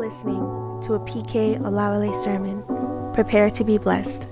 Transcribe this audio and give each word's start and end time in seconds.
listening 0.00 0.40
to 0.82 0.94
a 0.94 1.00
PK 1.00 1.60
Olawale 1.60 2.14
sermon. 2.24 2.64
Prepare 3.12 3.50
to 3.50 3.62
be 3.62 3.76
blessed. 3.76 4.26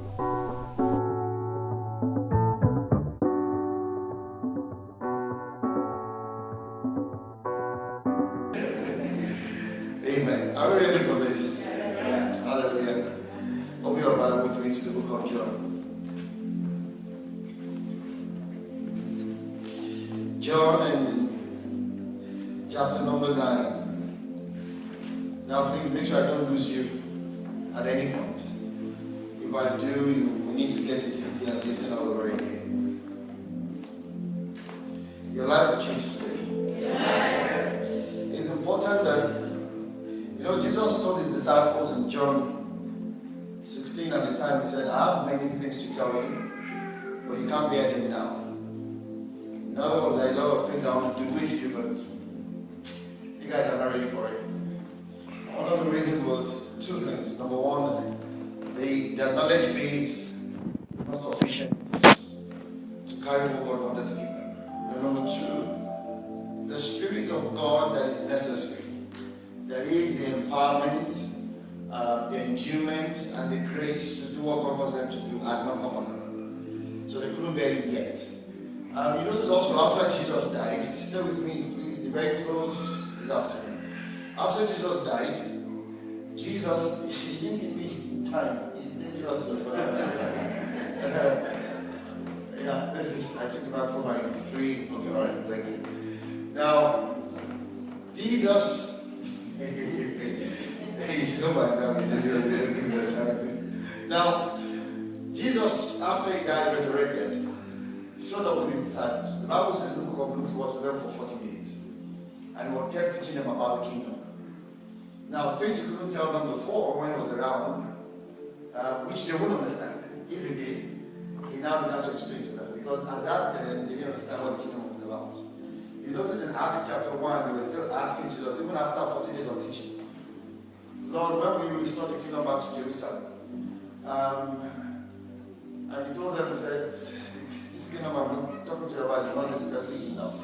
He 136.08 136.14
told 136.14 136.36
them, 136.38 136.52
I 136.52 136.56
said, 136.56 136.86
this 136.86 137.92
kingdom 137.92 138.16
I'm 138.16 138.64
talking 138.64 138.88
to 138.88 138.94
you 138.94 139.04
about 139.04 139.28
is 139.28 139.62
not 139.62 139.78
earthly 139.78 139.98
kingdom. 139.98 140.40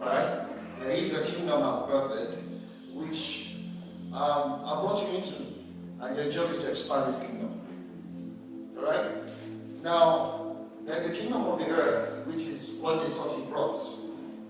Alright? 0.00 0.80
There 0.80 0.90
is 0.90 1.18
a 1.18 1.24
kingdom 1.26 1.62
I've 1.62 1.88
birthed, 1.88 2.38
which 2.94 3.56
um, 4.12 4.60
I 4.64 4.80
brought 4.80 5.06
you 5.08 5.18
into, 5.18 5.42
and 6.00 6.16
your 6.16 6.32
job 6.32 6.50
is 6.52 6.60
to 6.60 6.70
expand 6.70 7.12
this 7.12 7.20
kingdom. 7.20 7.60
Alright? 8.76 9.10
Now, 9.82 10.56
there's 10.86 11.06
a 11.06 11.12
kingdom 11.14 11.42
of 11.42 11.58
the 11.58 11.68
earth, 11.70 12.26
which 12.26 12.46
is 12.46 12.78
what 12.80 13.02
they 13.02 13.14
thought 13.14 13.32
he 13.32 13.42
brought 13.50 13.76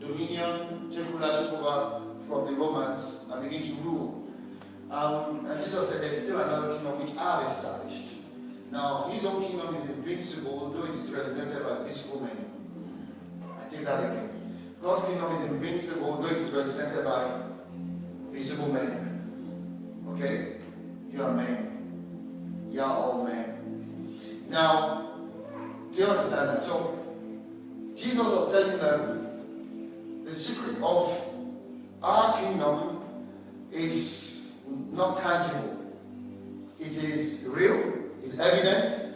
dominion, 0.00 0.88
take 0.90 1.12
rulership 1.12 1.52
over 1.54 2.00
from 2.26 2.46
the 2.46 2.52
Romans 2.52 3.26
and 3.30 3.42
begin 3.42 3.66
to 3.66 3.72
rule. 3.82 4.28
Um, 4.90 5.44
and 5.46 5.60
Jesus 5.60 5.90
said, 5.90 6.02
There's 6.02 6.22
still 6.22 6.40
another 6.40 6.76
kingdom 6.76 7.00
which 7.00 7.16
I 7.16 7.42
have 7.42 7.50
established. 7.50 8.07
Now, 8.70 9.08
his 9.10 9.24
own 9.24 9.42
kingdom 9.42 9.74
is 9.74 9.88
invincible, 9.88 10.70
though 10.70 10.84
it 10.84 10.90
is 10.90 11.12
represented 11.14 11.62
by 11.62 11.84
visible 11.84 12.26
men. 12.26 12.50
I 13.58 13.68
take 13.68 13.84
that 13.84 14.10
again. 14.10 14.30
God's 14.82 15.04
kingdom 15.04 15.32
is 15.32 15.50
invincible, 15.50 16.20
though 16.20 16.28
it 16.28 16.36
is 16.36 16.52
represented 16.52 17.04
by 17.04 17.42
visible 18.28 18.72
men. 18.72 20.04
Okay? 20.10 20.56
You 21.08 21.22
are 21.22 21.32
men. 21.32 22.68
You 22.70 22.80
are 22.82 22.92
all 22.92 23.24
men. 23.24 24.18
Now, 24.50 25.08
do 25.90 26.02
you 26.02 26.06
understand 26.06 26.48
that? 26.48 26.62
So, 26.62 26.98
Jesus 27.96 28.18
was 28.18 28.52
telling 28.52 28.78
them 28.78 30.24
the 30.24 30.32
secret 30.32 30.76
of 30.82 31.20
our 32.02 32.38
kingdom 32.38 33.02
is 33.72 34.52
not 34.92 35.16
tangible. 35.16 35.94
It 36.78 36.96
is 37.02 37.50
real, 37.52 37.94
it's 38.22 38.38
evident, 38.38 39.14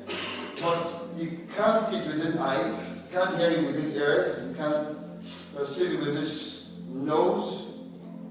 but 0.60 1.08
you 1.16 1.38
can't 1.54 1.80
see 1.80 1.96
it 1.96 2.06
with 2.06 2.22
these 2.24 2.38
eyes, 2.38 3.06
you 3.10 3.18
can't 3.18 3.36
hear 3.36 3.50
it 3.50 3.64
with 3.64 3.76
these 3.76 3.96
ears, 3.96 4.48
you 4.48 4.56
can't 4.56 4.86
see 5.66 5.94
it 5.94 6.00
with 6.00 6.14
this 6.14 6.80
nose. 6.88 7.88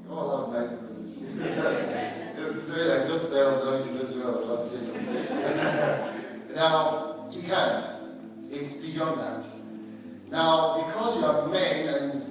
Oh, 0.10 0.52
that 0.52 0.60
nice 0.60 0.72
this 0.72 0.98
is. 0.98 1.38
this 1.38 2.56
is 2.56 2.76
really, 2.76 2.92
I 2.92 3.08
just 3.08 3.31
said 3.31 3.48
I 3.48 3.54
was 3.54 3.64
telling 3.64 3.88
you 3.88 3.98
this 3.98 4.14
was 4.14 4.26
about 4.26 4.60
to 4.60 4.66
say 4.66 6.56
Now, 6.56 7.30
you 7.31 7.44
can't. 7.44 7.84
It's 8.50 8.86
beyond 8.86 9.22
that. 9.22 9.50
Now, 10.30 10.86
because 10.86 11.18
you 11.18 11.26
are 11.26 11.48
men 11.48 11.88
and 11.88 12.22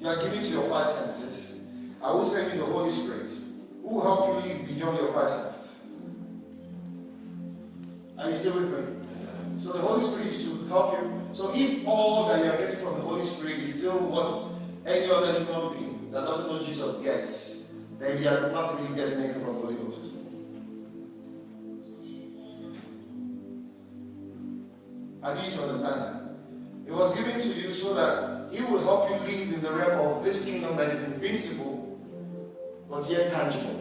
you 0.00 0.08
are 0.08 0.16
given 0.16 0.42
to 0.42 0.48
your 0.48 0.68
five 0.68 0.88
senses. 0.88 1.64
I 2.02 2.12
will 2.12 2.24
send 2.24 2.52
you 2.52 2.60
the 2.60 2.66
Holy 2.66 2.90
Spirit 2.90 3.30
who 3.82 3.94
will 3.94 4.00
help 4.00 4.44
you 4.44 4.50
live 4.50 4.66
beyond 4.66 4.98
your 4.98 5.12
five 5.12 5.30
senses. 5.30 5.61
Are 8.22 8.30
you 8.30 8.36
still 8.36 8.54
with 8.54 8.70
me? 8.70 9.60
So 9.60 9.72
the 9.72 9.80
Holy 9.80 10.02
Spirit 10.02 10.26
is 10.26 10.48
to 10.48 10.68
help 10.68 10.92
you. 10.92 11.20
So 11.32 11.50
if 11.54 11.86
all 11.86 12.28
that 12.28 12.44
you 12.44 12.50
are 12.50 12.56
getting 12.56 12.76
from 12.76 12.94
the 12.94 13.00
Holy 13.00 13.24
Spirit 13.24 13.58
is 13.58 13.80
still 13.80 13.98
what 13.98 14.30
any 14.86 15.10
other 15.10 15.32
human 15.40 15.72
being 15.72 16.10
that 16.12 16.20
doesn't 16.20 16.46
know 16.46 16.62
Jesus 16.62 17.02
gets, 17.02 17.74
then 17.98 18.22
you 18.22 18.28
are 18.28 18.50
not 18.52 18.80
really 18.80 18.94
getting 18.94 19.18
anything 19.18 19.42
from 19.44 19.54
the 19.54 19.60
Holy 19.60 19.74
Ghost. 19.74 20.14
I 25.24 25.34
need 25.34 25.52
to 25.52 25.62
understand 25.62 26.00
that. 26.02 26.22
It 26.86 26.92
was 26.92 27.14
given 27.16 27.40
to 27.40 27.48
you 27.48 27.74
so 27.74 27.94
that 27.94 28.52
He 28.52 28.62
will 28.64 28.82
help 28.82 29.10
you 29.10 29.16
live 29.16 29.52
in 29.54 29.62
the 29.62 29.72
realm 29.72 30.16
of 30.16 30.24
this 30.24 30.44
kingdom 30.44 30.76
that 30.76 30.88
is 30.88 31.12
invincible, 31.12 31.98
but 32.88 33.08
yet 33.08 33.32
tangible. 33.32 33.80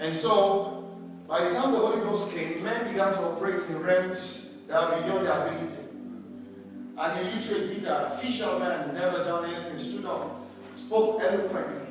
And 0.00 0.14
so, 0.16 0.83
by 1.26 1.44
the 1.44 1.54
time 1.54 1.72
the 1.72 1.78
Holy 1.78 2.00
Ghost 2.00 2.34
came, 2.34 2.62
men 2.62 2.86
began 2.88 3.12
to 3.12 3.20
operate 3.20 3.62
in 3.68 3.82
realms 3.82 4.58
that 4.68 4.76
are 4.76 5.02
beyond 5.02 5.26
their 5.26 5.46
ability. 5.46 5.82
And 6.96 7.18
the 7.18 7.34
literate 7.34 7.74
Peter, 7.74 8.08
a 8.08 8.10
fisherman, 8.16 8.94
never 8.94 9.24
done 9.24 9.50
anything, 9.50 9.78
stood 9.78 10.04
up, 10.04 10.46
spoke 10.76 11.20
eloquently. 11.22 11.86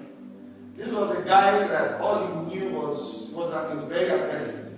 This 0.76 0.90
was 0.90 1.18
a 1.18 1.22
guy 1.24 1.68
that 1.68 2.00
all 2.00 2.50
he 2.50 2.56
knew 2.56 2.70
was, 2.72 3.32
was 3.36 3.52
that 3.52 3.70
he 3.70 3.76
was 3.76 3.86
very 3.86 4.10
aggressive. 4.10 4.74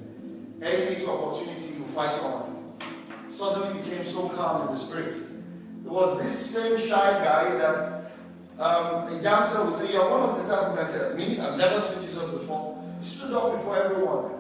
Any 0.61 0.95
little 0.95 1.27
opportunity, 1.27 1.73
he 1.73 1.81
would 1.81 1.91
fight 1.91 2.11
someone. 2.11 2.73
Suddenly 3.27 3.81
became 3.81 4.05
so 4.05 4.29
calm 4.29 4.67
in 4.67 4.73
the 4.73 4.79
spirit. 4.79 5.15
It 5.85 5.91
was 5.91 6.21
this 6.21 6.33
same 6.33 6.77
shy 6.77 7.23
guy 7.23 7.55
that 7.57 8.11
um, 8.57 9.13
a 9.13 9.19
damsel 9.21 9.65
would 9.65 9.75
say, 9.75 9.91
You're 9.93 10.09
one 10.09 10.21
of 10.21 10.35
the 10.35 10.41
disciples. 10.41 10.79
I 10.79 10.87
said, 10.87 11.15
Me? 11.17 11.39
I've 11.39 11.57
never 11.57 11.79
seen 11.79 12.05
Jesus 12.07 12.29
before. 12.31 12.81
Stood 13.01 13.33
up 13.33 13.53
before 13.53 13.77
everyone. 13.77 14.34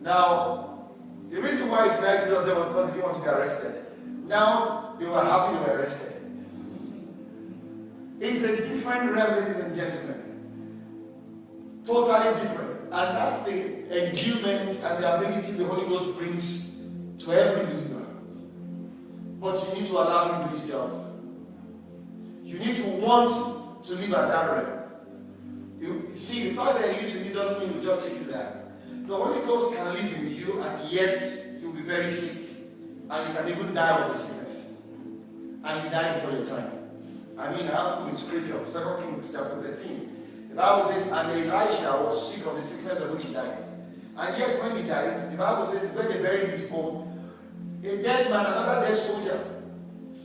Now, 0.00 0.88
the 1.30 1.40
reason 1.40 1.68
why 1.68 1.88
he 1.88 1.96
denied 1.96 2.24
Jesus 2.24 2.44
there 2.44 2.54
was 2.54 2.68
because 2.68 2.88
he 2.88 3.00
didn't 3.00 3.12
want 3.12 3.22
to 3.22 3.22
be 3.22 3.36
arrested. 3.36 3.84
Now, 4.26 4.96
they 4.98 5.06
were 5.06 5.22
happy 5.22 5.58
they 5.58 5.72
were 5.72 5.78
arrested. 5.78 6.16
It's 8.20 8.42
a 8.42 8.56
different 8.56 9.12
realm, 9.12 9.38
ladies 9.38 9.58
and 9.58 9.74
gentlemen. 9.74 11.82
Totally 11.86 12.40
different. 12.40 12.70
And 12.92 13.16
that's 13.16 13.42
the 13.42 14.06
endowment 14.06 14.78
and 14.82 15.04
the 15.04 15.16
ability 15.16 15.52
the 15.52 15.64
Holy 15.64 15.88
Ghost 15.88 16.18
brings 16.18 16.82
to 17.24 17.32
every 17.32 17.64
believer. 17.64 18.06
But 19.40 19.66
you 19.68 19.80
need 19.80 19.88
to 19.88 19.92
allow 19.94 20.32
him 20.32 20.48
to 20.48 20.54
do 20.54 20.60
his 20.60 20.70
job. 20.70 20.90
You 22.42 22.58
need 22.58 22.76
to 22.76 22.88
want 23.04 23.84
to 23.84 23.94
live 23.94 24.12
at 24.12 24.28
that 24.28 24.52
realm. 24.52 24.78
You 25.78 26.16
see, 26.16 26.50
the 26.50 26.56
fact 26.56 26.78
that 26.78 26.94
he 26.94 27.18
in 27.18 27.26
you 27.26 27.32
doesn't 27.32 27.60
mean 27.60 27.78
he 27.78 27.84
just 27.84 28.06
take 28.06 28.18
you 28.18 28.24
there. 28.24 28.59
The 29.10 29.16
Holy 29.16 29.44
Ghost 29.44 29.74
can 29.74 29.92
live 29.92 30.12
in 30.20 30.36
you, 30.36 30.62
and 30.62 30.88
yet 30.88 31.18
you'll 31.60 31.72
be 31.72 31.80
very 31.80 32.08
sick, 32.08 32.58
and 33.10 33.28
you 33.28 33.34
can 33.34 33.48
even 33.48 33.74
die 33.74 34.04
of 34.04 34.12
the 34.12 34.16
sickness, 34.16 34.76
and 35.64 35.84
you 35.84 35.90
die 35.90 36.12
before 36.14 36.30
your 36.30 36.46
time. 36.46 36.70
I 37.36 37.50
mean, 37.50 37.66
I 37.66 37.74
have 37.74 38.06
proof 38.06 38.16
Scripture, 38.16 38.64
Second 38.64 39.02
Kings 39.02 39.32
chapter 39.34 39.60
13. 39.62 40.50
The 40.50 40.54
Bible 40.54 40.84
says, 40.84 41.02
and 41.08 41.50
Elisha 41.50 42.04
was 42.04 42.36
sick 42.36 42.46
of 42.46 42.54
the 42.54 42.62
sickness 42.62 43.00
of 43.00 43.10
which 43.10 43.24
he 43.24 43.32
died. 43.34 43.58
And 44.16 44.38
yet, 44.38 44.62
when 44.62 44.76
he 44.76 44.86
died, 44.86 45.32
the 45.32 45.36
Bible 45.36 45.66
says, 45.66 45.90
when 45.96 46.06
they 46.06 46.22
buried 46.22 46.50
his 46.50 46.70
bone, 46.70 47.32
a 47.82 48.00
dead 48.00 48.30
man, 48.30 48.46
another 48.46 48.86
dead 48.86 48.96
soldier, 48.96 49.44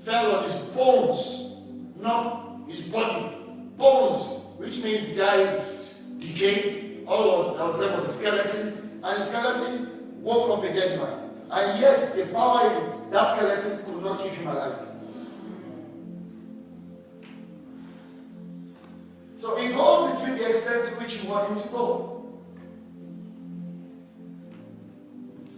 fell 0.03 0.35
on 0.35 0.43
his 0.43 0.53
bones, 0.75 1.65
not 1.97 2.59
his 2.67 2.81
body, 2.81 3.35
bones, 3.77 4.43
which 4.59 4.83
means 4.83 5.15
the 5.15 5.21
guy 5.21 5.37
is 5.37 6.03
decayed. 6.19 6.84
All 7.07 7.27
was, 7.27 7.57
that 7.57 7.65
was 7.65 7.77
left 7.77 8.01
was 8.01 8.09
a 8.09 8.17
skeleton, 8.17 9.01
and 9.03 9.21
the 9.21 9.23
skeleton 9.23 10.23
woke 10.23 10.49
up 10.57 10.63
a 10.63 10.73
dead 10.73 10.99
man. 10.99 11.29
And 11.51 11.79
yet, 11.79 11.99
the 12.15 12.25
power 12.33 12.71
in 12.71 13.11
that 13.11 13.37
skeleton 13.37 13.85
could 13.85 14.03
not 14.03 14.19
keep 14.19 14.31
him 14.31 14.47
alive. 14.47 14.79
So 19.37 19.57
it 19.57 19.73
goes 19.75 20.11
with 20.11 20.27
you 20.27 20.37
the 20.37 20.49
extent 20.49 20.85
to 20.85 20.91
which 20.95 21.23
you 21.23 21.29
want 21.29 21.49
him 21.49 21.59
to 21.59 21.67
go. 21.67 22.25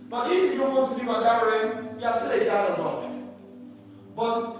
But 0.10 0.32
if 0.32 0.54
you 0.54 0.60
don't 0.60 0.74
want 0.74 0.88
to 0.90 1.06
live 1.06 1.16
at 1.16 1.24
that 1.24 1.44
realm, 1.44 2.00
you 2.00 2.06
are 2.06 2.20
still 2.20 2.32
a 2.32 2.46
child 2.46 2.72
of 2.72 2.78
God. 2.78 3.24
But 4.16 4.58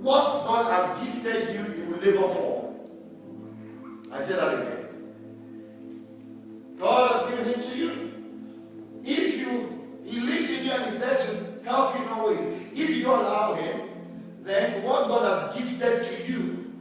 what 0.00 0.44
God 0.46 0.64
has 0.72 1.04
gifted 1.04 1.54
you, 1.54 1.84
you 1.84 1.90
will 1.90 1.98
labor 1.98 2.28
for. 2.34 2.74
I 4.10 4.22
say 4.22 4.34
that 4.34 4.54
again. 4.54 4.77
God 6.78 7.12
has 7.12 7.30
given 7.30 7.54
him 7.54 7.62
to 7.62 7.78
you. 7.78 8.08
If 9.04 9.38
you, 9.38 10.00
he 10.04 10.20
lives 10.20 10.50
in 10.50 10.64
you 10.64 10.72
and 10.72 10.86
is 10.86 10.98
there 10.98 11.16
to 11.16 11.64
help 11.68 11.96
you 11.96 12.04
in 12.04 12.08
all 12.08 12.28
ways. 12.28 12.40
If 12.72 12.90
you 12.90 13.02
don't 13.02 13.18
allow 13.20 13.54
him, 13.54 13.80
then 14.42 14.82
what 14.82 15.08
God 15.08 15.28
has 15.28 15.56
gifted 15.56 16.02
to 16.02 16.32
you, 16.32 16.72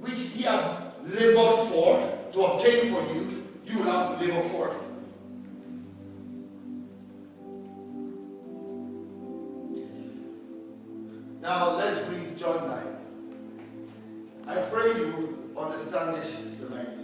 which 0.00 0.20
he 0.20 0.42
has 0.42 0.82
labored 1.04 1.68
for, 1.68 2.18
to 2.32 2.42
obtain 2.42 2.92
for 2.92 3.00
you, 3.14 3.44
you 3.64 3.78
will 3.78 3.90
have 3.90 4.18
to 4.18 4.24
labor 4.24 4.42
for. 4.48 4.74
Now 11.40 11.76
let's 11.76 12.06
read 12.08 12.36
John 12.36 12.66
9. 12.66 12.96
I 14.48 14.60
pray 14.70 14.88
you 14.88 15.52
understand 15.56 16.16
this 16.16 16.56
tonight. 16.58 16.96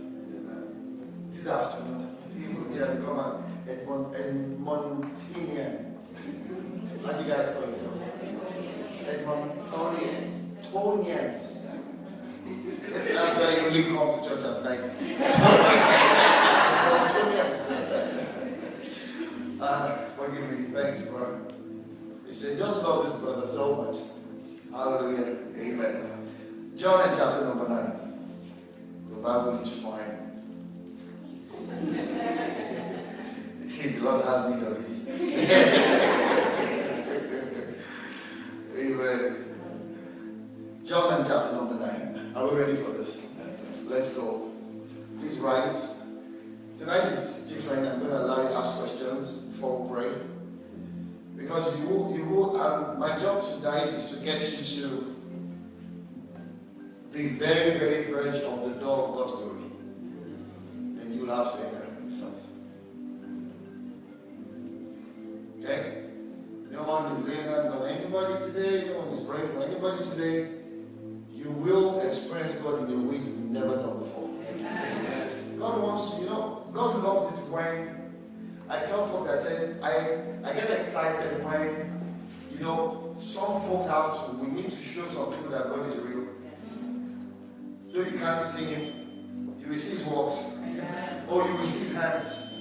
This 1.30 1.48
afternoon. 1.48 2.13
Even 2.74 3.04
we 3.04 3.06
have 3.06 3.78
become 3.78 4.14
an 4.14 4.56
Edmontinian. 4.64 5.74
How 7.06 7.12
do 7.12 7.22
you 7.22 7.28
guys 7.32 7.50
call 7.52 7.66
yourselves? 7.68 8.02
Edmontonians. 9.06 10.30
Tonians. 10.72 11.40
That's 12.90 13.36
why 13.38 13.48
you 13.54 13.66
only 13.66 13.82
come 13.84 14.22
to 14.22 14.28
church 14.28 14.42
at 14.42 14.64
night. 14.64 14.84
Edmontonians. 17.14 17.60
uh, 19.60 19.96
forgive 20.16 20.46
me. 20.50 20.56
Thanks, 20.74 21.08
bro. 21.08 21.24
He 22.26 22.32
said, 22.32 22.58
just 22.58 22.82
love 22.82 23.04
this 23.04 23.14
brother 23.20 23.46
so 23.46 23.64
much. 23.76 23.98
Hallelujah. 24.72 25.38
Amen. 25.56 26.26
John 26.76 27.08
in 27.08 27.16
chapter 27.16 27.44
number 27.44 27.68
9. 27.68 27.92
The 29.10 29.16
Bible 29.16 29.60
is 29.60 29.80
fine. 29.80 30.24
The 33.88 34.00
Lord 34.02 34.24
has 34.24 34.50
need 34.50 34.62
of 34.66 34.78
it. 34.78 34.94
Amen. 38.78 39.44
John 40.84 41.24
chapter 41.26 41.56
number 41.56 41.74
9. 41.74 42.32
Are 42.34 42.48
we 42.48 42.60
ready 42.60 42.76
for 42.76 42.90
this? 42.92 43.16
Let's 43.84 44.16
go. 44.16 44.50
Please 45.18 45.38
rise. 45.38 46.02
Tonight 46.76 47.04
is 47.04 47.52
different. 47.52 47.86
I'm 47.86 47.98
going 48.00 48.10
to 48.10 48.18
allow 48.18 48.42
you 48.42 48.48
to 48.48 48.54
ask 48.54 48.78
questions 48.78 49.44
before 49.44 49.82
we 49.82 49.94
pray. 49.94 50.12
Because 51.36 51.78
you 51.80 51.88
will, 51.88 52.16
you 52.16 52.24
will, 52.24 52.60
um, 52.60 52.98
my 52.98 53.18
job 53.18 53.42
tonight 53.42 53.86
is 53.86 54.10
to 54.12 54.24
get 54.24 54.42
you 54.50 54.64
to 54.80 55.14
the 57.12 57.28
very, 57.28 57.78
very 57.78 58.10
verge 58.10 58.40
of 58.42 58.68
the 58.68 58.74
door 58.80 59.08
of 59.08 59.14
God's 59.14 59.34
glory. 59.34 59.70
And 61.00 61.14
you 61.14 61.26
will 61.26 61.36
have 61.36 61.52
to 61.54 61.66
enter 61.66 61.83
anybody 69.84 70.10
today. 70.10 70.48
You 71.30 71.50
will 71.50 72.00
experience 72.00 72.54
God 72.56 72.88
in 72.88 72.98
a 72.98 73.02
way 73.02 73.16
you've 73.16 73.50
never 73.50 73.76
done 73.76 73.98
before. 73.98 74.30
God 75.58 75.82
wants, 75.82 76.20
you 76.20 76.26
know, 76.26 76.66
God 76.72 77.02
loves 77.02 77.38
it 77.38 77.48
when 77.50 78.12
I 78.68 78.78
tell 78.84 79.06
folks, 79.08 79.28
I 79.28 79.36
said, 79.36 79.80
I, 79.82 80.48
I 80.48 80.54
get 80.54 80.70
excited 80.70 81.44
when, 81.44 82.16
you 82.50 82.60
know, 82.60 83.12
some 83.14 83.60
folks 83.62 83.86
have 83.86 84.26
to, 84.26 84.36
we 84.36 84.52
need 84.52 84.70
to 84.70 84.80
show 84.80 85.04
some 85.04 85.32
people 85.32 85.50
that 85.50 85.64
God 85.64 85.86
is 85.86 85.96
real. 85.96 86.28
No, 87.92 88.00
you 88.00 88.18
can't 88.18 88.40
see 88.40 88.64
him, 88.64 89.54
you 89.60 89.68
will 89.68 89.78
see 89.78 89.98
his 89.98 90.06
works. 90.06 90.60
Or 91.28 91.46
you 91.46 91.54
will 91.54 91.64
see 91.64 91.88
his 91.88 91.94
hands. 91.94 92.54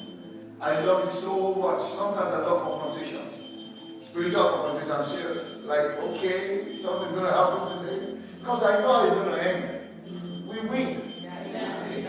I 0.60 0.80
love 0.82 1.06
it 1.06 1.10
so 1.10 1.56
much. 1.56 1.84
Sometimes 1.84 2.34
I 2.34 2.40
love 2.40 2.62
confrontations. 2.62 3.44
Spiritual 4.04 4.50
confrontation, 4.50 4.92
I'm 4.92 5.06
serious. 5.06 5.64
Like, 5.64 5.98
okay, 6.04 6.73
something's 6.84 7.14
going 7.14 7.24
to 7.24 7.32
happen 7.32 7.78
today. 7.78 8.18
Because 8.40 8.62
I 8.64 8.82
know 8.82 9.06
it's 9.06 9.16
going 9.16 9.32
to 9.32 9.42
end. 9.42 10.50
We 10.50 10.60
win. 10.68 11.14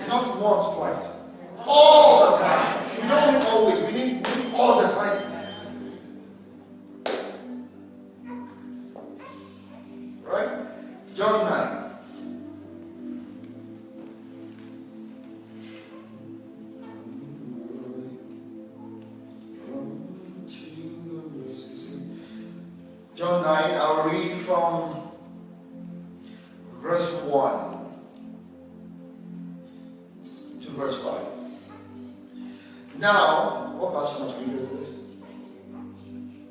Not 0.09 0.37
once, 0.41 0.75
twice. 0.75 1.29
All 1.65 2.33
the 2.33 2.39
time. 2.39 3.01
We 3.01 3.07
don't 3.07 3.35
win 3.35 3.43
always. 3.47 3.81
We 3.83 3.93
need 3.93 4.27
win 4.27 4.55
all 4.55 4.83
the 4.83 4.89
time. 4.89 5.23
Right? 10.25 10.51
John 11.15 11.45
9. 11.49 11.84
From 24.45 25.05
verse 26.83 27.25
1 27.25 27.75
to 30.61 30.71
verse 30.73 31.03
5. 31.03 31.25
Now, 32.99 33.75
what 33.79 33.93
version 33.93 34.23
of 34.27 34.31
scripture 34.31 34.59
is 34.59 34.71
this? 34.71 34.91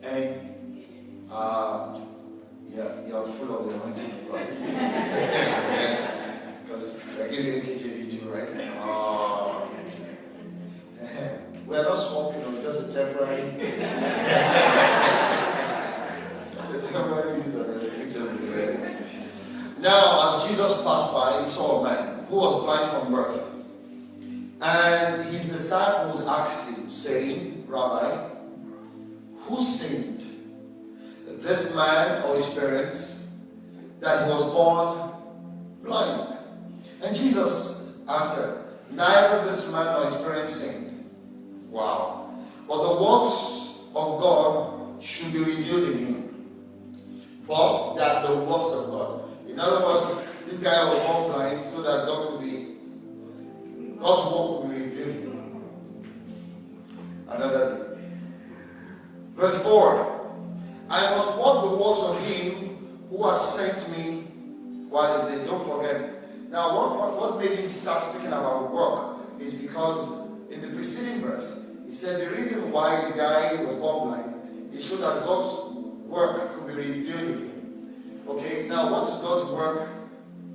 And, 0.03 0.83
uh, 1.31 1.97
yeah, 2.65 3.07
you're 3.07 3.27
full 3.27 3.57
of 3.59 3.65
the 3.65 3.73
anointing 3.75 4.11
of 4.11 4.31
God. 4.31 4.47
yes, 4.61 6.17
because 6.63 7.03
we're 7.17 7.29
giving 7.29 7.61
KJV 7.61 8.09
too, 8.11 8.29
right? 8.33 8.49
Oh. 8.85 9.69
we're 11.65 11.83
not 11.83 11.97
swapping, 11.97 12.41
you 12.41 12.47
know, 12.51 12.61
just 12.61 12.89
a 12.89 12.93
temporary. 12.93 13.41
just 16.55 16.73
a 16.73 16.79
temporary 16.91 17.37
use 17.37 17.55
of 17.55 17.67
the 17.67 17.85
scriptures. 17.85 18.29
Now, 19.79 20.37
as 20.37 20.45
Jesus 20.63 20.81
passed 20.83 21.13
by, 21.13 21.41
he 21.41 21.49
saw 21.49 21.81
a 21.81 21.83
man 21.83 22.25
who 22.27 22.37
was 22.37 22.63
blind 22.63 22.89
from 22.91 23.11
birth. 23.11 23.53
And 24.61 25.21
his 25.25 25.49
disciples 25.49 26.25
asked 26.25 26.77
him, 26.77 26.89
saying, 26.89 27.65
Rabbi, 27.67 28.29
who 29.39 29.61
sinned, 29.61 30.23
this 31.41 31.75
man 31.75 32.23
or 32.23 32.35
his 32.35 32.47
parents, 32.57 33.29
that 33.99 34.25
he 34.25 34.31
was 34.31 34.45
born 34.53 35.11
blind? 35.83 36.37
And 37.03 37.13
Jesus 37.13 38.07
answered, 38.07 38.63
Neither 38.91 39.43
this 39.43 39.73
man 39.73 39.85
nor 39.97 40.05
his 40.05 40.15
parents 40.15 40.53
sinned. 40.53 41.09
Wow. 41.71 42.29
But 42.69 42.77
the 42.77 43.03
works 43.03 43.89
of 43.93 44.21
God 44.21 45.03
should 45.03 45.33
be 45.33 45.39
revealed 45.39 45.89
in 45.89 45.97
him. 45.97 46.45
But 47.45 47.95
that 47.95 48.25
the 48.25 48.37
works 48.37 48.71
of 48.71 48.85
God. 48.91 49.23
In 49.49 49.59
other 49.59 49.85
words, 49.85 50.22
This 50.53 50.61
guy 50.61 50.85
was 50.85 50.99
born 51.07 51.31
blind 51.31 51.63
so 51.63 51.81
that 51.81 52.05
God 52.05 52.39
be, 52.39 52.75
God's 53.99 54.35
work 54.35 54.61
could 54.61 54.77
be 54.77 54.83
revealed. 54.83 55.63
Another 57.27 57.75
day. 57.75 58.01
Verse 59.33 59.63
4 59.63 60.29
I 60.91 61.15
must 61.15 61.39
walk 61.39 61.71
the 61.71 61.77
works 61.77 62.03
of 62.03 62.27
him 62.27 62.77
who 63.09 63.27
has 63.27 63.55
sent 63.55 63.97
me 63.97 64.21
while 64.89 65.27
he's 65.27 65.35
there. 65.39 65.47
Don't 65.47 65.67
forget. 65.67 66.07
Now, 66.51 66.77
what, 66.77 67.17
what 67.17 67.39
made 67.39 67.57
him 67.57 67.67
start 67.67 68.03
speaking 68.03 68.27
about 68.27 68.71
work 68.71 69.41
is 69.41 69.55
because 69.55 70.37
in 70.51 70.61
the 70.61 70.67
preceding 70.67 71.23
verse, 71.23 71.77
he 71.83 71.93
said 71.93 72.29
the 72.29 72.37
reason 72.37 72.71
why 72.71 73.09
the 73.09 73.17
guy 73.17 73.55
was 73.63 73.73
born 73.77 74.09
blind 74.09 74.71
is 74.71 74.87
so 74.87 74.97
that 74.97 75.23
God's 75.23 75.77
work 76.05 76.53
could 76.53 76.67
be 76.67 76.73
revealed 76.75 77.21
in 77.21 77.39
him. 77.39 78.21
Okay, 78.27 78.67
now 78.69 78.91
what's 78.91 79.19
God's 79.19 79.51
work? 79.51 80.02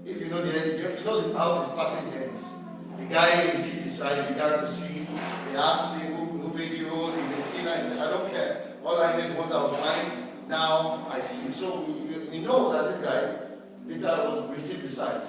If 0.09 0.23
you 0.23 0.29
know 0.29 0.41
the 0.41 0.59
end, 0.59 0.99
you 0.99 1.05
know 1.05 1.21
the, 1.21 1.37
how 1.37 1.63
the 1.63 1.77
passage 1.77 2.23
ends. 2.23 2.55
The 2.99 3.05
guy 3.05 3.51
received 3.51 3.85
his 3.85 3.99
sight, 3.99 4.29
began 4.29 4.59
to 4.59 4.67
see. 4.67 5.07
They 5.51 5.57
asked 5.57 6.01
him, 6.01 6.15
who, 6.15 6.39
who 6.39 6.57
made 6.57 6.73
you 6.73 6.89
old? 6.89 7.15
He's 7.15 7.33
a 7.33 7.43
sinner. 7.43 7.77
He 7.77 7.83
said, 7.83 7.99
I 7.99 8.11
don't 8.11 8.31
care. 8.31 8.63
All 8.85 9.01
I 9.03 9.17
is 9.17 9.31
once 9.33 9.53
I 9.53 9.63
was 9.63 9.79
blind, 9.79 10.49
now 10.49 11.07
I 11.11 11.21
see. 11.21 11.53
So 11.53 11.83
we, 11.83 12.19
we 12.31 12.39
know 12.41 12.73
that 12.73 12.91
this 12.91 12.99
guy 12.99 13.49
later 13.87 14.29
was 14.29 14.51
received 14.51 14.83
the 14.83 14.89
sight. 14.89 15.25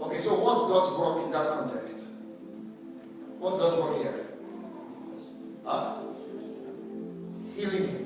Okay, 0.00 0.18
so 0.18 0.42
what's 0.42 0.62
God's 0.62 0.98
work 0.98 1.26
in 1.26 1.32
that 1.32 1.48
context? 1.48 2.14
What's 3.38 3.58
God's 3.58 3.76
work 3.82 4.02
here? 4.02 4.26
Huh? 5.64 5.98
Healing 7.54 7.88
him. 7.88 8.01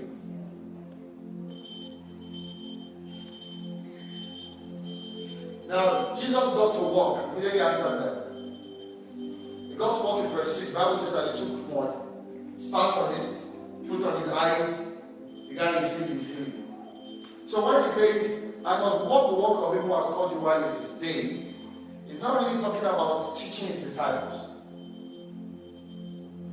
Now, 5.68 6.14
Jesus 6.14 6.32
got 6.32 6.74
to 6.76 6.82
walk. 6.82 7.32
Immediately 7.32 7.60
answered 7.60 7.98
them. 8.00 8.16
He 9.68 9.74
got 9.76 9.98
to 9.98 10.04
walk 10.04 10.24
in 10.24 10.30
verse 10.30 10.60
6. 10.60 10.74
Bible 10.74 10.98
says 10.98 11.12
that 11.12 11.38
he 11.38 11.44
took 11.44 11.68
one, 11.70 12.58
spat 12.58 12.96
on 12.96 13.14
it, 13.14 13.88
put 13.88 14.04
on 14.04 14.20
his 14.20 14.28
eyes, 14.28 14.86
guy 15.56 15.80
received 15.80 16.12
his 16.12 16.36
healing. 16.36 17.24
So 17.46 17.66
when 17.66 17.84
he 17.84 17.90
says, 17.90 18.52
I 18.64 18.78
must 18.80 19.06
walk 19.06 19.30
the 19.30 19.40
walk 19.40 19.68
of 19.68 19.78
him 19.78 19.88
who 19.88 19.94
has 19.94 20.04
called 20.06 20.32
you 20.32 20.38
while 20.38 20.62
it 20.62 20.68
is 20.68 20.92
day, 21.00 21.54
he's 22.06 22.20
not 22.20 22.44
really 22.44 22.60
talking 22.60 22.80
about 22.80 23.36
teaching 23.36 23.68
his 23.68 23.82
disciples. 23.82 24.52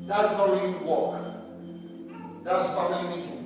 That's 0.08 0.32
not 0.34 0.50
really 0.50 0.74
walk. 0.86 1.20
That's 2.44 2.76
family 2.76 3.16
meeting. 3.16 3.43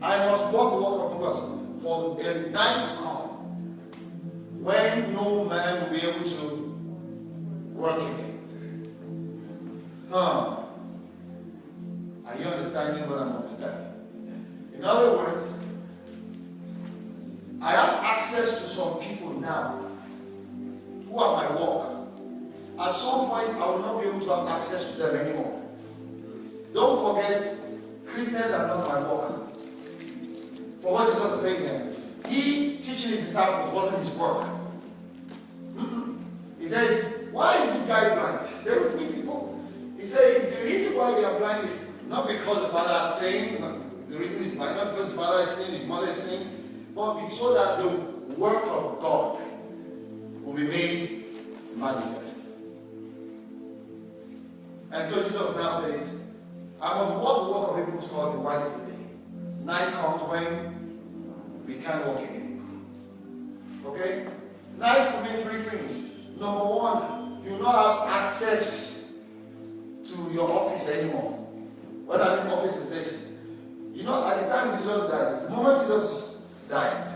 I 0.00 0.18
must 0.26 0.52
walk 0.52 0.72
the 0.72 0.80
walk 0.80 1.12
of 1.12 1.20
God 1.20 1.82
for 1.82 2.20
a 2.20 2.50
night 2.50 2.88
to 2.88 2.96
come 3.02 3.28
when 4.62 5.12
no 5.14 5.44
man 5.44 5.82
will 5.82 5.98
be 5.98 6.06
able 6.06 6.28
to 6.28 6.68
work 7.74 7.96
again. 7.96 8.38
Huh. 10.10 10.62
Are 12.26 12.36
you 12.38 12.44
understanding 12.44 13.08
what 13.08 13.18
I'm 13.18 13.36
understanding? 13.36 13.92
In 14.74 14.84
other 14.84 15.16
words, 15.16 15.64
I 17.60 17.72
have 17.72 18.04
access 18.04 18.62
to 18.62 18.68
some 18.68 19.00
people 19.00 19.32
now 19.40 19.84
who 21.08 21.18
are 21.18 21.42
my 21.42 21.60
work. 21.60 21.94
At 22.78 22.94
some 22.94 23.28
point, 23.28 23.48
I 23.50 23.66
will 23.66 23.80
not 23.80 24.00
be 24.00 24.08
able 24.08 24.20
to 24.20 24.34
have 24.36 24.46
access 24.46 24.94
to 24.94 25.02
them 25.02 25.16
anymore. 25.16 25.62
Don't 26.72 27.16
forget, 27.16 27.42
Christians 28.06 28.52
are 28.52 28.68
not 28.68 28.86
my 28.88 29.12
work. 29.12 29.37
What 30.88 31.08
Jesus 31.08 31.32
is 31.34 31.40
saying 31.42 31.60
here, 31.60 32.30
he 32.30 32.78
teaching 32.78 33.10
his 33.10 33.26
disciples 33.26 33.74
wasn't 33.74 33.98
his 33.98 34.16
work. 34.18 34.46
Mm-mm. 35.74 36.18
He 36.58 36.66
says, 36.66 37.28
Why 37.30 37.62
is 37.62 37.72
this 37.74 37.86
guy 37.86 38.14
blind? 38.14 38.46
There 38.64 38.80
with 38.80 38.96
me, 38.98 39.12
people. 39.12 39.62
He 39.98 40.04
says, 40.04 40.54
The 40.56 40.64
reason 40.64 40.96
why 40.96 41.12
they 41.12 41.24
are 41.24 41.38
blind 41.38 41.68
is 41.68 41.92
not 42.08 42.26
because 42.26 42.62
the 42.62 42.68
father 42.68 43.06
is 43.06 43.14
saying, 43.16 43.60
the 44.08 44.18
reason 44.18 44.42
he's 44.42 44.54
blind, 44.54 44.76
not 44.76 44.92
because 44.92 45.10
the 45.10 45.16
father 45.18 45.42
is 45.42 45.50
saying, 45.50 45.78
his 45.78 45.86
mother 45.86 46.08
is 46.08 46.16
saying, 46.16 46.48
but 46.94 47.28
so 47.28 47.52
that 47.52 47.82
the 47.82 48.34
work 48.34 48.64
of 48.64 48.98
God 48.98 49.38
will 50.42 50.54
be 50.54 50.64
made 50.64 51.24
manifest. 51.76 52.46
And 54.90 55.08
so 55.10 55.22
Jesus 55.22 55.54
now 55.54 55.70
says, 55.72 56.24
I 56.80 56.94
must 56.94 57.14
walk 57.22 57.44
the 57.44 57.52
walk 57.52 57.70
of 57.70 57.76
him 57.78 57.94
who's 57.94 58.08
called 58.08 58.34
the 58.36 58.40
white 58.40 58.66
today. 58.66 58.88
Night 59.64 59.92
comes 59.92 60.22
when 60.22 60.67
we 61.68 61.74
can't 61.74 62.06
walk 62.06 62.18
again. 62.18 62.86
Okay? 63.84 64.26
Night 64.78 65.12
could 65.12 65.22
mean 65.30 65.42
three 65.42 65.60
things. 65.60 66.16
Number 66.40 66.64
one, 66.64 67.42
you 67.44 67.58
not 67.58 68.06
have 68.06 68.22
access 68.22 69.18
to 70.04 70.32
your 70.32 70.50
office 70.50 70.88
anymore. 70.88 71.32
What 72.06 72.22
I 72.22 72.42
mean 72.42 72.52
office 72.52 72.76
is 72.76 72.90
this. 72.90 73.46
You 73.92 74.04
know, 74.04 74.26
at 74.26 74.40
the 74.40 74.48
time 74.50 74.76
Jesus 74.76 75.10
died, 75.10 75.42
the 75.44 75.50
moment 75.50 75.80
Jesus 75.80 76.56
died, 76.70 77.12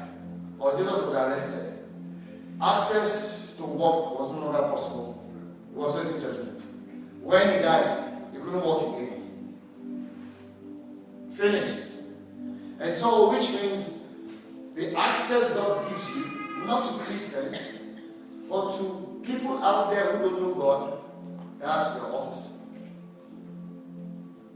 or 0.58 0.72
Jesus 0.72 1.02
was 1.02 1.14
arrested, 1.14 1.78
access 2.60 3.56
to 3.56 3.64
work 3.64 4.18
was 4.18 4.32
no 4.32 4.50
longer 4.50 4.68
possible. 4.68 5.24
He 5.72 5.78
was 5.78 5.94
facing 5.94 6.20
judgment. 6.20 6.62
When 7.22 7.48
he 7.48 7.60
died, 7.60 8.04
he 8.32 8.38
couldn't 8.38 8.64
walk 8.64 8.96
again. 8.96 9.58
Finished. 11.30 11.88
And 12.80 12.96
so, 12.96 13.30
which 13.30 13.48
means 13.52 13.91
the 14.74 14.98
access 14.98 15.54
God 15.54 15.88
gives 15.90 16.16
you, 16.16 16.66
not 16.66 16.86
to 16.86 17.04
Christians, 17.04 17.82
but 18.48 18.72
to 18.76 19.20
people 19.24 19.62
out 19.62 19.90
there 19.90 20.16
who 20.16 20.30
don't 20.30 20.42
know 20.42 20.54
God, 20.54 20.98
that's 21.60 21.96
your 21.96 22.12
office. 22.14 22.62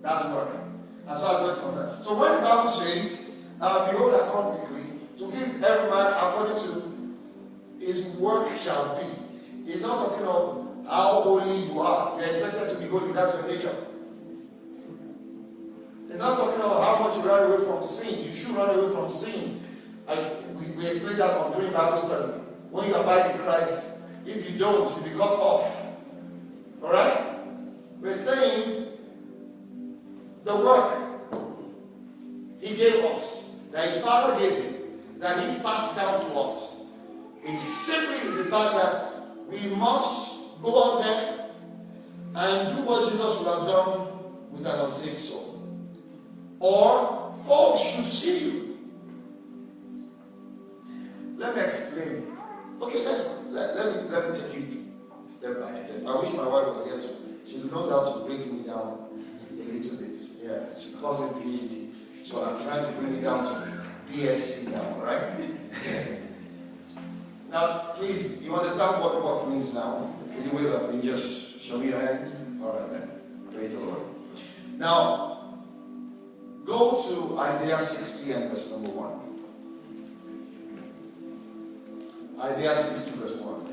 That's 0.02 0.24
work. 0.26 0.50
As 1.08 1.22
far 1.22 1.34
as 1.34 1.40
God 1.40 1.50
is 1.50 1.58
concerned. 1.58 2.04
So 2.04 2.18
when 2.18 2.32
the 2.32 2.40
Bible 2.40 2.70
says, 2.70 3.46
uh, 3.60 3.90
Behold, 3.90 4.14
I 4.14 4.30
come 4.30 4.56
quickly 4.58 4.82
to 5.18 5.30
give 5.30 5.62
every 5.62 5.90
man 5.90 6.12
according 6.12 6.56
to 6.58 7.84
his 7.84 8.16
work 8.16 8.48
shall 8.56 8.98
be, 8.98 9.70
he's 9.70 9.82
not 9.82 10.08
talking 10.08 10.26
of 10.26 10.86
how 10.86 11.22
holy 11.22 11.64
you 11.64 11.80
are. 11.80 12.18
You're 12.18 12.28
expected 12.28 12.70
to 12.70 12.78
be 12.78 12.86
holy, 12.86 13.12
that's 13.12 13.36
your 13.36 13.48
nature. 13.48 13.74
He's 16.08 16.18
not 16.18 16.38
talking 16.38 16.60
about 16.60 16.82
how 16.82 17.04
much 17.04 17.16
you 17.16 17.28
run 17.28 17.50
away 17.50 17.64
from 17.64 17.82
sin. 17.82 18.24
You 18.26 18.32
should 18.32 18.50
run 18.50 18.78
away 18.78 18.92
from 18.92 19.10
sin. 19.10 19.60
We, 20.08 20.76
we 20.76 20.86
explained 20.88 21.20
that 21.20 21.30
on 21.30 21.52
during 21.52 21.72
Bible 21.72 21.96
study. 21.96 22.32
When 22.70 22.88
you 22.88 22.94
abide 22.94 23.32
in 23.32 23.38
Christ, 23.38 24.08
if 24.26 24.50
you 24.50 24.58
don't, 24.58 24.88
you'll 24.90 25.04
be 25.04 25.10
cut 25.10 25.32
off. 25.32 25.86
Alright? 26.82 27.38
We're 28.00 28.16
saying 28.16 28.86
the 30.44 30.56
work 30.56 31.02
he 32.60 32.76
gave 32.76 33.04
us, 33.04 33.58
that 33.72 33.86
his 33.86 34.02
father 34.04 34.38
gave 34.38 34.62
him, 34.62 34.74
that 35.18 35.38
he 35.38 35.60
passed 35.60 35.96
down 35.96 36.20
to 36.20 36.38
us, 36.38 36.86
is 37.44 37.60
simply 37.60 38.30
the 38.36 38.44
fact 38.44 38.74
that 38.74 39.12
we 39.48 39.74
must 39.76 40.60
go 40.62 40.82
out 40.82 41.02
there 41.02 41.48
and 42.34 42.76
do 42.76 42.82
what 42.82 43.10
Jesus 43.10 43.38
would 43.38 43.48
have 43.48 43.66
done 43.66 44.08
with 44.50 44.66
an 44.66 44.80
unsaved 44.80 45.18
soul 45.18 45.46
or 46.60 47.34
folks 47.46 47.80
should 47.80 48.04
see 48.04 48.44
you. 48.44 48.65
Let 51.36 51.56
me 51.56 51.62
explain. 51.62 52.36
Okay, 52.82 53.04
let's 53.04 53.46
let, 53.50 53.76
let 53.76 54.04
me 54.04 54.10
let 54.10 54.30
me 54.30 54.38
take 54.38 54.56
it 54.56 54.78
step 55.26 55.60
by 55.60 55.74
step. 55.74 56.06
I 56.06 56.16
wish 56.18 56.32
my 56.32 56.46
wife 56.46 56.66
was 56.66 56.86
here 56.86 57.00
too. 57.00 57.16
She 57.46 57.68
knows 57.70 57.90
how 57.90 58.18
to 58.18 58.26
break 58.26 58.50
me 58.52 58.62
down 58.66 59.08
a 59.50 59.62
little 59.62 59.98
bit. 59.98 60.18
Yeah, 60.42 60.74
she 60.74 60.96
calls 60.98 61.36
me 61.36 61.42
PhD. 61.42 61.92
So 62.24 62.42
I'm 62.42 62.62
trying 62.62 62.84
to 62.84 63.00
bring 63.00 63.14
it 63.14 63.22
down 63.22 63.44
to 63.44 64.12
BSc 64.12 64.72
now, 64.72 65.04
right? 65.04 65.22
now, 67.50 67.92
please, 67.94 68.42
you 68.42 68.54
understand 68.54 69.00
what 69.02 69.22
work 69.24 69.48
means 69.48 69.72
now? 69.72 70.12
Can 70.32 70.44
you 70.44 70.50
wave 70.52 70.74
at 70.74 70.92
me? 70.92 71.02
Just 71.02 71.62
show 71.62 71.78
me 71.78 71.88
your 71.90 72.00
hands. 72.00 72.34
All 72.62 72.72
right 72.72 72.90
then. 72.90 73.10
Praise 73.52 73.74
the 73.74 73.80
Lord. 73.80 74.02
Now, 74.76 75.36
Go 76.66 77.00
to 77.00 77.38
Isaiah 77.38 77.78
60 77.78 78.32
and 78.32 78.50
verse 78.50 78.72
number 78.72 78.90
1. 78.90 79.25
Isaiah 82.38 82.76
60, 82.76 83.20
verse 83.20 83.36
1. 83.40 83.65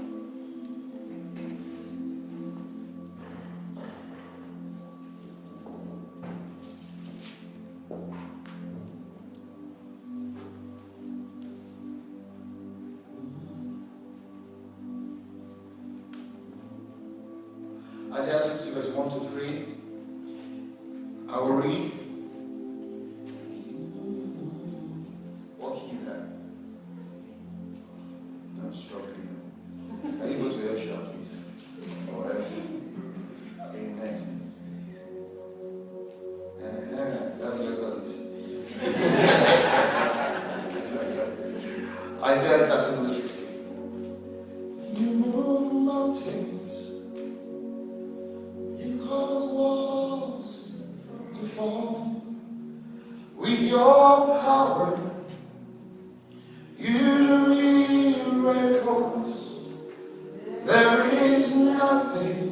nothing. 61.84 62.50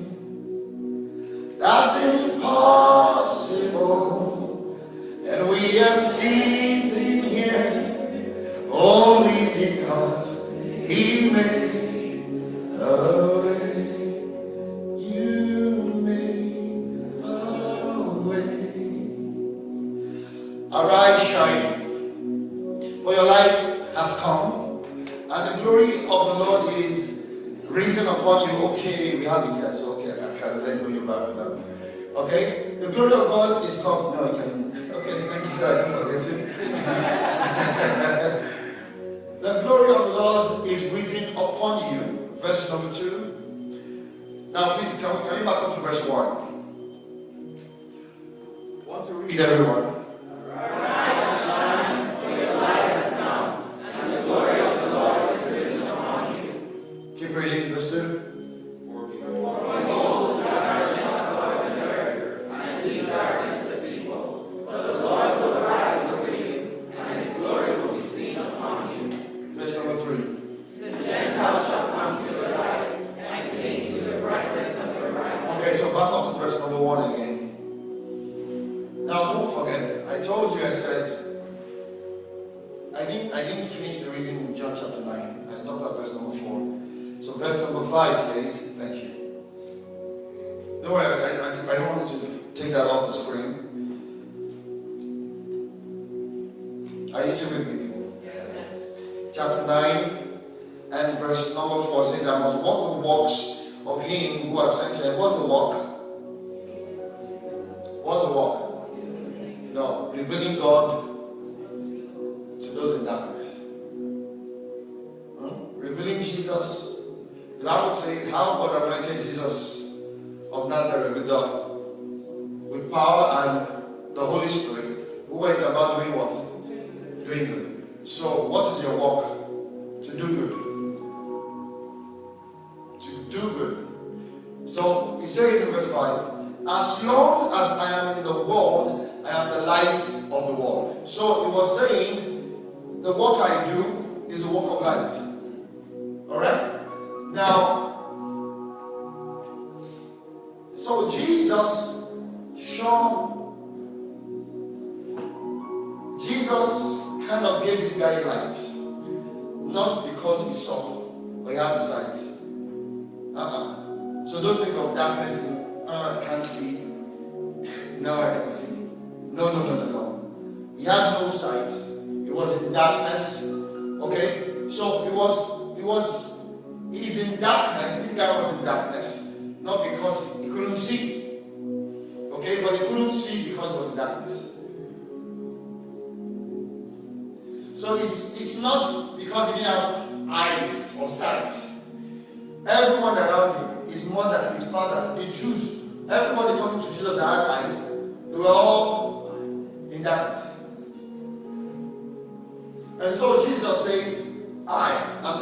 That's 1.57 2.20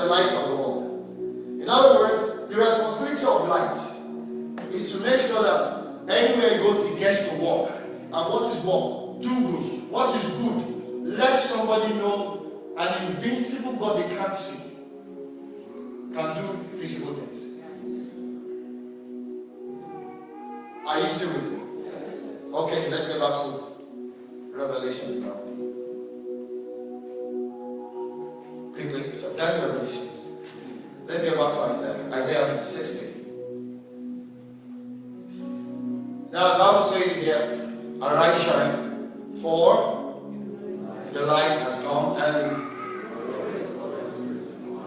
light 0.09 0.33
of 0.33 0.49
the 0.49 0.55
world. 0.55 1.61
In 1.61 1.67
other 1.69 1.99
words, 1.99 2.49
the 2.49 2.55
responsibility 2.55 3.25
of 3.25 3.47
light 3.47 4.73
is 4.73 4.91
to 4.93 5.03
make 5.09 5.21
sure 5.21 5.43
that 5.43 6.09
anywhere 6.09 6.55
it 6.55 6.61
goes, 6.61 6.91
it 6.91 6.99
gets 6.99 7.29
to 7.29 7.35
walk. 7.41 7.71
And 7.71 8.11
what 8.11 8.55
is 8.55 8.63
walk? 8.63 9.21
Do 9.21 9.29
good. 9.29 9.89
What 9.89 10.15
is 10.15 10.27
good? 10.37 10.65
Let 11.05 11.39
somebody 11.39 11.93
know 11.95 12.73
an 12.77 13.07
invincible 13.07 13.73
God 13.73 14.03
they 14.03 14.15
can't 14.15 14.33
see 14.33 14.69
can 16.13 16.35
do 16.35 16.77
visible 16.77 17.13
things. 17.13 17.59
Are 20.87 20.99
you 20.99 21.05
still 21.05 21.33
with 21.33 21.51
me? 21.51 21.59
Okay, 22.51 22.89
let's 22.89 23.07
get 23.07 23.19
back 23.19 23.33
to 23.43 23.69
Revelations 24.57 25.19
now. 25.19 25.68
That's 29.39 29.55
the 29.55 29.67
revelation. 29.69 30.03
Let's 31.07 31.23
get 31.23 31.37
back 31.37 31.53
to 31.53 31.59
Isaiah, 31.61 32.11
Isaiah 32.11 32.59
60. 32.59 33.19
Now 36.33 36.51
the 36.51 36.59
Bible 36.59 36.81
says 36.83 37.15
here, 37.15 37.71
Arise, 38.01 38.43
shine, 38.43 39.31
for 39.41 40.21
the 41.13 41.25
light 41.25 41.59
has 41.59 41.81
come 41.85 42.17
and 42.17 42.51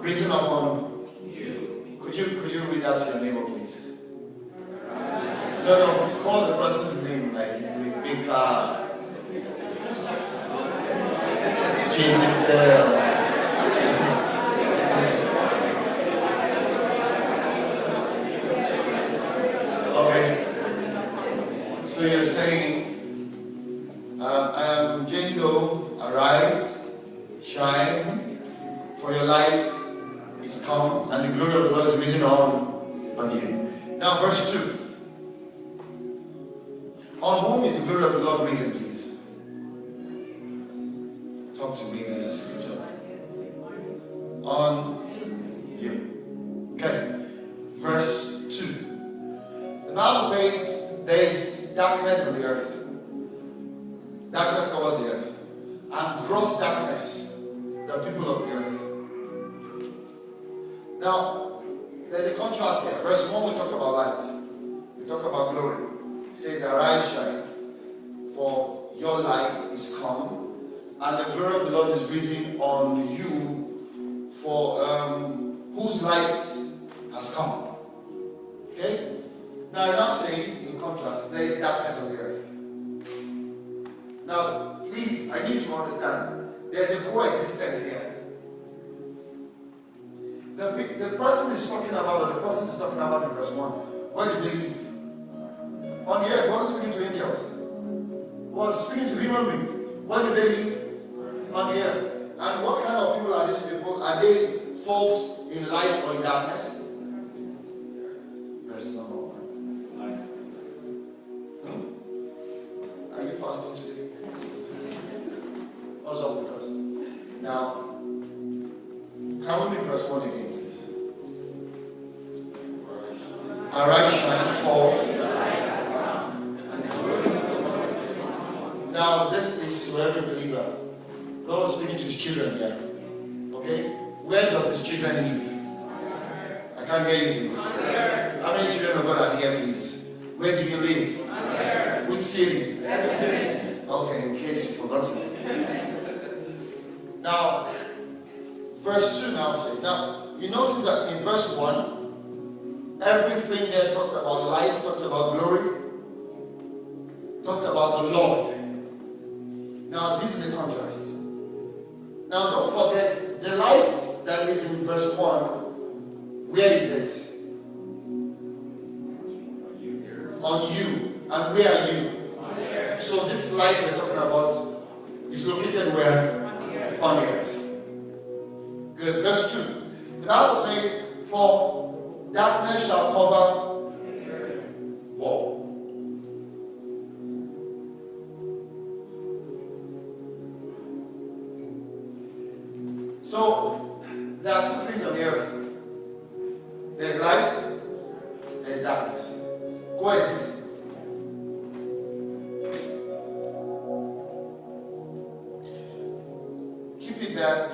risen 0.05 0.31
upon 0.31 1.09
you. 1.27 1.97
Could 1.99 2.15
you 2.15 2.27
could 2.43 2.53
you 2.53 2.61
read 2.65 2.83
that 2.83 2.99
to 2.99 3.07
your 3.07 3.21
neighbor, 3.25 3.47
please? 3.47 3.87
No, 5.65 5.79
no, 5.79 6.21
call 6.23 6.47
the 6.49 6.57
person's 6.59 7.03
name 7.09 7.33
like 7.33 7.53
Rebecca. 7.79 8.91
Jason 11.89 12.33
Bell. 12.45 12.92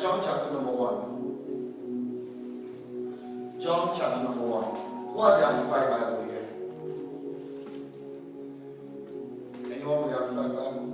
John 0.09 0.25
chapter 0.25 0.49
number 0.55 0.73
1. 0.73 3.61
John 3.61 3.93
chapter 3.95 4.23
number 4.25 4.41
1. 4.41 4.65
Who 5.13 5.23
has 5.23 5.39
the 5.39 5.47
Amplified 5.47 5.91
Bible 5.91 6.25
here? 6.25 6.49
Anyone 9.71 10.05
with 10.05 10.13
the 10.17 10.25
Amplified 10.25 10.53
Bible? 10.57 10.88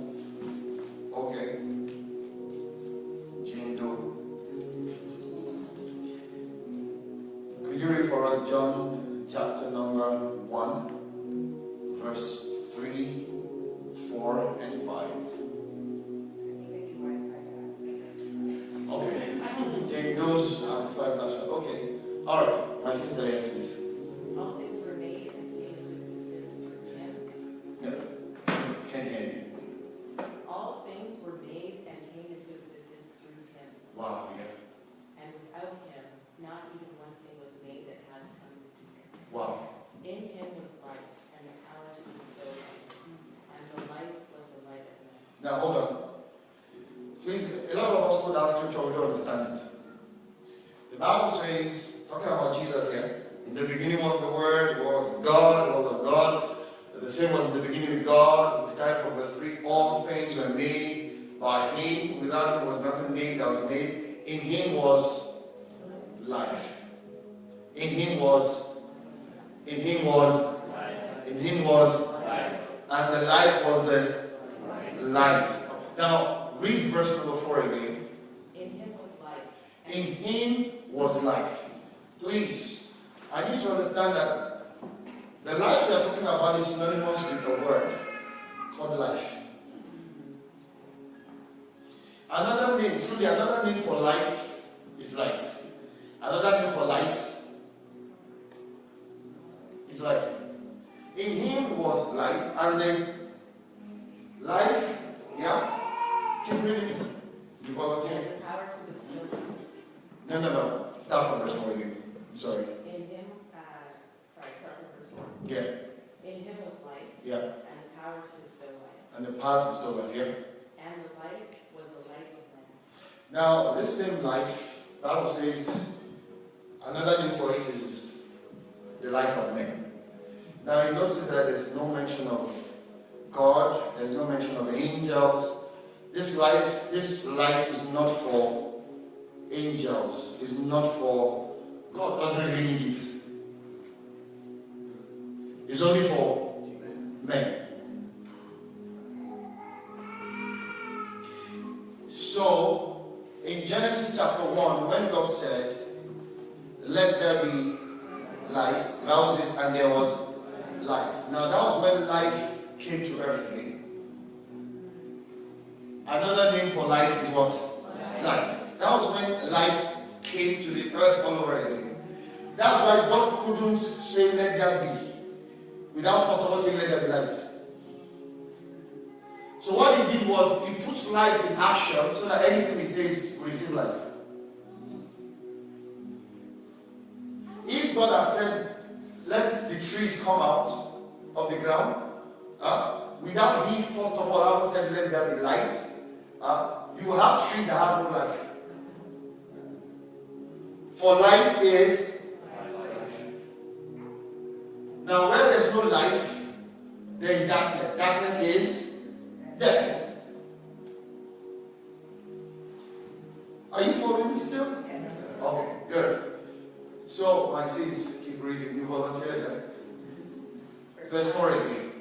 Verse 221.15 221.31
4 221.31 221.47
again. 221.63 221.91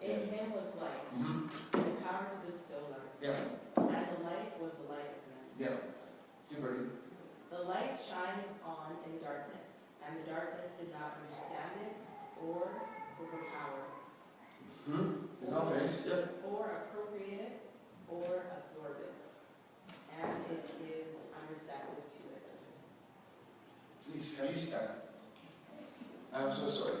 In 0.00 0.08
Yes. 0.08 0.28
him 0.32 0.52
was 0.56 0.72
life, 0.80 1.04
hmm 1.12 1.52
and 1.76 1.84
the 1.84 2.00
power 2.00 2.24
to 2.32 2.50
bestow 2.50 2.80
life, 2.88 3.12
Yeah, 3.20 3.44
and 3.76 4.06
the 4.08 4.24
life 4.24 4.56
was 4.58 4.72
the 4.80 4.88
light 4.88 5.04
of 5.04 5.20
men. 5.28 5.44
yeah. 5.60 5.76
Keep 6.48 6.64
reading. 6.64 6.90
The 7.50 7.58
light 7.68 8.00
shines 8.00 8.48
on 8.64 8.96
in 9.04 9.20
darkness, 9.20 9.84
and 10.00 10.24
the 10.24 10.30
darkness 10.32 10.70
did 10.80 10.88
not 10.96 11.20
understand 11.20 11.92
it 11.92 11.96
or 12.40 12.72
overpower 13.20 13.84
it, 13.84 14.90
Hmm? 14.92 15.26
It's 15.42 15.50
not 15.50 15.70
finished. 15.70 16.06
Yeah. 16.06 16.48
or 16.48 16.88
appropriate 16.88 17.40
it, 17.52 17.60
or 18.08 18.48
absorb 18.56 18.96
it. 19.04 19.12
And 20.16 20.32
it 20.56 20.64
is 20.88 21.12
unreceptive 21.36 22.00
to 22.16 22.22
it. 22.32 22.48
Please, 24.08 24.40
can 24.40 24.48
you 24.54 24.58
stand? 24.58 24.88
I'm 26.32 26.50
so 26.50 26.70
sorry. 26.70 26.96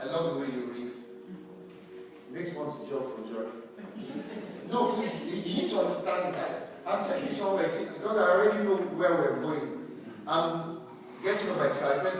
I 0.00 0.04
love 0.06 0.34
the 0.34 0.40
way 0.40 0.46
you 0.46 0.72
read. 0.72 0.92
It 2.28 2.32
makes 2.32 2.54
one 2.54 2.72
to 2.72 2.90
jump 2.90 3.06
for 3.06 3.22
joy. 3.32 3.48
No, 4.70 4.92
please, 4.92 5.14
you 5.24 5.62
need 5.62 5.70
to 5.70 5.78
understand 5.80 6.34
that. 6.34 6.68
I'm 6.86 7.24
you 7.26 7.32
somewhere, 7.32 7.64
because 7.64 8.16
I 8.16 8.30
already 8.30 8.64
know 8.64 8.76
where 8.76 9.14
we're 9.14 9.40
going. 9.40 9.86
I'm 10.26 10.80
getting 11.22 11.50
over 11.50 11.66
excited. 11.66 12.18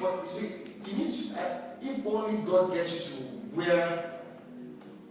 But 0.00 0.24
you 0.24 0.30
see, 0.30 0.52
you 0.84 1.04
need 1.04 1.10
to, 1.12 1.40
uh, 1.40 1.58
if 1.80 2.06
only 2.06 2.38
God 2.44 2.72
gets 2.74 3.10
you 3.10 3.16
to 3.16 3.22
where 3.54 4.20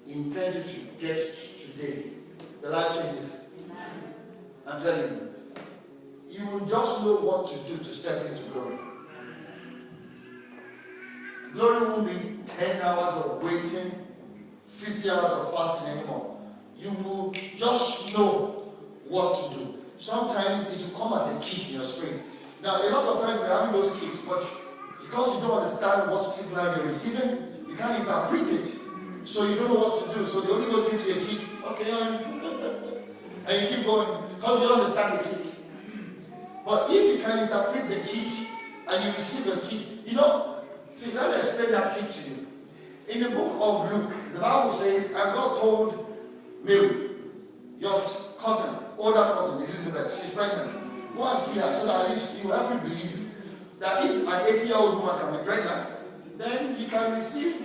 He 0.06 0.14
intends 0.14 0.58
you 0.58 0.64
to 0.64 1.02
get 1.02 1.18
today, 1.62 2.10
the 2.62 2.70
life 2.70 2.96
changes. 2.96 3.46
I'm 4.68 4.82
telling 4.82 5.14
you. 5.14 5.32
You 6.30 6.48
will 6.48 6.66
just 6.66 7.04
know 7.04 7.16
what 7.18 7.48
to 7.48 7.58
do 7.70 7.78
to 7.78 7.84
step 7.84 8.26
into 8.26 8.44
glory. 8.52 8.78
Glory 11.56 11.88
won't 11.88 12.08
be 12.08 12.44
10 12.46 12.82
hours 12.82 13.26
of 13.26 13.42
waiting, 13.42 13.90
50 14.68 15.10
hours 15.10 15.32
of 15.32 15.54
fasting 15.56 15.98
anymore. 15.98 16.38
You 16.78 16.90
will 17.02 17.32
just 17.32 18.14
know 18.14 18.74
what 19.08 19.38
to 19.38 19.58
do. 19.58 19.76
Sometimes 19.96 20.68
it 20.76 20.92
will 20.92 21.00
come 21.00 21.14
as 21.18 21.34
a 21.34 21.40
kick 21.40 21.70
in 21.70 21.76
your 21.76 21.86
spirit. 21.86 22.22
Now, 22.62 22.82
a 22.82 22.90
lot 22.90 23.06
of 23.06 23.24
times 23.24 23.40
we're 23.40 23.48
having 23.48 23.72
those 23.72 23.98
kicks, 24.02 24.24
but 24.28 24.44
because 25.00 25.36
you 25.36 25.48
don't 25.48 25.64
understand 25.64 26.12
what 26.12 26.18
signal 26.20 26.76
you're 26.76 26.88
receiving, 26.88 27.70
you 27.70 27.76
can't 27.78 28.02
interpret 28.02 28.52
it. 28.52 28.66
So 29.24 29.48
you 29.48 29.56
don't 29.56 29.70
know 29.70 29.80
what 29.80 30.06
to 30.06 30.20
do. 30.20 30.26
So 30.26 30.42
the 30.42 30.54
Holy 30.54 30.66
Ghost 30.66 30.92
gives 30.92 31.08
you 31.08 31.14
a 31.14 31.26
kick. 31.26 31.48
Okay, 31.72 31.92
um, 31.92 32.16
and 33.48 33.62
you 33.62 33.68
keep 33.78 33.86
going 33.86 34.24
because 34.36 34.62
you 34.62 34.68
don't 34.68 34.82
understand 34.82 35.20
the 35.20 35.24
kick. 35.30 35.54
But 36.66 36.88
if 36.90 37.18
you 37.18 37.24
can 37.24 37.40
interpret 37.40 37.88
the 37.88 38.02
kick 38.02 38.50
and 38.90 39.06
you 39.06 39.12
receive 39.12 39.54
a 39.54 39.62
kick, 39.62 40.06
you 40.06 40.18
know, 40.18 40.55
see, 40.96 41.14
let 41.16 41.32
me 41.32 41.38
explain 41.38 41.72
that 41.72 41.98
kick 41.98 42.10
to 42.10 42.30
you. 42.30 42.48
In 43.08 43.24
the 43.24 43.30
book 43.30 43.58
of 43.62 43.92
Luke, 43.92 44.14
the 44.34 44.40
Bible 44.40 44.72
says, 44.72 45.08
and 45.08 45.14
God 45.14 45.60
told 45.60 46.18
Mary, 46.64 47.10
your 47.78 48.02
cousin, 48.40 48.84
older 48.98 49.24
cousin, 49.34 49.62
Elizabeth, 49.64 50.12
she's 50.12 50.34
pregnant. 50.34 50.72
Go 51.16 51.24
and 51.24 51.40
see 51.40 51.60
her 51.60 51.72
so 51.72 51.86
that 51.86 52.06
at 52.06 52.10
least 52.10 52.44
you 52.44 52.52
help 52.52 52.74
me 52.74 52.90
believe 52.90 53.32
that 53.80 54.06
if 54.06 54.28
an 54.28 54.56
80 54.56 54.68
year 54.68 54.78
old 54.78 54.96
woman 55.00 55.20
can 55.20 55.38
be 55.38 55.46
pregnant, 55.46 55.94
then 56.38 56.80
you 56.80 56.88
can 56.88 57.14
receive 57.14 57.56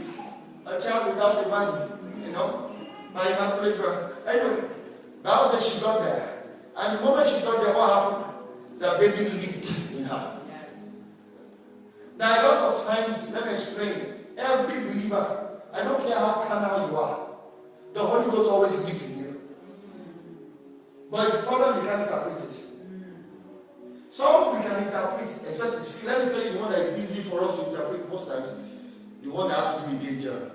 a 0.67 0.81
child 0.81 1.15
without 1.15 1.47
a 1.47 1.49
man, 1.49 2.25
you 2.25 2.33
know, 2.33 2.71
by 3.15 3.27
immaculate 3.29 3.79
birth. 3.79 4.27
Anyway, 4.27 4.69
Bible 5.23 5.49
says 5.51 5.75
she 5.75 5.81
got 5.81 6.03
there. 6.05 6.45
And 6.77 6.99
the 6.99 7.03
moment 7.03 7.29
she 7.29 7.43
got 7.43 7.65
there, 7.65 7.75
what 7.75 7.91
happened? 7.91 8.35
The 8.79 8.97
baby 8.99 9.31
leaped 9.31 9.93
in 9.93 10.05
her. 10.05 10.40
Now, 12.21 12.37
a 12.37 12.45
lot 12.45 12.75
of 12.75 12.87
times, 12.87 13.33
let 13.33 13.47
me 13.47 13.53
explain. 13.53 13.95
Every 14.37 14.93
believer, 14.93 15.59
I 15.73 15.83
don't 15.83 16.07
care 16.07 16.19
how 16.19 16.45
carnal 16.47 16.91
you 16.91 16.97
are, 16.97 17.29
the 17.95 18.01
Holy 18.01 18.31
Ghost 18.31 18.51
always 18.51 18.85
lives 18.85 19.03
you. 19.17 19.41
But 21.11 21.33
the 21.33 21.47
problem, 21.47 21.83
you 21.83 21.89
can't 21.89 22.03
interpret 22.03 22.37
it. 22.37 22.67
Some 24.11 24.57
we 24.57 24.63
can 24.63 24.83
interpret, 24.83 25.31
especially, 25.31 26.13
let 26.13 26.27
me 26.27 26.33
tell 26.33 26.45
you 26.45 26.53
the 26.53 26.59
one 26.59 26.71
that 26.73 26.81
is 26.81 26.99
easy 26.99 27.23
for 27.23 27.43
us 27.43 27.55
to 27.55 27.71
interpret 27.71 28.07
most 28.11 28.29
times, 28.29 28.51
the 29.23 29.31
one 29.31 29.49
that 29.49 29.57
has 29.57 29.83
to 29.83 29.89
do 29.89 29.97
with 29.97 30.07
danger. 30.07 30.51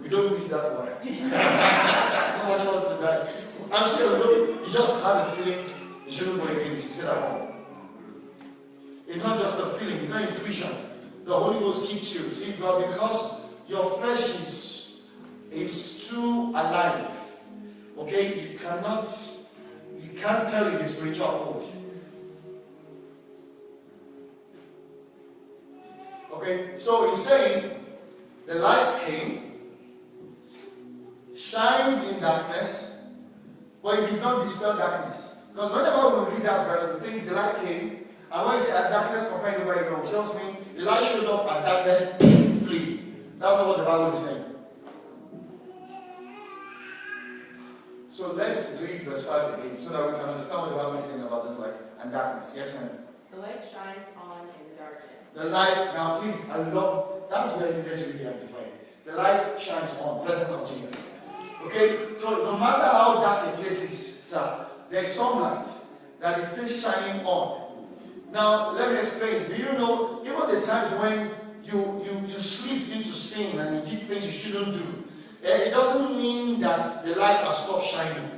We 0.00 0.08
don't 0.08 0.32
miss 0.32 0.48
that 0.48 0.72
one. 0.72 0.88
Nobody 1.04 2.68
wants 2.70 2.88
to 2.88 2.96
die. 3.02 3.28
I'm 3.70 3.90
sure 3.94 4.16
you, 4.16 4.64
you 4.64 4.72
just 4.72 5.02
have 5.04 5.28
a 5.28 5.30
feeling 5.32 5.58
you 6.06 6.12
shouldn't 6.12 6.38
go 6.38 6.48
again. 6.48 6.70
You 6.72 6.78
should 6.78 6.90
sit 6.90 7.04
at 7.04 7.16
home. 7.18 7.52
It's 9.08 9.22
not 9.22 9.38
just 9.38 9.60
a 9.60 9.66
feeling, 9.78 9.98
it's 9.98 10.08
not 10.08 10.22
intuition. 10.22 10.85
The 11.26 11.34
Holy 11.34 11.58
Ghost 11.58 11.90
keeps 11.90 12.14
you. 12.14 12.20
See, 12.30 12.54
but 12.60 12.86
because 12.86 13.46
your 13.68 13.90
flesh 13.98 14.40
is 14.40 15.08
is 15.50 16.08
too 16.08 16.50
alive, 16.50 17.10
okay, 17.98 18.52
you 18.52 18.58
cannot 18.58 19.04
you 19.98 20.10
can't 20.10 20.48
tell 20.48 20.68
it's 20.68 20.82
a 20.82 20.88
spiritual 20.88 21.26
code. 21.26 21.66
Okay, 26.32 26.78
so 26.78 27.10
he's 27.10 27.24
saying 27.24 27.70
the 28.46 28.54
light 28.54 29.02
came, 29.04 29.52
shines 31.34 32.08
in 32.12 32.20
darkness, 32.20 33.02
but 33.82 33.98
it 33.98 34.10
did 34.10 34.20
not 34.20 34.42
dispel 34.44 34.76
darkness. 34.76 35.48
Because 35.52 35.72
whenever 35.72 36.22
we 36.22 36.36
read 36.36 36.46
that 36.46 36.68
verse, 36.68 37.00
we 37.00 37.08
think 37.08 37.26
the 37.26 37.34
light 37.34 37.56
came, 37.64 38.05
and 38.32 38.46
when 38.46 38.60
say, 38.60 38.72
said 38.72 38.90
darkness 38.90 39.30
compared 39.30 39.60
to 39.60 39.66
where 39.66 39.84
it 39.84 39.90
mean 39.90 40.56
the 40.76 40.82
light 40.82 41.04
showed 41.04 41.26
up 41.26 41.50
and 41.50 41.64
darkness 41.64 42.16
flee. 42.66 43.14
That's 43.38 43.56
not 43.56 43.66
what 43.66 43.78
the 43.78 43.84
Bible 43.84 44.16
is 44.16 44.24
saying. 44.24 44.44
So 48.08 48.32
let's 48.32 48.82
read 48.82 49.02
verse 49.02 49.26
5 49.26 49.58
again 49.58 49.76
so 49.76 49.92
that 49.92 50.06
we 50.06 50.18
can 50.18 50.28
understand 50.28 50.60
what 50.62 50.70
the 50.70 50.76
Bible 50.76 50.98
is 50.98 51.04
saying 51.04 51.22
about 51.22 51.46
this 51.46 51.58
light 51.58 51.74
and 52.00 52.12
darkness. 52.12 52.54
Yes, 52.56 52.74
ma'am. 52.74 52.88
The 53.30 53.36
light 53.36 53.60
shines 53.60 54.08
on 54.16 54.40
in 54.40 54.70
the 54.70 54.76
darkness. 54.80 55.10
The 55.34 55.44
light, 55.44 55.92
now 55.94 56.20
please, 56.20 56.50
I 56.50 56.56
love, 56.70 57.24
that's 57.30 57.52
where 57.60 57.76
you 57.76 57.82
get 57.82 57.98
to 57.98 58.12
be 58.16 58.24
amplified. 58.24 58.72
The 59.04 59.14
light 59.14 59.60
shines 59.60 59.94
on, 60.00 60.24
present 60.24 60.48
continuous. 60.48 61.10
Okay? 61.66 62.16
So 62.16 62.30
no 62.44 62.58
matter 62.58 62.84
how 62.84 63.20
dark 63.20 63.48
a 63.54 63.56
place 63.60 63.82
is, 63.84 64.22
sir, 64.24 64.66
there's 64.90 65.12
some 65.12 65.40
light 65.42 65.68
that 66.20 66.38
is 66.40 66.48
still 66.48 66.68
shining 66.68 67.24
on. 67.26 67.65
Now, 68.36 68.72
let 68.72 68.92
me 68.92 68.98
explain. 68.98 69.48
Do 69.48 69.56
you 69.56 69.72
know, 69.78 70.20
even 70.22 70.54
the 70.54 70.60
times 70.60 70.92
when 71.00 71.30
you, 71.64 72.04
you, 72.04 72.28
you 72.28 72.38
slipped 72.38 72.94
into 72.94 73.14
sin 73.14 73.58
and 73.58 73.76
you 73.88 73.96
did 73.96 74.06
things 74.06 74.26
you 74.26 74.30
shouldn't 74.30 74.74
do, 74.74 75.04
eh, 75.42 75.68
it 75.68 75.70
doesn't 75.70 76.14
mean 76.14 76.60
that 76.60 77.02
the 77.02 77.16
light 77.16 77.38
has 77.38 77.64
stopped 77.64 77.86
shining. 77.86 78.30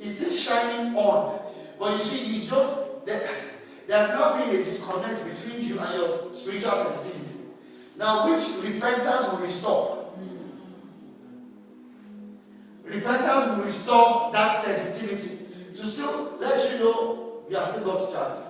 It's 0.00 0.18
still 0.18 0.32
shining 0.32 0.96
on. 0.96 1.42
But 1.78 1.98
you 1.98 2.02
see, 2.02 2.40
you 2.42 2.50
don't, 2.50 3.06
there, 3.06 3.30
there's 3.86 4.08
not 4.08 4.40
been 4.40 4.60
a 4.60 4.64
disconnect 4.64 5.24
between 5.24 5.64
you 5.64 5.78
and 5.78 5.94
your 5.94 6.34
spiritual 6.34 6.72
sensitivity. 6.72 7.50
Now, 7.96 8.28
which 8.28 8.42
repentance 8.64 9.28
will 9.30 9.38
restore? 9.38 10.12
Repentance 12.82 13.56
will 13.56 13.64
restore 13.64 14.32
that 14.32 14.48
sensitivity 14.48 15.70
to 15.72 15.86
still 15.86 16.36
let 16.40 16.72
you 16.72 16.80
know 16.80 17.44
you 17.48 17.54
have 17.54 17.68
still 17.68 17.84
got 17.84 18.12
charge. 18.12 18.49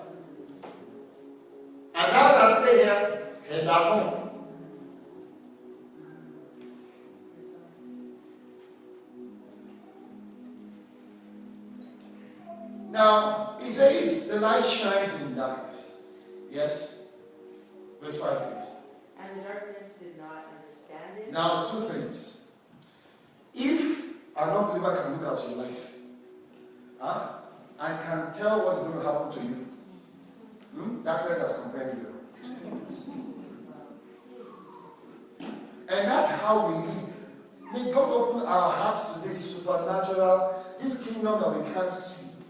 Now 2.08 2.32
that 2.32 2.62
stay 2.62 2.76
here, 2.84 3.22
head 3.48 3.66
back 3.66 3.82
home. 3.82 4.20
Now, 12.90 13.56
he 13.60 13.70
says 13.70 14.28
the 14.28 14.40
light 14.40 14.64
shines 14.64 15.22
in 15.22 15.36
darkness. 15.36 15.92
Yes? 16.50 17.00
Verse 18.02 18.18
5, 18.18 18.52
please. 18.52 18.68
And 19.18 19.38
the 19.38 19.44
darkness 19.44 19.92
did 20.00 20.18
not 20.18 20.46
understand 20.58 21.18
it. 21.18 21.32
Now, 21.32 21.62
two 21.62 21.80
things. 21.80 22.50
If 23.54 24.10
an 24.36 24.50
unbeliever 24.50 24.96
can 25.02 25.20
look 25.20 25.38
at 25.38 25.48
your 25.48 25.58
life 25.58 25.94
huh, 26.98 27.28
and 27.78 28.00
can 28.04 28.32
tell 28.32 28.64
what's 28.64 28.80
going 28.80 28.92
to 28.92 29.02
happen 29.02 29.32
to 29.32 29.40
you, 29.48 29.69
hmm, 30.74 31.02
darkness 31.02 31.38
has 31.38 31.60
compared 31.62 31.98
you. 31.98 32.06
And 35.92 36.08
that's 36.08 36.30
how 36.42 36.68
we 36.68 36.74
live. 36.86 37.10
May 37.72 37.92
God 37.92 38.10
open 38.10 38.42
our 38.46 38.72
hearts 38.72 39.12
to 39.14 39.28
this 39.28 39.62
supernatural, 39.62 40.64
this 40.80 41.06
kingdom 41.06 41.40
that 41.40 41.58
we 41.58 41.72
can't 41.72 41.92
see. 41.92 42.44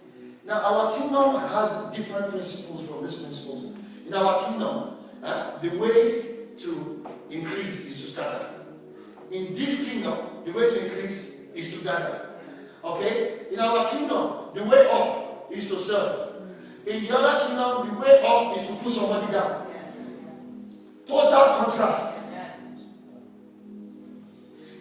Now, 0.44 0.60
our 0.62 0.98
kingdom 0.98 1.36
has 1.36 1.94
different 1.94 2.30
principles 2.30 2.88
from 2.88 3.02
these 3.02 3.16
principles. 3.16 3.76
In 4.06 4.14
our 4.14 4.44
kingdom, 4.44 4.96
uh, 5.22 5.58
the 5.60 5.78
way 5.78 6.54
to 6.56 7.06
increase 7.30 7.86
is 7.86 8.00
to 8.02 8.06
scatter. 8.08 8.46
In 9.30 9.54
this 9.54 9.88
kingdom, 9.88 10.18
the 10.44 10.52
way 10.52 10.68
to 10.68 10.84
increase 10.84 11.50
is 11.54 11.78
to 11.78 11.84
gather. 11.84 12.28
Okay? 12.82 13.46
In 13.52 13.60
our 13.60 13.88
kingdom, 13.90 14.50
the 14.54 14.64
way 14.64 14.88
up 14.90 15.46
is 15.50 15.68
to 15.68 15.76
serve. 15.78 16.29
In 16.90 17.04
the 17.04 17.16
other 17.16 17.46
kingdom, 17.46 17.94
the 17.94 18.00
way 18.02 18.20
up 18.26 18.56
is 18.56 18.66
to 18.66 18.74
put 18.74 18.90
somebody 18.90 19.32
down. 19.32 19.64
Total 21.06 21.54
contrast. 21.62 22.32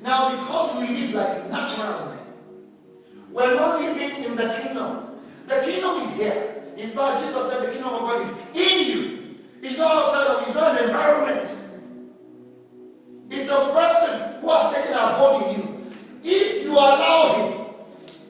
Now, 0.02 0.32
because 0.32 0.80
we 0.80 0.88
live 0.88 1.14
like 1.14 1.52
natural 1.52 2.08
men, 2.08 2.18
we're 3.32 3.54
not 3.54 3.80
living 3.80 4.24
in 4.24 4.36
the 4.36 4.50
kingdom. 4.60 5.20
The 5.48 5.62
kingdom 5.62 5.98
is 5.98 6.14
here. 6.16 6.64
In 6.78 6.90
fact, 6.90 7.22
Jesus 7.22 7.52
said 7.52 7.68
the 7.68 7.74
kingdom 7.74 7.94
of 7.94 8.02
God 8.02 8.22
is 8.24 8.32
in 8.56 8.88
you. 8.88 9.38
It's 9.62 9.78
not 9.78 10.06
outside 10.06 10.28
of 10.28 10.42
you, 10.42 10.48
it's 10.48 10.56
not 10.56 10.82
an 10.82 10.86
environment. 10.86 11.56
It's 13.30 13.50
a 13.52 13.72
person 13.72 14.42
who 14.42 14.50
has 14.50 14.74
taken 14.74 14.94
a 14.94 15.14
body 15.14 15.46
in 15.46 15.60
you. 15.60 15.92
If 16.24 16.64
you 16.64 16.72
allow 16.72 17.34
him, 17.36 17.66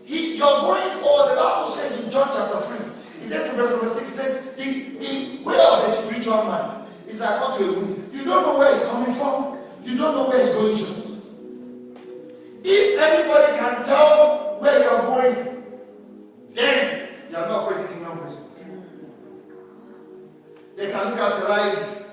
he, 0.04 0.36
you're 0.36 0.48
going 0.48 1.00
forward. 1.00 1.32
The 1.32 1.36
Bible 1.36 1.68
says 1.68 2.04
in 2.04 2.12
John 2.12 2.28
chapter 2.34 2.60
3, 2.60 2.90
it 3.22 3.26
says 3.26 3.50
in 3.50 3.56
verse 3.56 3.72
number 3.72 3.88
6, 3.88 4.02
it 4.02 4.12
says, 4.12 4.56
the, 4.56 4.64
the 4.64 5.44
way 5.44 5.56
of 5.56 5.84
a 5.84 5.90
spiritual 5.90 6.44
man 6.46 6.86
is 7.08 7.20
like 7.20 7.42
unto 7.42 7.64
a 7.64 7.80
wind. 7.80 8.10
You 8.14 8.24
don't 8.24 8.44
know 8.44 8.58
where 8.58 8.72
it's 8.72 8.90
coming 8.90 9.14
from, 9.14 9.58
you 9.84 9.98
don't 9.98 10.16
know 10.16 10.30
where 10.30 10.40
it's 10.40 10.54
going 10.54 10.76
to. 10.78 11.00
If 12.64 13.00
anybody 13.00 13.58
can 13.58 13.84
tell 13.84 14.58
where 14.60 14.80
you're 14.80 15.02
going, 15.02 15.64
then 16.50 17.10
you 17.30 17.36
are 17.36 17.48
not 17.48 17.52
operating 17.52 17.94
kingdom 17.94 18.18
principles. 18.18 18.50
They 20.76 20.92
can 20.92 21.10
look 21.10 21.20
at 21.20 21.40
your 21.40 21.50
life, 21.50 22.04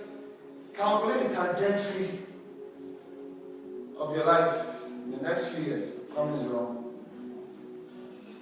calculate 0.75 1.29
the 1.29 1.35
trajectory 1.35 2.19
of 3.97 4.15
your 4.17 4.25
life 4.25 4.87
in 4.87 5.13
the 5.13 5.23
next 5.23 5.51
few 5.51 5.67
years. 5.67 6.01
Something's 6.13 6.47
wrong. 6.47 6.93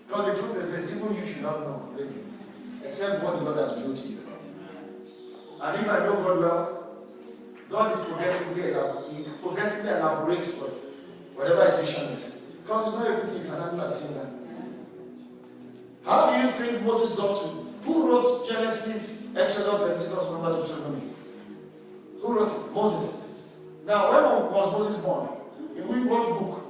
Because 0.06 0.26
the 0.26 0.46
truth 0.48 0.64
is 0.64 0.96
even 0.96 1.14
you 1.14 1.26
should 1.26 1.42
not 1.42 1.60
know, 1.60 1.88
really. 1.92 2.23
Except 2.86 3.22
what 3.24 3.36
the 3.36 3.42
Lord 3.42 3.58
has 3.58 3.74
revealed 3.76 3.96
to 3.96 4.08
you. 4.08 4.18
And 5.62 5.76
if 5.80 5.88
I 5.88 5.98
know 6.00 6.14
God 6.16 6.38
well, 6.38 6.96
God 7.70 7.92
is 7.92 8.00
progressively, 8.00 8.74
he 9.14 9.24
progressively 9.40 9.90
elaborates 9.92 10.60
what, 10.60 10.70
whatever 11.34 11.64
his 11.64 11.94
vision 11.94 12.10
is. 12.12 12.42
Because 12.62 12.88
it's 12.88 12.96
not 13.02 13.10
everything 13.10 13.42
you 13.42 13.50
can 13.50 13.60
handle 13.60 13.80
at 13.80 13.88
the 13.90 13.94
same 13.94 14.14
time. 14.14 14.44
How 16.04 16.30
do 16.32 16.40
you 16.40 16.48
think 16.48 16.82
Moses 16.82 17.16
got 17.16 17.36
to? 17.36 17.46
Who 17.84 18.08
wrote 18.08 18.48
Genesis, 18.48 19.34
Exodus, 19.36 19.80
Leviticus, 19.80 20.30
Numbers, 20.30 20.68
Deuteronomy? 20.70 21.10
Who 22.20 22.38
wrote 22.38 22.50
it? 22.52 22.72
Moses. 22.72 23.14
Now, 23.86 24.10
when 24.12 24.52
was 24.52 24.72
Moses 24.72 25.04
born? 25.04 25.28
In 25.76 25.88
which 25.88 26.04
book? 26.04 26.64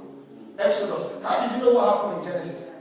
Exodus. 0.59 1.23
How 1.23 1.47
did 1.47 1.59
you 1.59 1.65
know 1.65 1.75
what 1.75 1.97
happened 1.97 2.25
in 2.25 2.33
Genesis? 2.33 2.74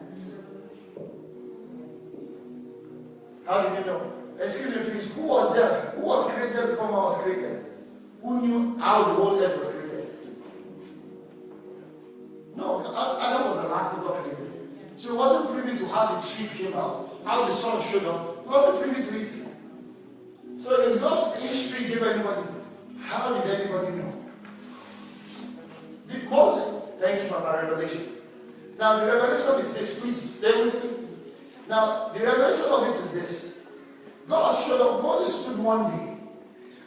How 3.45 3.61
did 3.61 3.79
you 3.79 3.85
know? 3.85 4.13
Excuse 4.39 4.75
me, 4.75 4.83
please. 4.83 5.13
Who 5.15 5.23
was 5.23 5.55
there? 5.55 5.91
Who 5.95 6.01
was 6.01 6.31
created 6.31 6.71
before 6.71 6.85
man 6.85 7.03
was 7.03 7.17
created? 7.23 7.65
Who 8.21 8.41
knew 8.41 8.77
how 8.79 9.03
the 9.03 9.13
whole 9.13 9.41
earth 9.41 9.59
was 9.59 9.69
created? 9.69 10.07
No, 12.55 12.79
Adam 13.19 13.49
was 13.49 13.61
the 13.61 13.67
last 13.67 13.95
to 13.95 14.01
God 14.01 14.23
created. 14.23 14.69
So 14.95 15.11
he 15.11 15.17
wasn't 15.17 15.51
privy 15.51 15.77
to 15.79 15.87
how 15.87 16.15
the 16.15 16.21
trees 16.21 16.53
came 16.53 16.73
out, 16.73 17.09
how 17.25 17.45
the 17.45 17.53
sun 17.53 17.81
showed 17.81 18.05
up. 18.05 18.43
He 18.43 18.49
wasn't 18.49 18.81
privy 18.81 19.03
to 19.11 19.21
it. 19.21 19.27
So 20.57 20.81
it's 20.83 21.01
not 21.01 21.35
history 21.37 21.87
gave 21.87 22.03
anybody. 22.03 22.47
How 23.01 23.33
did 23.33 23.59
anybody 23.59 23.97
know? 23.97 24.13
Did 26.07 26.29
Moses? 26.29 26.83
Thank 26.99 27.23
you 27.23 27.27
for 27.29 27.39
my 27.41 27.61
revelation. 27.63 28.03
Now 28.79 28.97
the 28.99 29.07
revelation 29.07 29.59
is 29.59 29.73
this. 29.73 29.99
Please 29.99 30.21
stay 30.21 30.63
with 30.63 30.83
me. 30.83 31.02
Now 31.67 32.09
the 32.09 32.19
revelation 32.23 32.65
of 32.69 32.83
it 32.87 32.91
is 32.91 33.11
this. 33.13 33.67
God 34.27 34.53
showed 34.55 34.81
up. 34.81 35.03
Moses 35.03 35.45
stood 35.45 35.63
one 35.63 35.91
day, 35.91 36.17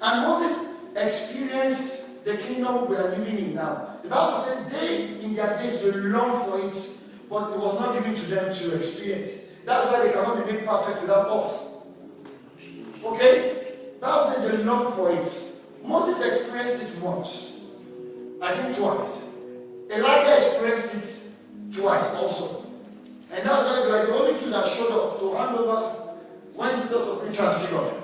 and 0.00 0.22
Moses 0.22 0.74
experienced 0.96 2.24
the 2.24 2.36
kingdom 2.36 2.88
we 2.88 2.96
are 2.96 3.08
living 3.10 3.38
in 3.38 3.54
now. 3.54 3.98
The 4.02 4.08
Bible 4.08 4.38
says 4.38 4.70
they 4.70 5.24
in 5.24 5.34
their 5.34 5.56
days 5.58 5.82
will 5.82 5.96
long 5.96 6.50
for 6.50 6.66
it 6.66 6.96
but 7.28 7.52
it 7.52 7.58
was 7.58 7.78
not 7.80 7.94
given 7.94 8.14
to 8.14 8.26
them 8.26 8.52
to 8.52 8.76
experience. 8.76 9.38
That's 9.64 9.90
why 9.90 10.06
they 10.06 10.12
cannot 10.12 10.46
be 10.46 10.52
made 10.52 10.64
perfect 10.64 11.02
without 11.02 11.28
us. 11.28 11.82
Okay? 13.04 13.74
The 13.94 14.00
Bible 14.00 14.24
says 14.24 14.50
they 14.58 14.64
long 14.64 14.92
for 14.92 15.10
it. 15.10 15.52
Moses 15.84 16.26
experienced 16.26 16.96
it 16.96 17.02
once. 17.02 17.64
I 18.40 18.54
think 18.54 18.76
twice. 18.76 19.34
Elijah 19.90 20.36
experienced 20.36 20.94
it 20.94 21.76
twice 21.76 22.14
also. 22.14 22.65
And 23.32 23.48
that's 23.48 23.66
why 23.66 23.82
they 23.84 23.90
were 23.90 24.06
the 24.06 24.14
only 24.14 24.40
two 24.40 24.50
that 24.50 24.68
showed 24.68 24.92
up 24.92 25.18
to 25.20 25.34
hand 25.34 25.56
over 25.56 25.90
when 26.54 26.76
Jesus 26.76 26.90
was 26.92 27.22
being 27.22 27.32
transfigured. 27.32 27.94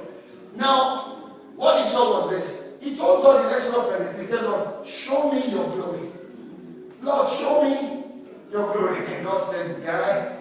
Now, 0.57 1.33
what 1.57 1.81
he 1.81 1.87
saw 1.87 2.27
was 2.27 2.31
this. 2.31 2.79
He 2.81 2.97
told 2.97 3.23
God 3.23 3.47
in 3.47 3.53
Exodus 3.53 3.87
33, 3.87 4.19
he 4.19 4.25
said, 4.25 4.43
Lord, 4.45 4.87
show 4.87 5.31
me 5.31 5.47
your 5.51 5.65
glory. 5.71 6.09
Lord, 7.01 7.29
show 7.29 7.63
me 7.63 8.05
your 8.51 8.73
glory. 8.73 9.07
And 9.07 9.25
God 9.25 9.45
said, 9.45 9.85
Guy, 9.85 10.37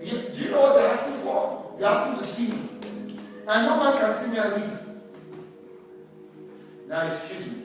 do 0.00 0.06
you, 0.06 0.28
do 0.34 0.44
you 0.44 0.50
know 0.50 0.62
what 0.62 0.80
you're 0.80 0.90
asking 0.90 1.14
for? 1.18 1.74
You're 1.78 1.88
asking 1.88 2.18
to 2.18 2.24
see 2.24 2.52
me. 2.52 2.68
And 3.48 3.66
no 3.66 3.76
man 3.76 3.96
can 3.98 4.12
see 4.12 4.32
me 4.32 4.38
and. 4.38 4.78
Now, 6.88 7.06
excuse 7.06 7.46
me. 7.46 7.62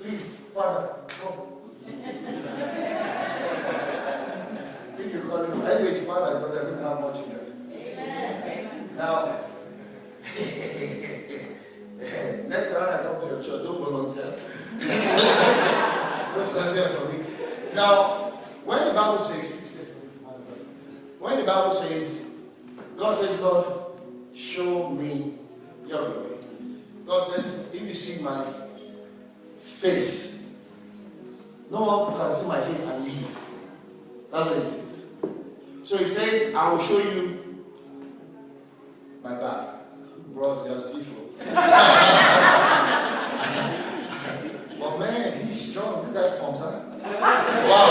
Please, 0.00 0.26
Father, 0.54 0.94
come. 1.06 1.46
if 4.98 5.80
you 5.80 5.85
call 6.04 6.24
him, 6.24 6.36
anyway, 6.36 6.50
because 6.50 6.84
I 6.84 6.88
have 6.90 7.00
much 7.00 7.16
children. 7.16 7.46
Amen. 7.72 8.90
Now, 8.96 9.40
next 12.48 12.72
time 12.72 12.88
I 12.88 12.90
come 13.02 13.20
to 13.20 13.26
your 13.26 13.42
church, 13.42 13.62
don't 13.64 13.80
volunteer. 13.80 14.30
don't 16.34 16.50
volunteer 16.52 16.88
for 16.90 17.04
me. 17.12 17.18
Now, 17.74 18.30
when 18.64 18.86
the 18.88 18.94
Bible 18.94 19.18
says, 19.18 19.52
when 21.18 21.36
the 21.38 21.44
Bible 21.44 21.72
says, 21.72 22.30
God 22.96 23.14
says, 23.14 23.36
God, 23.40 23.82
show 24.34 24.90
me 24.90 25.34
your 25.86 26.10
glory. 26.10 26.36
God 27.06 27.22
says, 27.22 27.68
if 27.74 27.82
you 27.82 27.94
see 27.94 28.22
my 28.24 28.44
face, 29.60 30.46
no 31.70 31.80
one 31.82 32.16
can 32.16 32.32
see 32.32 32.48
my 32.48 32.60
face 32.60 32.82
and 32.84 33.04
leave. 33.04 33.38
That's 34.30 34.46
what 34.46 34.56
he 34.56 34.62
says. 34.62 34.85
So 35.86 35.96
he 35.98 36.08
says, 36.08 36.52
I 36.52 36.68
will 36.72 36.80
show 36.80 36.98
you 36.98 37.62
my 39.22 39.38
back. 39.38 39.68
Bros, 40.34 40.66
you're 40.66 40.80
still 40.80 40.98
but 44.80 44.98
man, 44.98 45.38
he's 45.46 45.70
strong. 45.70 46.12
This 46.12 46.12
guy 46.12 46.38
pumps 46.40 46.60
out. 46.62 46.82
Wow. 47.70 47.86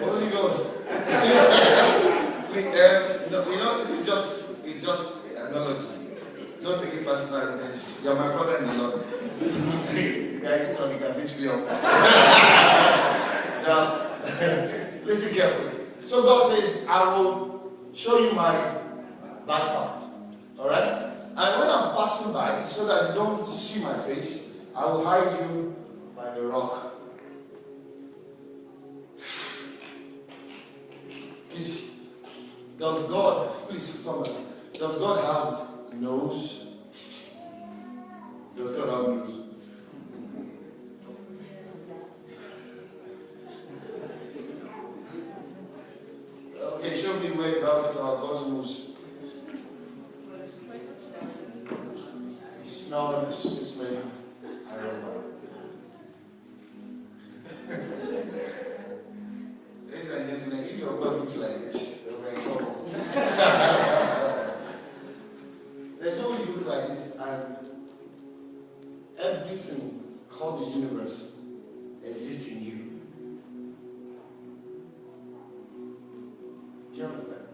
Holy 0.02 0.30
Ghost. 0.30 0.78
Um, 2.50 3.30
no, 3.30 3.38
you 3.50 3.56
know, 3.58 3.86
it's 3.88 4.04
just, 4.06 4.66
it's 4.66 4.84
just 4.84 5.32
analogy. 5.34 5.86
Don't 6.62 6.82
take 6.82 6.94
it 6.94 7.04
personally. 7.04 7.70
You're 8.02 8.16
my 8.16 8.32
brother 8.32 8.56
in 8.58 8.66
the 8.66 8.72
Lord. 8.74 9.04
the 9.38 10.40
guy 10.42 10.54
is 10.54 10.68
strong. 10.74 10.92
He 10.92 10.98
can 10.98 11.12
beat 11.14 11.40
me 11.40 11.48
up. 11.48 11.60
now, 13.62 14.89
listen 15.04 15.34
carefully. 15.34 15.86
So 16.04 16.22
God 16.22 16.52
says, 16.52 16.86
I 16.88 17.04
will 17.16 17.72
show 17.94 18.18
you 18.18 18.32
my 18.32 18.52
back 19.46 19.62
part. 19.74 20.02
Alright? 20.58 21.10
And 21.36 21.60
when 21.60 21.68
I'm 21.68 21.96
passing 21.96 22.32
by, 22.32 22.64
so 22.64 22.86
that 22.86 23.10
you 23.10 23.14
don't 23.14 23.46
see 23.46 23.82
my 23.82 23.98
face, 24.00 24.60
I 24.76 24.86
will 24.86 25.04
hide 25.04 25.40
you 25.40 25.74
by 26.16 26.34
the 26.34 26.42
rock. 26.42 26.94
Please, 31.50 32.00
does 32.78 33.08
God, 33.10 33.50
please, 33.50 33.82
somebody, 33.82 34.34
does 34.72 34.98
God 34.98 35.24
have 35.24 35.94
nose? 35.94 36.66
Does 38.56 38.72
God 38.72 38.88
have 38.88 39.16
nose? 39.16 39.49
Okay, 46.62 46.94
show 46.94 47.18
me 47.20 47.30
where 47.30 47.54
the 47.54 47.60
Bible 47.60 47.84
talks 47.84 47.96
about 47.96 48.20
God's 48.20 48.48
nose. 48.50 48.96
He 52.62 52.68
smelled 52.68 53.28
the 53.28 53.32
sweet 53.32 53.64
smelling 53.64 54.10
aroma. 54.70 55.22
Ladies 59.88 60.10
and 60.10 60.28
gentlemen, 60.28 60.64
if 60.64 60.78
your 60.78 60.98
God 60.98 61.20
looks 61.20 61.36
like 61.38 61.56
this, 61.60 62.02
then 62.02 62.20
we're 62.20 62.28
in 62.28 62.42
trouble. 62.42 62.90
There's 65.98 66.18
way 66.18 66.44
look 66.44 66.66
like 66.66 66.88
this, 66.88 67.16
and 67.18 67.56
everything 69.18 70.04
called 70.28 70.60
the 70.60 70.78
universe 70.78 71.40
exists 72.04 72.48
in 72.48 72.64
you. 72.64 72.89
You 77.00 77.06
understand? 77.06 77.46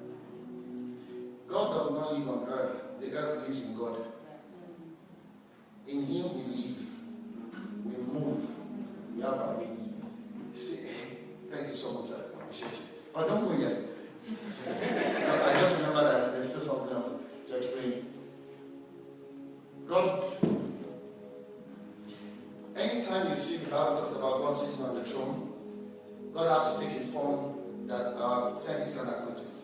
God 1.48 1.78
does 1.78 1.90
not 1.92 2.12
live 2.14 2.28
on 2.28 2.48
earth, 2.48 3.00
the 3.00 3.12
earth 3.12 3.46
lives 3.46 3.68
in 3.68 3.78
God. 3.78 4.04
In 5.86 6.04
Him 6.04 6.34
we 6.34 6.42
live, 6.42 6.76
we 7.84 7.96
move, 8.12 8.44
we 9.14 9.22
have 9.22 9.34
our 9.34 9.54
being. 9.54 10.02
See, 10.54 10.88
thank 11.50 11.68
you 11.68 11.74
so 11.74 12.00
much. 12.00 12.10
I 12.10 12.40
appreciate 12.40 12.72
you. 12.72 12.86
But 13.14 13.28
don't 13.28 13.44
go 13.44 13.56
yet. 13.56 13.78
I 14.66 15.50
I 15.50 15.60
just 15.60 15.78
remember 15.78 16.02
that 16.02 16.32
there's 16.32 16.48
still 16.48 16.62
something 16.62 16.96
else 16.96 17.22
to 17.46 17.56
explain. 17.56 18.06
God, 19.86 20.24
anytime 22.76 23.30
you 23.30 23.36
see 23.36 23.64
the 23.64 23.70
Bible 23.70 23.96
talks 23.98 24.16
about 24.16 24.38
God 24.38 24.56
sitting 24.56 24.84
on 24.86 24.94
the 24.96 25.04
throne, 25.04 25.52
God 26.34 26.48
has 26.60 26.80
to 26.80 26.84
take 26.84 27.04
a 27.04 27.06
form 27.06 27.55
that 27.86 28.16
uh, 28.16 28.50
our 28.50 28.56
senses 28.56 28.98
can 28.98 29.08
acquaint 29.08 29.40
with. 29.40 29.56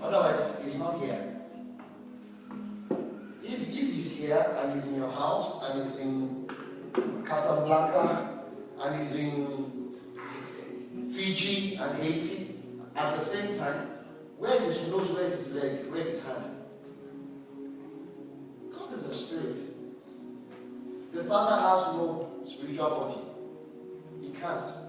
Otherwise, 0.00 0.62
He's 0.62 0.78
not 0.78 1.00
here. 1.00 1.40
If, 3.42 3.68
if 3.68 3.68
He's 3.68 4.16
here 4.16 4.44
and 4.58 4.72
He's 4.72 4.86
in 4.86 4.96
your 4.96 5.10
house 5.10 5.68
and 5.68 5.82
He's 5.82 5.98
in 6.00 6.48
Casablanca 7.26 8.44
and 8.80 8.96
He's 8.96 9.16
in 9.16 9.94
Fiji 11.12 11.76
and 11.76 11.98
Haiti 11.98 12.56
at 12.96 13.14
the 13.14 13.20
same 13.20 13.56
time, 13.58 13.88
where's 14.38 14.64
His 14.64 14.88
nose, 14.90 15.10
where's 15.12 15.32
His 15.32 15.54
leg, 15.54 15.90
where's 15.90 16.08
His 16.08 16.26
hand? 16.26 16.56
God 18.70 18.92
is 18.92 19.04
a 19.04 19.14
spirit. 19.14 19.58
The 21.12 21.24
Father 21.24 21.60
has 21.60 21.94
no 21.94 22.42
spiritual 22.44 22.90
body. 22.90 23.20
He 24.20 24.32
can't. 24.32 24.83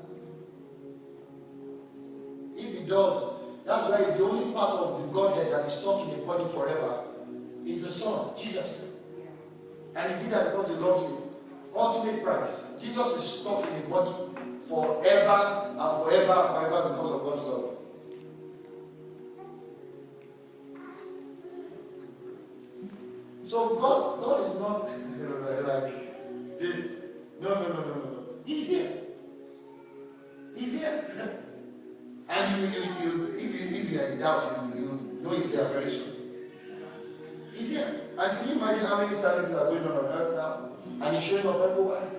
If 2.58 2.80
he 2.80 2.88
does, 2.88 3.34
that's 3.66 3.90
why 3.90 3.98
the 3.98 4.24
only 4.24 4.54
part 4.54 4.72
of 4.74 5.02
the 5.02 5.08
Godhead 5.08 5.52
that 5.52 5.66
is 5.66 5.74
stuck 5.74 6.02
in 6.04 6.20
the 6.20 6.26
body 6.26 6.46
forever 6.54 7.04
is 7.66 7.82
the 7.82 7.90
Son, 7.90 8.38
Jesus. 8.38 8.94
And 9.96 10.16
he 10.16 10.24
did 10.24 10.34
that 10.34 10.52
because 10.52 10.70
he 10.70 10.76
loves 10.76 11.04
you. 11.04 11.22
Ultimate 11.74 12.24
price. 12.24 12.76
Jesus 12.80 13.18
is 13.18 13.42
stuck 13.42 13.68
in 13.68 13.82
the 13.82 13.88
body 13.90 14.14
forever 14.68 15.76
and 15.78 16.04
forever 16.04 16.34
and 16.34 16.50
forever 16.56 16.90
because 16.90 17.12
of 17.12 17.22
God's 17.22 17.44
love. 17.44 17.72
So 23.46 23.76
God, 23.76 24.22
God 24.22 24.42
is 24.44 24.60
not 24.60 24.90
like 25.68 26.60
this. 26.60 27.06
No, 27.42 27.50
no, 27.50 27.68
no, 27.68 27.82
no, 27.82 27.94
no. 27.94 28.24
He's 28.46 28.68
here. 28.68 28.92
He's 30.56 30.74
here. 30.74 31.42
And 32.28 32.62
you, 32.62 32.68
you, 32.68 32.84
you, 33.02 33.36
if 33.38 33.62
you, 33.62 33.78
if 33.78 33.92
you 33.92 34.00
are 34.00 34.08
in 34.08 34.20
doubt, 34.20 34.72
you, 34.76 34.82
you 34.82 35.20
know 35.22 35.30
he's 35.32 35.52
there 35.52 35.68
very 35.70 35.90
soon. 35.90 36.14
He's 37.54 37.70
here. 37.70 38.02
And 38.18 38.38
can 38.38 38.48
you 38.48 38.56
imagine 38.56 38.86
how 38.86 39.02
many 39.02 39.16
services 39.16 39.56
are 39.56 39.66
going 39.66 39.84
on 39.86 39.92
on 39.92 40.06
earth 40.06 40.36
now? 40.36 41.06
And 41.06 41.16
he's 41.16 41.26
showing 41.26 41.48
up 41.48 41.70
everywhere. 41.70 42.12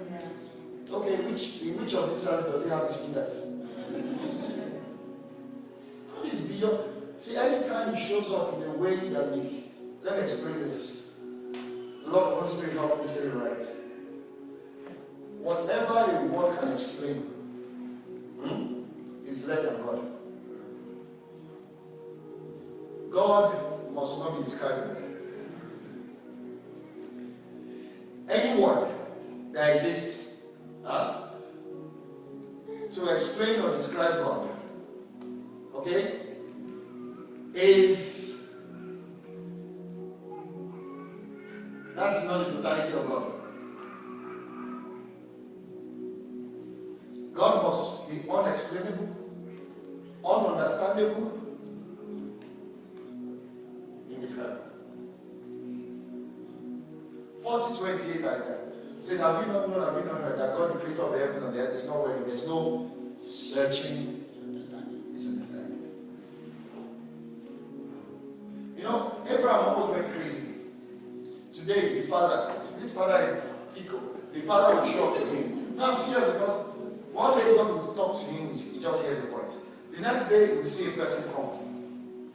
Okay, 0.88 1.16
which 1.24 1.62
in 1.62 1.80
which 1.80 1.94
of 1.94 2.08
these 2.08 2.22
services 2.22 2.52
does 2.52 2.64
he 2.64 2.70
have 2.70 2.86
his 2.86 2.96
fingers? 2.96 3.40
God 6.14 6.26
is 6.26 6.40
beyond. 6.42 6.92
See, 7.18 7.36
anytime 7.36 7.94
he 7.94 8.00
shows 8.00 8.32
up 8.32 8.54
in 8.54 8.62
a 8.62 8.72
way 8.72 8.96
that 8.96 9.32
we 9.32 9.64
let 10.06 10.18
me 10.18 10.22
explain 10.22 10.60
this. 10.60 11.18
Lord, 12.04 12.34
Holy 12.34 12.48
Spirit, 12.48 12.74
help 12.74 13.00
me 13.00 13.08
say 13.08 13.26
it 13.26 13.34
right. 13.34 13.64
Whatever 15.40 16.16
a 16.16 16.24
word 16.26 16.56
can 16.60 16.72
explain 16.72 17.16
hmm, 18.38 18.75
is 19.36 19.48
less 19.48 19.76
God. 19.76 20.10
God 23.10 23.92
must 23.92 24.18
not 24.18 24.38
be 24.38 24.44
describable. 24.44 25.02
Any 28.28 28.60
word 28.60 28.88
that 29.52 29.70
exists 29.70 30.46
huh, 30.84 31.28
to 32.90 33.14
explain 33.14 33.60
or 33.60 33.70
describe 33.70 34.24
God, 34.24 34.48
okay, 35.74 36.20
is 37.54 38.48
that's 41.94 42.24
not 42.24 42.46
the 42.46 42.52
totality 42.52 42.92
of 42.92 43.06
God. 43.06 43.32
God 47.32 47.64
must 47.64 48.10
be 48.10 48.28
unexplainable, 48.30 49.25
ununderstandable, 50.26 51.40
in 54.08 54.14
indescribable. 54.14 54.62
40 57.42 57.78
28 57.78 58.24
Isaiah 58.24 58.58
says, 59.00 59.20
Have 59.20 59.46
you 59.46 59.52
not 59.52 59.68
known, 59.68 59.82
have 59.82 59.94
you 59.94 60.10
not 60.10 60.20
heard 60.20 60.38
that 60.40 60.56
God, 60.56 60.74
the 60.74 60.80
creator 60.80 61.02
of 61.02 61.12
the 61.12 61.18
heavens 61.18 61.42
and 61.42 61.54
the 61.54 61.60
earth, 61.60 61.74
is 61.74 61.86
not 61.86 61.98
worried? 61.98 62.26
There's 62.26 62.46
no 62.46 62.90
searching 63.18 64.24
his 65.12 65.26
understanding. 65.26 65.90
You 68.76 68.82
know, 68.82 69.12
Abraham 69.28 69.60
almost 69.60 69.92
went 69.92 70.12
crazy. 70.12 70.54
Today, 71.52 72.00
the 72.00 72.08
father, 72.08 72.60
this 72.78 72.94
father 72.94 73.22
is, 73.22 73.42
he, 73.74 73.88
the 73.88 74.46
father 74.46 74.80
will 74.80 74.86
show 74.86 75.14
up 75.14 75.20
to 75.20 75.26
him. 75.26 75.76
Now 75.76 75.92
I'm 75.92 75.98
serious 75.98 76.32
because 76.32 76.66
one 77.12 77.38
day 77.38 77.54
God 77.56 77.70
will 77.70 77.94
talk 77.94 78.18
to 78.18 78.26
him, 78.26 78.48
he 78.48 78.80
just 78.80 79.02
hears 79.02 79.20
the 79.22 79.28
voice. 79.28 79.35
The 79.96 80.02
next 80.02 80.28
day, 80.28 80.56
will 80.56 80.66
see 80.66 80.88
a 80.88 80.92
person 80.92 81.32
come. 81.32 82.30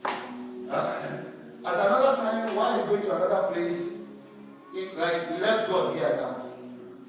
Uh, 0.67 1.23
at 1.65 1.73
another 1.73 2.15
time, 2.17 2.55
while 2.55 2.75
he's 2.75 2.85
going 2.87 3.01
to 3.03 3.15
another 3.15 3.53
place, 3.53 4.09
like 4.97 5.27
he 5.29 5.37
left 5.37 5.69
God 5.69 5.95
here 5.95 6.17
now. 6.17 6.45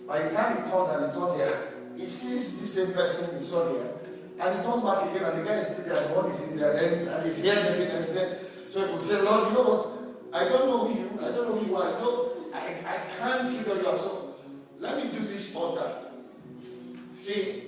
By 0.07 0.28
the 0.28 0.34
time 0.34 0.62
he 0.62 0.70
turns 0.70 0.90
and 0.90 1.11
he 1.11 1.18
turns 1.18 1.34
here, 1.36 1.57
he 1.96 2.05
sees 2.05 2.61
the 2.61 2.66
same 2.66 2.94
person 2.94 3.38
he 3.38 3.42
saw 3.42 3.72
here. 3.72 3.92
and 4.40 4.59
he 4.59 4.62
comes 4.64 4.82
back 4.82 5.09
again, 5.09 5.24
and 5.24 5.40
the 5.40 5.48
guy 5.48 5.57
is 5.57 5.68
still 5.68 5.84
there, 5.84 6.05
and 6.05 6.16
what 6.16 6.26
is 6.26 6.59
there, 6.59 6.74
then, 6.74 7.09
and 7.09 7.24
he's 7.24 7.42
here, 7.42 7.55
and 7.55 7.80
and 7.80 8.05
then, 8.09 8.38
so 8.68 8.84
he 8.84 8.92
will 8.92 9.00
say, 9.00 9.22
Lord, 9.22 9.48
you 9.48 9.55
know 9.55 9.62
what? 9.62 9.88
I 10.34 10.48
don't 10.48 10.66
know 10.66 10.86
who 10.86 11.00
you, 11.00 11.11
I 11.20 11.30
don't 11.30 11.48
know 11.48 11.57
who 11.57 11.66
you 11.66 11.76
are, 11.76 11.84
I 11.84 12.00
don't, 12.00 12.55
I, 12.55 12.61
I 12.84 12.96
can't 13.18 13.48
figure 13.48 13.80
you 13.80 13.88
out, 13.88 14.00
so 14.00 14.34
let 14.80 14.96
me 15.03 15.12
do 15.16 15.24
this 15.24 15.55
order. 15.55 15.92
See, 17.14 17.62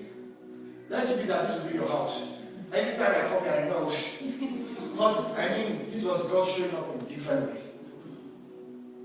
let 0.91 1.09
it 1.09 1.21
be 1.21 1.29
that 1.29 1.47
this 1.47 1.63
will 1.63 1.71
be 1.71 1.77
your 1.79 1.89
house. 1.89 2.34
Anytime 2.75 3.25
I 3.25 3.29
come 3.29 3.45
here, 3.45 3.53
I 3.53 3.69
know. 3.69 3.85
because, 3.87 5.39
I 5.39 5.49
mean, 5.57 5.87
this 5.89 6.03
was 6.03 6.25
God 6.31 6.47
showing 6.49 6.75
up 6.75 6.93
in 6.93 7.07
different 7.07 7.51
ways. 7.51 7.79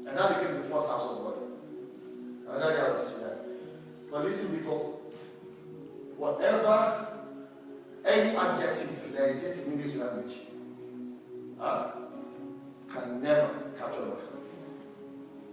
And 0.08 0.18
that 0.18 0.40
became 0.40 0.56
the 0.56 0.64
first 0.64 0.88
house 0.88 1.08
of 1.12 1.24
God. 1.24 1.36
Another 2.48 2.74
day 2.74 2.82
I'll 2.82 3.06
teach 3.06 3.16
that. 3.22 3.46
But 4.10 4.24
listen, 4.26 4.58
people, 4.58 5.02
whatever, 6.18 7.08
any 8.06 8.36
adjective 8.36 9.14
that 9.14 9.30
exists 9.30 9.68
in 9.68 9.74
English 9.74 9.96
language, 9.96 10.36
uh, 11.60 11.92
can 12.90 13.22
never 13.22 13.50
capture 13.78 14.06
that. 14.06 14.18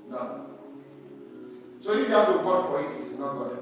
No. 0.09 0.47
So 1.81 1.93
if 1.93 2.09
you 2.09 2.15
have 2.15 2.29
a 2.31 2.39
word 2.39 2.63
for 2.63 2.81
it, 2.81 2.97
it's 2.97 3.19
not 3.19 3.35
God. 3.35 3.59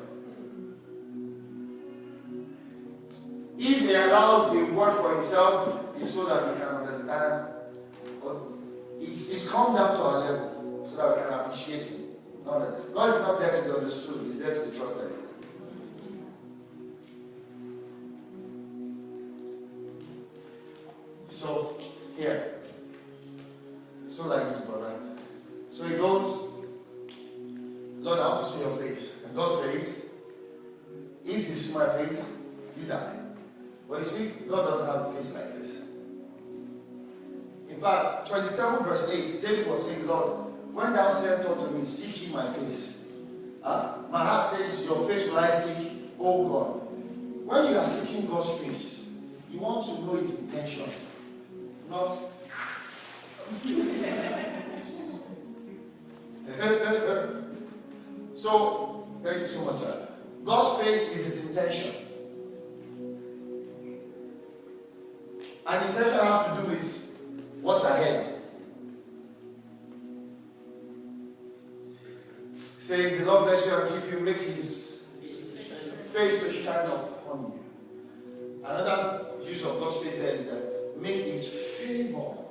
If 3.59 3.79
he 3.81 3.95
allows 3.95 4.55
a 4.55 4.65
word 4.73 4.97
for 4.97 5.15
himself, 5.15 5.95
it's 6.01 6.11
so 6.11 6.27
that 6.27 6.53
we 6.53 6.61
can 6.61 6.69
understand. 6.69 7.49
But 8.23 8.37
come 9.55 9.77
down 9.77 9.95
to 9.95 10.03
our 10.03 10.19
level 10.19 10.85
so 10.89 10.97
that 10.97 11.17
we 11.17 11.23
can 11.23 11.41
appreciate 11.41 11.85
him. 11.85 12.01
Not 12.45 12.59
that, 12.59 12.75
is 13.15 13.21
not 13.21 13.39
there 13.39 13.57
to 13.57 13.63
be 13.63 13.71
understood, 13.71 14.27
he's 14.27 14.39
there 14.41 14.53
to 14.53 14.71
be 14.71 14.77
trusted. 14.77 15.13
So, 21.29 21.77
here. 22.17 22.55
So 24.09 24.29
like 24.29 24.49
this, 24.49 24.61
brother. 24.67 24.95
So 25.71 25.85
he 25.85 25.97
goes, 25.97 26.51
Lord, 27.97 28.19
I 28.19 28.29
want 28.29 28.41
to 28.41 28.45
see 28.45 28.65
your 28.65 28.77
face. 28.77 29.25
And 29.27 29.37
God 29.37 29.51
says, 29.51 30.21
if 31.25 31.49
you 31.49 31.55
see 31.55 31.79
my 31.79 31.89
face, 31.97 32.25
you 32.77 32.87
die. 32.87 33.24
But 33.89 34.01
you 34.01 34.05
see, 34.05 34.49
God 34.49 34.67
doesn't 34.67 34.87
have 34.87 35.07
a 35.07 35.13
face 35.13 35.35
like 35.35 35.55
this. 35.55 35.83
In 37.71 37.81
fact, 37.81 38.29
27 38.29 38.85
verse 38.85 39.43
8, 39.43 39.47
David 39.47 39.69
was 39.69 39.91
saying, 39.91 40.07
Lord, 40.07 40.53
when 40.73 40.93
thou 40.93 41.13
said 41.13 41.47
unto 41.47 41.71
me, 41.71 41.85
Seek 41.85 42.29
ye 42.29 42.35
my 42.35 42.51
face. 42.53 43.13
Uh, 43.63 43.99
my 44.11 44.25
heart 44.25 44.45
says, 44.45 44.85
Your 44.85 45.09
face 45.09 45.29
will 45.29 45.39
I 45.39 45.51
seek, 45.51 45.93
O 46.19 46.49
God. 46.49 46.81
When 47.47 47.73
you 47.73 47.79
are 47.79 47.87
seeking 47.87 48.27
God's 48.27 48.59
face, 48.59 49.21
you 49.51 49.61
want 49.61 49.85
to 49.87 49.93
know 50.03 50.15
his 50.15 50.41
intention, 50.41 50.91
not 51.89 52.19
so, 58.35 59.07
thank 59.23 59.41
you 59.41 59.47
so 59.47 59.65
much, 59.65 59.77
sir. 59.77 60.09
God's 60.45 60.83
face 60.83 61.17
is 61.17 61.25
his 61.25 61.51
intention. 61.51 62.04
And 65.67 65.87
intention 65.87 66.19
has 66.19 66.47
to 66.47 66.63
do 66.63 66.69
with 66.69 67.21
what's 67.63 67.85
ahead. 67.85 68.31
Says 72.79 73.19
the 73.19 73.25
Lord 73.25 73.45
bless 73.45 73.67
you 73.67 73.75
and 73.75 74.03
keep 74.03 74.13
you, 74.13 74.21
make 74.21 74.37
his 74.37 75.17
face 76.13 76.45
to 76.45 76.53
shine 76.53 76.87
upon 76.87 77.53
you. 77.53 78.63
Another 78.65 79.27
use 79.43 79.65
of 79.65 79.81
God's 79.81 79.97
face 79.99 80.17
there 80.17 80.35
is 80.35 80.47
that 80.47 81.01
make 81.01 81.25
his 81.25 81.79
favor 81.79 82.45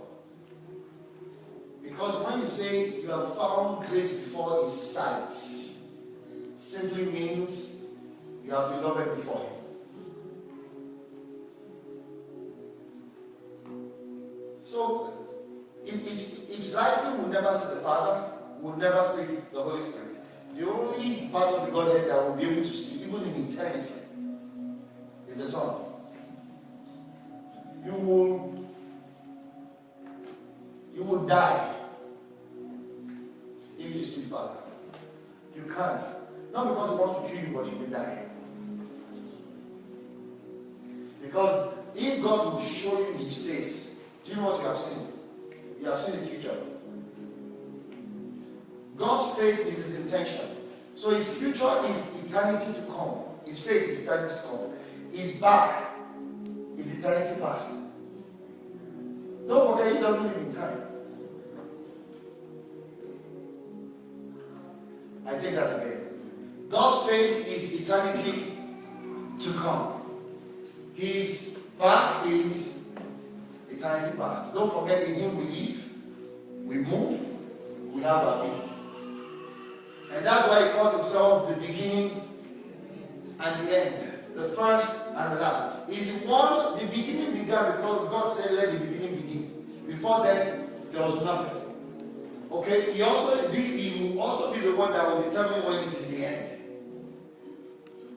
because 1.84 2.26
when 2.26 2.39
you 2.41 2.47
say 2.47 3.01
you 3.01 3.09
have 3.09 3.36
found 3.36 3.86
grace 3.88 4.14
before 4.14 4.64
his 4.64 4.74
sight, 4.74 5.32
simply 6.55 7.05
means 7.05 7.84
you 8.43 8.55
are 8.55 8.70
beloved 8.72 9.16
before 9.16 9.41
him. 9.41 9.62
So 14.64 15.14
it 15.86 15.93
is, 15.93 16.49
it's 16.49 16.74
likely 16.74 17.20
we'll 17.20 17.28
never 17.28 17.55
see 17.57 17.76
the 17.76 17.82
Father, 17.82 18.32
we'll 18.59 18.78
never 18.78 19.03
see 19.03 19.38
the 19.51 19.61
Holy 19.61 19.82
Spirit. 19.82 20.18
The 20.57 20.70
only 20.70 21.28
part 21.32 21.53
of 21.53 21.66
the 21.66 21.72
Godhead 21.72 22.09
that 22.09 22.24
we'll 22.24 22.36
be 22.38 22.43
able 22.43 22.61
to 22.61 22.66
see, 22.66 23.05
even 23.05 23.24
in 23.24 23.47
eternity, 23.47 23.93
is 25.28 25.38
the 25.38 25.47
Son. 25.47 25.86
You 27.86 27.91
will 27.93 28.53
you 30.93 31.03
will 31.03 31.26
die 31.26 31.74
if 33.78 33.95
you 33.95 34.01
see 34.01 34.30
Father. 34.30 34.59
You 35.55 35.64
can't. 35.64 36.01
Not 36.53 36.70
because 36.70 36.91
he 36.91 36.95
wants 36.97 37.20
to 37.20 37.28
kill 37.28 37.45
you, 37.47 37.57
but 37.57 37.66
you 37.66 37.78
will 37.80 37.88
die. 37.88 38.26
Because 41.22 41.74
if 41.95 42.24
God 42.24 42.53
will 42.53 42.61
show 42.61 42.99
you 42.99 43.14
his 43.14 43.45
face, 43.45 43.82
do 44.24 44.32
you 44.32 44.38
know 44.38 44.49
what 44.49 44.61
you 44.61 44.67
have 44.67 44.78
seen? 44.78 45.19
You 45.80 45.88
have 45.88 45.97
seen 45.97 46.21
the 46.21 46.28
future. 46.28 46.55
God's 48.95 49.38
face 49.38 49.65
is 49.67 49.78
his 49.78 50.01
intention. 50.01 50.45
So 50.95 51.09
his 51.11 51.38
future 51.38 51.69
is 51.86 52.26
eternity 52.26 52.74
to 52.74 52.82
come. 52.91 53.24
His 53.45 53.65
face 53.65 53.89
is 53.89 54.03
eternity 54.03 54.36
to 54.36 54.41
come. 54.47 54.69
His 55.11 55.39
back 55.41 55.89
is 56.78 56.99
eternity 56.99 57.41
past. 57.41 57.71
Don't 59.47 59.78
forget, 59.78 59.95
he 59.95 59.99
doesn't 59.99 60.24
live 60.24 60.38
in 60.38 60.53
time. 60.53 60.82
I 65.26 65.38
take 65.38 65.55
that 65.55 65.82
again. 65.82 66.01
God's 66.69 67.09
face 67.09 67.47
is 67.47 67.82
eternity 67.82 68.53
to 69.39 69.53
come. 69.59 70.01
His 70.95 71.59
back 71.80 72.26
is 72.26 72.82
eternity 73.84 74.17
past. 74.17 74.53
Don't 74.53 74.71
forget, 74.71 75.03
in 75.07 75.15
Him 75.15 75.38
we 75.38 75.43
live, 75.43 75.84
we 76.65 76.77
move, 76.77 77.19
we 77.93 78.01
have 78.03 78.15
our 78.15 78.43
being. 78.43 78.69
And 80.13 80.25
that's 80.25 80.47
why 80.47 80.65
He 80.65 80.73
calls 80.73 80.95
Himself 80.95 81.49
the 81.49 81.55
beginning 81.55 82.21
and 83.39 83.67
the 83.67 83.77
end, 83.77 83.95
the 84.36 84.49
first 84.49 85.07
and 85.07 85.34
the 85.34 85.41
last. 85.41 85.89
He's 85.89 86.21
the 86.21 86.27
one, 86.29 86.79
the 86.79 86.86
beginning 86.88 87.34
began 87.34 87.75
because 87.75 88.09
God 88.09 88.27
said, 88.29 88.53
Let 88.53 88.71
the 88.71 88.79
beginning 88.79 89.15
begin. 89.15 89.84
Before 89.86 90.23
then, 90.23 90.69
there 90.91 91.03
was 91.03 91.23
nothing. 91.23 91.61
Okay, 92.51 92.93
he 92.93 93.01
also 93.01 93.51
be, 93.51 93.57
he 93.59 94.13
will 94.13 94.21
also 94.21 94.53
be 94.53 94.59
the 94.61 94.75
one 94.75 94.93
that 94.93 95.07
will 95.07 95.21
determine 95.23 95.65
when 95.65 95.79
it 95.79 95.88
is 95.88 96.07
the 96.07 96.25
end. 96.25 96.49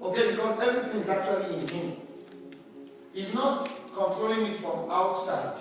Okay, 0.01 0.31
because 0.31 0.61
everything 0.63 1.01
is 1.01 1.09
actually 1.09 1.59
in 1.59 1.69
him. 1.69 1.97
He's 3.15 3.35
not 3.35 3.55
controlling 3.97 4.47
it 4.47 4.57
from 4.61 4.91
outside. 4.91 5.59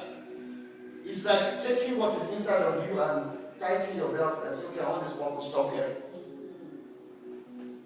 It's 1.05 1.23
like 1.25 1.63
taking 1.63 1.97
what 1.97 2.13
is 2.13 2.29
inside 2.33 2.61
of 2.61 2.87
you 2.89 2.99
and 3.01 3.37
tightening 3.59 3.97
your 3.97 4.11
belt 4.11 4.43
and 4.45 4.53
say, 4.53 4.65
okay, 4.67 4.81
I 4.81 4.89
want 4.89 5.03
this 5.03 5.13
one 5.13 5.35
to 5.37 5.41
stop 5.41 5.71
here. 5.71 5.95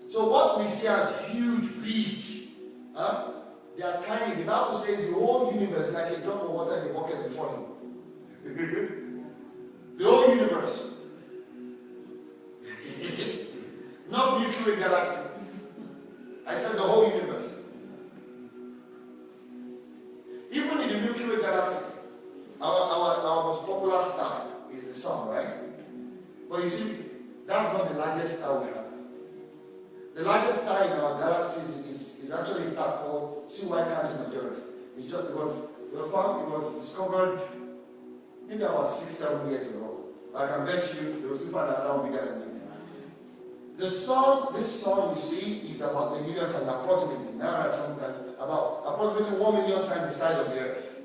So 0.10 0.28
what 0.30 0.58
we 0.58 0.66
see 0.66 0.88
as 0.88 1.14
huge, 1.28 1.84
big, 1.84 2.50
huh? 2.95 3.34
they 3.78 3.84
are 3.84 4.02
tiny. 4.02 4.36
The 4.36 4.43
Bible 4.43 4.74
says 4.74 5.08
the 5.08 5.14
whole 5.14 5.54
universe 5.54 5.89
is 5.89 5.93
like 5.93 6.12
a 6.18 6.22
drop 6.24 6.41
of 6.41 6.50
water 6.50 6.82
in 6.82 6.88
the 6.88 6.93
bucket 6.93 7.24
before 7.30 7.50
him. 7.54 7.66
The 10.00 10.06
whole 10.06 10.30
universe. 10.34 11.02
Not 14.10 14.39
Way 14.39 14.76
galaxy. 14.78 15.30
I 16.47 16.56
said 16.56 16.76
the 16.76 16.82
whole 16.82 17.12
universe. 17.12 17.39
Even 20.52 20.82
in 20.82 20.89
the 20.89 21.00
Milky 21.00 21.26
Way 21.26 21.41
galaxy, 21.41 21.95
our, 22.60 22.72
our, 22.72 23.18
our 23.18 23.43
most 23.43 23.66
popular 23.66 24.02
star 24.02 24.47
is 24.74 24.86
the 24.88 24.93
sun, 24.93 25.30
right? 25.30 25.47
But 26.50 26.64
you 26.64 26.70
see, 26.70 26.95
that's 27.45 27.72
not 27.74 27.91
the 27.91 27.97
largest 27.97 28.39
star 28.39 28.60
we 28.60 28.68
have. 28.68 28.86
The 30.16 30.24
largest 30.24 30.64
star 30.64 30.86
in 30.86 30.91
our 30.91 31.20
galaxy 31.20 31.62
is, 31.62 31.78
is, 31.88 32.24
is 32.26 32.34
actually 32.34 32.64
a 32.64 32.66
star 32.66 32.97
called 32.97 33.50
CY 33.50 33.84
Canis 33.84 34.14
Majoris. 34.16 34.74
It's 34.97 35.10
just 35.10 35.28
because 35.28 35.76
it 35.91 35.95
was 35.95 36.12
found, 36.12 36.41
it 36.41 36.50
was 36.50 36.82
discovered 36.82 37.41
maybe 38.47 38.64
about 38.64 38.88
six, 38.88 39.12
seven 39.12 39.50
years 39.50 39.76
ago. 39.76 40.06
I 40.36 40.47
can 40.47 40.66
bet 40.66 40.93
you 40.95 41.22
they 41.22 41.28
will 41.28 41.38
still 41.38 41.52
find 41.52 41.70
that 41.70 41.86
will 41.86 42.04
bigger 42.04 42.26
than 42.26 42.41
it. 42.41 42.56
The 43.78 43.89
sun, 43.89 44.54
this 44.54 44.84
sun 44.84 45.12
you 45.12 45.16
see, 45.16 45.72
is 45.72 45.82
about 45.82 46.18
a 46.18 46.22
million 46.22 46.52
times 46.52 46.68
approximately. 46.68 47.38
Now 47.38 47.62
I 47.62 47.72
something 47.72 48.28
about 48.40 48.84
approximately 48.86 49.40
1 49.40 49.54
million 49.54 49.86
times 49.86 50.08
the 50.08 50.12
size 50.12 50.38
of 50.40 50.54
the 50.54 50.60
Earth. 50.60 51.02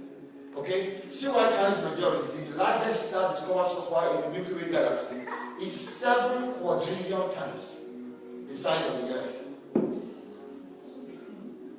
Okay? 0.56 1.00
CY 1.10 1.32
Canis 1.32 1.78
Majoris. 1.80 2.50
The 2.50 2.56
largest 2.56 3.08
star 3.08 3.32
discovered 3.32 3.66
so 3.66 3.80
far 3.82 4.14
in 4.14 4.20
the 4.22 4.38
Milky 4.38 4.54
Way 4.54 4.70
galaxy 4.70 5.22
is 5.60 5.72
7 5.72 6.54
quadrillion 6.54 7.30
times 7.32 7.88
the 8.48 8.56
size 8.56 8.86
of 8.86 9.02
the 9.02 9.14
Earth. 9.14 9.48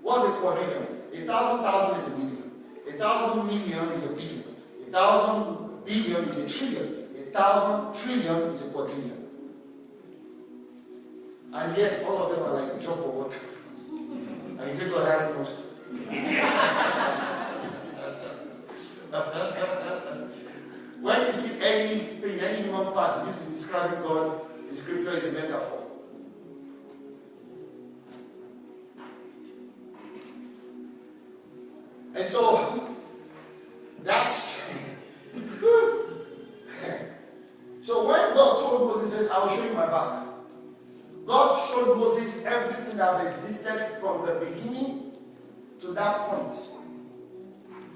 What's 0.01 0.27
a 0.27 0.39
quadrillion? 0.39 0.87
A 1.13 1.25
thousand 1.25 1.63
thousand 1.63 1.97
is 1.99 2.07
a 2.13 2.19
million. 2.19 2.51
A 2.87 2.91
thousand 2.91 3.47
million 3.47 3.89
is 3.89 4.03
a 4.05 4.09
billion. 4.09 4.43
A 4.87 4.91
thousand 4.91 5.85
billion 5.85 6.23
is 6.25 6.37
a 6.37 6.59
trillion. 6.59 7.07
A 7.17 7.31
thousand 7.31 7.95
trillion 7.95 8.49
is 8.51 8.69
a 8.69 8.73
quadrillion. 8.73 9.27
And 11.53 11.77
yet 11.77 12.03
all 12.03 12.23
of 12.23 12.35
them 12.35 12.43
are 12.43 12.61
like 12.61 12.81
drop 12.81 12.99
of 12.99 13.13
water. 13.13 13.39
When 21.01 21.21
you 21.25 21.31
see 21.31 21.65
anything, 21.65 22.39
any 22.39 22.63
human 22.63 22.91
part 22.93 23.25
used 23.27 23.47
in 23.47 23.53
describing 23.53 24.01
God 24.01 24.41
in 24.69 24.75
scripture 24.75 25.11
is 25.11 25.25
a 25.25 25.31
metaphor. 25.31 25.83
And 32.15 32.29
so 32.29 32.95
that's 34.03 34.73
so 37.81 38.07
when 38.07 38.33
God 38.33 38.59
told 38.59 38.87
Moses, 38.87 39.11
he 39.11 39.25
said, 39.25 39.31
I 39.31 39.39
will 39.39 39.49
show 39.49 39.65
you 39.65 39.73
my 39.73 39.87
back. 39.87 40.34
God 41.25 41.55
showed 41.67 41.97
Moses 41.97 42.45
everything 42.45 42.97
that 42.97 43.25
existed 43.25 43.79
from 43.99 44.25
the 44.25 44.33
beginning 44.33 45.13
to 45.79 45.87
that 45.93 46.27
point. 46.27 46.53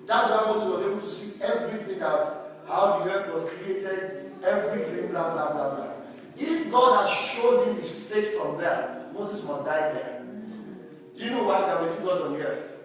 That's 0.05 0.31
why 0.31 0.43
Moses 0.47 0.63
was 0.69 0.81
able 0.85 1.01
to 1.01 1.09
see 1.09 1.43
everything 1.43 2.01
of 2.01 2.37
how 2.67 2.99
the 3.03 3.11
earth 3.11 3.33
was 3.33 3.43
created, 3.51 4.33
everything, 4.43 5.11
blah, 5.11 5.33
blah, 5.33 5.51
blah, 5.51 5.75
blah. 5.75 5.91
If 6.35 6.71
God 6.71 7.05
has 7.05 7.15
showed 7.15 7.67
him 7.67 7.75
his 7.75 8.09
fate 8.09 8.35
from 8.39 8.57
there, 8.57 9.07
Moses 9.13 9.45
must 9.45 9.65
die 9.65 9.91
there. 9.91 10.23
Do 11.15 11.23
you 11.23 11.31
know 11.31 11.43
why 11.43 11.61
there 11.61 11.81
were 11.81 11.93
two 11.93 12.03
gods 12.03 12.21
on 12.21 12.33
the 12.33 12.47
earth? 12.47 12.77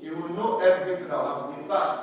He 0.00 0.10
will 0.10 0.28
know 0.34 0.58
everything 0.60 1.08
that 1.08 1.16
will 1.16 1.50
happen. 1.50 1.62
In 1.62 1.68
fact, 1.68 2.00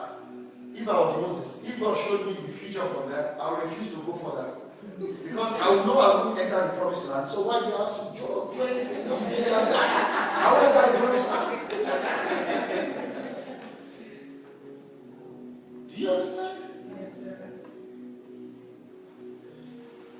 if 0.74 0.88
I 0.88 1.00
was 1.00 1.22
Moses, 1.22 1.70
if 1.70 1.80
God 1.80 1.98
showed 1.98 2.26
me 2.26 2.34
the 2.34 2.52
future 2.52 2.82
from 2.82 3.12
there, 3.12 3.38
I 3.40 3.52
would 3.52 3.64
refuse 3.64 3.94
to 3.94 4.02
go 4.02 4.14
for 4.14 4.36
that. 4.36 4.61
Because 5.02 5.54
I 5.54 5.58
know 5.86 5.98
I 5.98 6.24
won't 6.24 6.38
enter 6.38 6.62
the 6.62 6.68
promised 6.78 7.10
land. 7.10 7.28
So 7.28 7.48
why 7.48 7.60
do 7.60 7.66
you 7.68 7.72
have 7.72 7.96
to 7.98 8.04
do, 8.16 8.52
do 8.54 8.62
anything? 8.62 9.08
Just 9.08 9.30
stay 9.30 9.44
that. 9.50 9.74
I 9.74 10.54
won't 10.54 10.76
enter 10.76 10.92
the 10.92 10.98
promised 11.00 11.28
land. 11.32 11.58
do 15.88 15.94
you 16.02 16.10
understand? 16.10 16.58
Yes. 17.02 17.42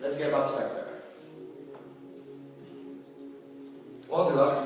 Let's 0.02 0.18
get 0.18 0.32
back 0.32 0.48
to 0.48 0.54
Isaiah. 0.54 0.86
What's 4.08 4.32
the 4.32 4.38
last 4.38 4.61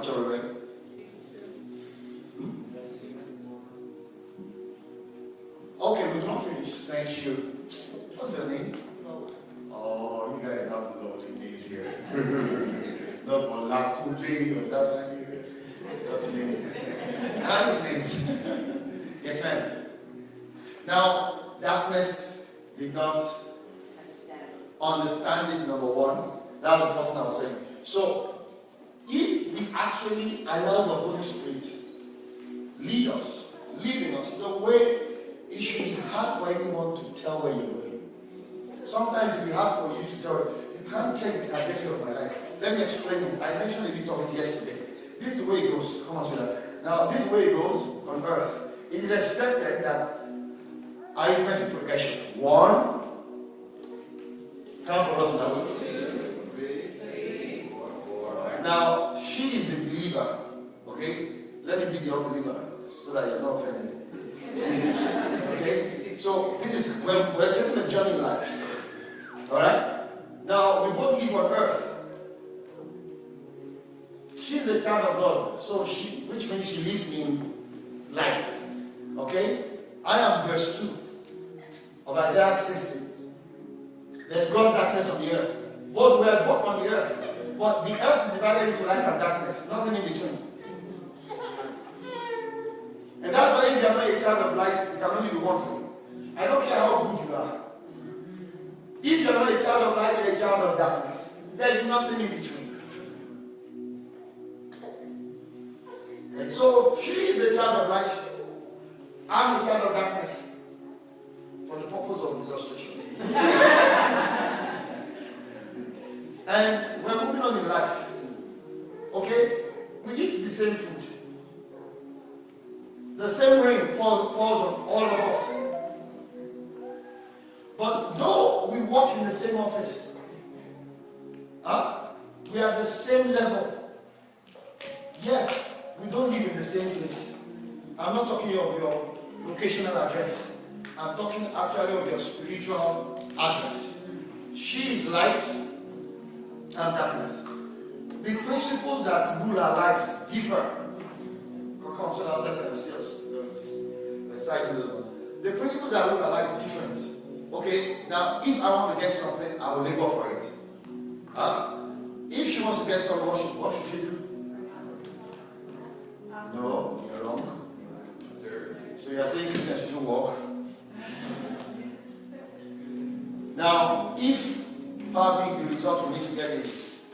result 175.76 176.08
we 176.08 176.18
need 176.18 176.26
to 176.26 176.36
get 176.36 176.52
is 176.52 177.12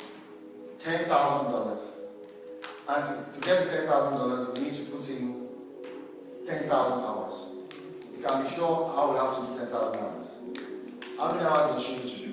$10,000. 0.80 1.88
And 2.90 3.06
to, 3.06 3.40
to 3.40 3.46
get 3.46 3.66
the 3.66 3.78
$10,000, 3.78 4.54
we 4.58 4.66
need 4.66 4.74
to 4.74 4.84
put 4.92 5.10
in 5.10 5.48
10,000 6.46 7.04
hours. 7.04 7.56
You 8.16 8.24
can 8.24 8.44
be 8.44 8.50
sure 8.50 8.94
I 8.96 9.06
will 9.06 9.18
have 9.20 9.36
to 9.36 9.42
do 9.52 9.58
10,000 9.58 10.00
hours. 10.00 10.26
How 11.18 11.34
many 11.34 11.46
hours 11.46 11.74
does 11.74 11.84
she 11.84 11.92
need 11.98 12.08
to 12.08 12.18
do? 12.18 12.32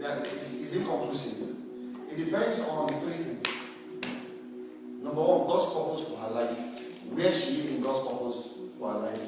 That 0.00 0.26
is, 0.26 0.62
is 0.62 0.74
inconclusive. 0.76 1.56
It 2.10 2.16
depends 2.24 2.60
on 2.60 2.92
three 3.00 3.12
things. 3.12 3.42
Number 5.02 5.20
one, 5.20 5.46
God's 5.48 5.66
purpose 5.74 6.04
for 6.08 6.16
her 6.16 6.30
life. 6.30 6.58
Where 7.10 7.32
she 7.32 7.58
is 7.58 7.76
in 7.76 7.82
God's 7.82 8.08
purpose 8.08 8.58
for 8.78 8.92
her 8.92 8.98
life. 8.98 9.20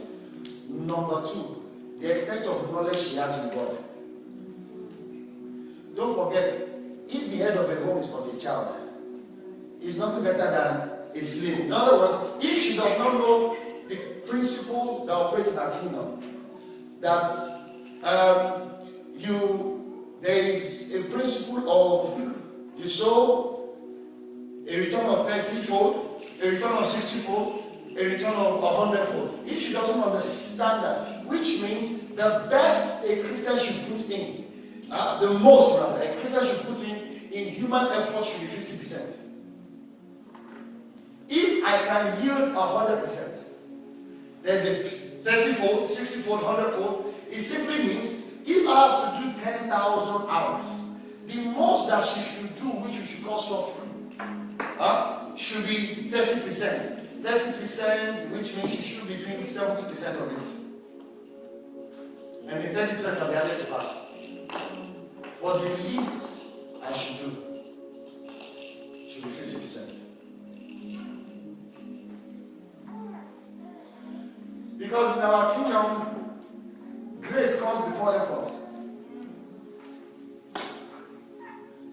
Number 0.68 1.22
two, 1.26 1.61
the 2.02 2.10
extent 2.10 2.44
of 2.46 2.72
knowledge 2.72 2.98
she 2.98 3.16
has 3.16 3.38
in 3.38 3.54
God. 3.54 3.78
Don't 5.94 6.14
forget, 6.16 6.50
if 7.08 7.30
the 7.30 7.36
head 7.36 7.56
of 7.56 7.70
a 7.70 7.76
home 7.84 7.98
is 7.98 8.10
not 8.10 8.26
a 8.26 8.36
child, 8.36 8.76
it's 9.80 9.96
nothing 9.96 10.24
better 10.24 10.50
than 10.50 10.90
a 11.14 11.24
slave. 11.24 11.60
In 11.60 11.72
other 11.72 11.98
words, 11.98 12.16
if 12.44 12.58
she 12.58 12.76
does 12.76 12.98
not 12.98 13.14
know 13.14 13.56
the 13.88 13.96
principle 14.26 15.06
that 15.06 15.12
operates 15.12 15.48
in 15.48 15.54
her 15.54 15.78
kingdom, 15.80 16.22
that 17.00 17.30
um, 18.02 18.70
you 19.16 20.18
there 20.20 20.42
is 20.44 20.94
a 20.94 21.04
principle 21.04 21.70
of 21.70 22.20
you 22.76 22.88
sow 22.88 23.70
a 24.68 24.78
return 24.78 25.06
of 25.06 25.26
30-fold, 25.26 26.22
a 26.42 26.50
return 26.50 26.72
of 26.72 26.84
60-fold, 26.84 27.96
a 27.98 28.04
return 28.04 28.34
of 28.34 28.62
100-fold. 28.62 29.40
If 29.44 29.58
she 29.58 29.72
doesn't 29.72 30.00
understand 30.00 30.84
that, 30.84 31.11
which 31.32 31.62
means 31.62 32.10
the 32.10 32.46
best 32.50 33.04
a 33.08 33.22
Christian 33.22 33.58
should 33.58 33.90
put 33.90 34.10
in, 34.10 34.44
uh, 34.92 35.20
the 35.20 35.38
most 35.38 35.80
rather, 35.80 36.02
a 36.02 36.14
Christian 36.16 36.46
should 36.46 36.66
put 36.66 36.86
in 36.86 37.12
in 37.32 37.48
human 37.48 37.86
effort 37.86 38.24
should 38.24 38.42
be 38.42 38.46
50%. 38.46 39.18
If 41.28 41.64
I 41.64 41.78
can 41.86 42.22
yield 42.22 42.54
100%, 42.54 43.44
there's 44.42 44.64
a 44.66 44.74
30 45.24 45.52
fold, 45.54 45.88
60 45.88 46.20
fold, 46.22 46.42
100 46.42 46.72
fold. 46.74 47.14
It 47.30 47.36
simply 47.36 47.84
means 47.84 48.32
if 48.44 48.68
I 48.68 48.74
have 48.86 49.22
to 49.22 49.28
do 49.28 49.42
10,000 49.42 50.28
hours, 50.28 50.98
the 51.26 51.36
most 51.56 51.88
that 51.88 52.04
she 52.04 52.20
should 52.20 52.54
do, 52.56 52.68
which 52.82 52.98
we 52.98 53.06
should 53.06 53.24
call 53.24 53.38
suffering, 53.38 54.12
uh, 54.78 55.34
should 55.36 55.66
be 55.66 56.10
30%. 56.10 56.98
30%, 57.22 58.30
which 58.32 58.56
means 58.56 58.74
she 58.74 58.82
should 58.82 59.08
be 59.08 59.16
doing 59.16 59.38
70% 59.38 60.20
of 60.20 60.36
it. 60.36 60.61
And 62.52 62.62
the 62.62 62.68
30% 62.68 63.16
can 63.16 63.28
be 63.28 63.34
added 63.34 63.58
to 63.60 63.66
her. 63.72 63.80
What 65.40 65.62
the 65.62 65.70
least 65.84 66.44
I 66.84 66.92
should 66.92 67.24
do 67.24 67.30
should 69.08 69.22
be 69.22 69.30
50%. 69.30 70.00
Because 74.78 75.16
in 75.16 75.22
our 75.22 75.54
kingdom, 75.54 76.40
grace 77.22 77.58
comes 77.58 77.80
before 77.90 78.16
effort. 78.16 78.52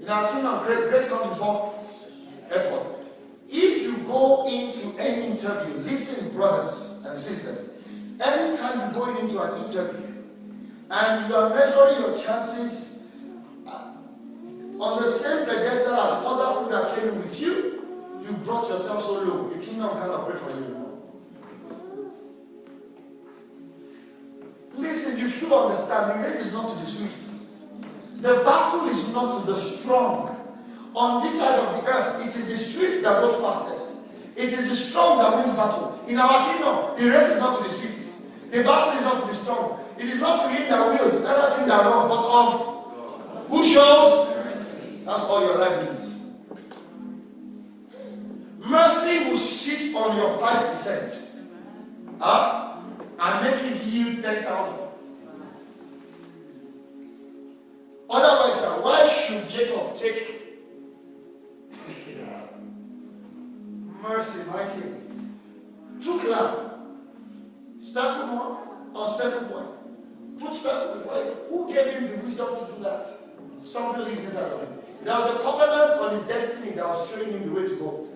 In 0.02 0.10
our 0.10 0.30
kingdom, 0.30 0.66
grace 0.90 1.08
comes 1.08 1.30
before 1.30 1.74
effort. 2.52 2.86
If 3.48 3.84
you 3.84 3.98
go 4.00 4.46
into 4.46 5.00
any 5.00 5.28
interview, 5.28 5.76
listen, 5.84 6.36
brothers 6.36 7.06
and 7.08 7.18
sisters, 7.18 7.82
anytime 8.20 8.80
you're 8.80 9.06
going 9.06 9.18
into 9.24 9.42
an 9.42 9.64
interview 9.64 10.09
and 10.92 11.30
you 11.30 11.36
are 11.36 11.50
measuring 11.50 12.02
your 12.02 12.18
chances 12.18 13.12
uh, 13.68 13.94
on 14.80 15.02
the 15.02 15.08
same 15.08 15.46
pedestal 15.46 15.94
as 15.94 16.26
other 16.26 16.60
people 16.60 16.70
that 16.70 16.96
came 16.96 17.18
with 17.18 17.40
you, 17.40 17.86
you 18.22 18.32
brought 18.44 18.68
yourself 18.70 19.04
so 19.04 19.24
low. 19.24 19.50
The 19.50 19.60
kingdom 19.60 19.90
cannot 19.92 20.28
pray 20.28 20.38
for 20.38 20.50
you 20.50 20.66
anymore. 20.66 21.00
Listen, 24.74 25.20
you 25.20 25.30
should 25.30 25.52
understand 25.52 26.20
the 26.20 26.24
race 26.24 26.40
is 26.40 26.54
not 26.54 26.70
to 26.70 26.76
the 26.80 26.86
swift. 26.86 27.30
The 28.22 28.44
battle 28.44 28.88
is 28.88 29.14
not 29.14 29.42
to 29.42 29.52
the 29.52 29.58
strong. 29.58 30.36
On 30.96 31.24
this 31.24 31.40
side 31.40 31.60
of 31.60 31.84
the 31.84 31.90
earth, 31.90 32.26
it 32.26 32.36
is 32.36 32.50
the 32.50 32.58
swift 32.58 33.04
that 33.04 33.22
goes 33.22 33.36
fastest. 33.42 34.10
It 34.36 34.54
is 34.54 34.70
the 34.70 34.76
strong 34.76 35.20
that 35.20 35.36
wins 35.36 35.54
battle. 35.56 36.04
In 36.08 36.18
our 36.18 36.52
kingdom, 36.52 36.98
the 36.98 37.12
race 37.12 37.30
is 37.30 37.40
not 37.40 37.58
to 37.58 37.64
the 37.64 37.70
swift. 37.70 38.52
The 38.52 38.64
battle 38.64 38.94
is 38.94 39.02
not 39.02 39.22
to 39.22 39.28
the 39.28 39.34
strong. 39.34 39.80
It 40.00 40.06
is 40.06 40.22
not 40.22 40.42
to 40.44 40.48
him 40.56 40.70
that 40.70 40.88
wills, 40.88 41.24
neither 41.24 41.54
to 41.56 41.60
him 41.62 41.68
that 41.68 41.86
runs, 41.86 42.08
but 42.08 42.24
of 42.40 43.50
who 43.50 43.66
shows. 43.66 44.34
That's 45.04 45.24
all 45.26 45.42
your 45.46 45.58
life 45.58 45.90
needs. 45.90 46.38
Mercy 48.60 49.30
will 49.30 49.38
sit 49.38 49.94
on 49.96 50.16
your 50.16 50.38
5%. 50.38 51.40
Huh? 52.20 52.78
And 53.20 53.44
make 53.44 53.72
it 53.72 53.84
yield 53.84 54.24
10,000. 54.24 54.80
Otherwise, 58.10 58.62
why 58.82 59.08
should 59.08 59.50
Jacob 59.50 59.94
take 59.96 60.58
mercy, 64.02 64.50
my 64.50 64.66
king? 64.70 65.36
Took 66.02 66.24
lamb, 66.30 66.70
speckled 67.80 68.32
one 68.32 68.58
or 68.96 69.08
speckled 69.08 69.52
one. 69.52 69.79
Put 70.40 70.54
speckled 70.54 71.04
before 71.04 71.24
him. 71.24 71.34
Who 71.50 71.74
gave 71.74 71.94
him 71.94 72.08
the 72.08 72.24
wisdom 72.24 72.56
to 72.56 72.74
do 72.74 72.84
that? 72.84 73.06
Something 73.58 74.06
lives 74.06 74.24
inside 74.24 74.52
of 74.52 74.62
him. 74.62 74.80
There 75.04 75.14
was 75.14 75.36
a 75.36 75.40
covenant 75.40 76.00
on 76.00 76.12
his 76.14 76.24
destiny 76.24 76.72
that 76.76 76.86
was 76.86 77.12
showing 77.12 77.32
him 77.32 77.46
the 77.46 77.54
way 77.60 77.68
to 77.68 77.76
go. 77.76 78.08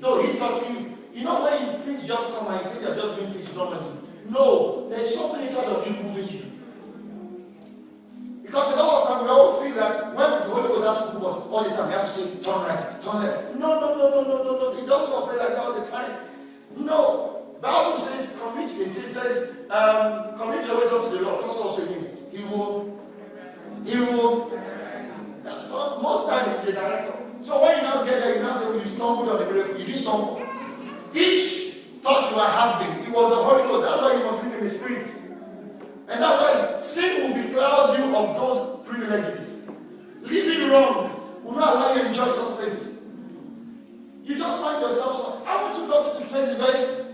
Though 0.00 0.22
he 0.22 0.38
thought 0.38 0.68
you, 0.68 0.94
you 1.14 1.24
know 1.24 1.42
when 1.42 1.80
things 1.82 2.06
just 2.06 2.38
come 2.38 2.48
and 2.48 2.64
you 2.64 2.70
think 2.70 2.82
you're 2.82 2.94
just 2.94 3.18
doing 3.18 3.32
things 3.32 3.54
normally. 3.54 3.86
No, 4.28 4.88
there's 4.88 5.14
something 5.14 5.42
inside 5.42 5.66
of 5.66 5.86
you 5.86 6.02
moving 6.02 6.28
you. 6.28 6.42
Because 8.42 8.74
a 8.74 8.76
lot 8.76 9.02
of 9.02 9.08
times 9.08 9.22
we 9.24 9.28
all 9.28 9.60
feel 9.60 9.74
that 9.74 10.14
when 10.14 10.30
the 10.30 10.54
Holy 10.54 10.68
Ghost 10.68 10.86
has 10.86 11.10
to 11.10 11.14
move 11.14 11.24
us 11.24 11.46
all 11.46 11.64
the 11.64 11.70
time, 11.70 11.88
we 11.88 11.94
have 11.94 12.02
to 12.02 12.08
say, 12.08 12.42
turn 12.44 12.62
right, 12.62 13.02
turn 13.02 13.22
left. 13.22 13.54
No, 13.56 13.80
no, 13.80 13.94
no, 13.98 14.10
no, 14.10 14.22
no, 14.22 14.42
no, 14.44 14.58
no. 14.58 14.78
It 14.78 14.86
doesn't 14.86 15.12
operate 15.12 15.38
like 15.38 15.48
that 15.48 15.58
all 15.58 15.74
the 15.74 15.86
time. 15.86 16.12
No. 16.76 17.45
Bible 17.60 17.98
says, 17.98 18.38
commit, 18.40 18.70
it 18.70 18.90
says, 18.90 19.56
um, 19.70 20.36
commit 20.36 20.66
your 20.66 20.80
ways 20.80 20.92
up 20.92 21.04
to 21.04 21.16
the 21.16 21.22
Lord, 21.22 21.40
trust 21.40 21.60
also 21.60 21.82
in 21.86 22.00
him. 22.00 22.16
He 22.30 22.44
will, 22.44 23.00
he 23.84 23.98
will. 23.98 24.50
So 25.64 26.00
most 26.02 26.28
times 26.28 26.56
he's 26.56 26.74
the 26.74 26.80
director. 26.80 27.16
So 27.40 27.62
when 27.62 27.76
you 27.78 27.82
now 27.82 28.04
get 28.04 28.22
there, 28.22 28.36
you 28.36 28.42
now 28.42 28.52
say, 28.52 28.66
well, 28.66 28.78
you 28.78 28.84
stumbled 28.84 29.28
on 29.28 29.38
the 29.38 29.52
miracle. 29.52 29.80
You 29.80 29.94
stumble. 29.94 30.42
Each 31.14 31.82
thought 32.02 32.30
you 32.30 32.36
were 32.36 32.46
having, 32.46 33.04
it 33.04 33.10
was 33.10 33.30
the 33.30 33.42
Holy 33.42 33.62
Ghost. 33.62 33.88
That's 33.88 34.02
why 34.02 34.18
you 34.18 34.24
must 34.24 34.44
live 34.44 34.54
in 34.54 34.64
the 34.64 34.70
Spirit. 34.70 35.12
And 36.08 36.22
that's 36.22 36.42
why 36.42 36.78
sin 36.78 37.30
will 37.30 37.42
becloud 37.42 37.98
you 37.98 38.16
of 38.16 38.36
those 38.36 38.86
privileges. 38.86 39.66
Living 40.22 40.70
wrong 40.70 41.42
will 41.42 41.54
not 41.54 41.76
allow 41.76 41.94
you 41.94 42.00
to 42.02 42.08
enjoy 42.08 42.24
such 42.24 42.60
things. 42.60 43.02
You 44.24 44.38
just 44.38 44.62
find 44.62 44.82
yourself 44.82 45.14
so. 45.14 45.42
I 45.46 45.62
want 45.62 45.74
to 45.76 45.86
go 45.86 46.18
to 46.18 46.24
places 46.26 46.58
where 46.60 47.05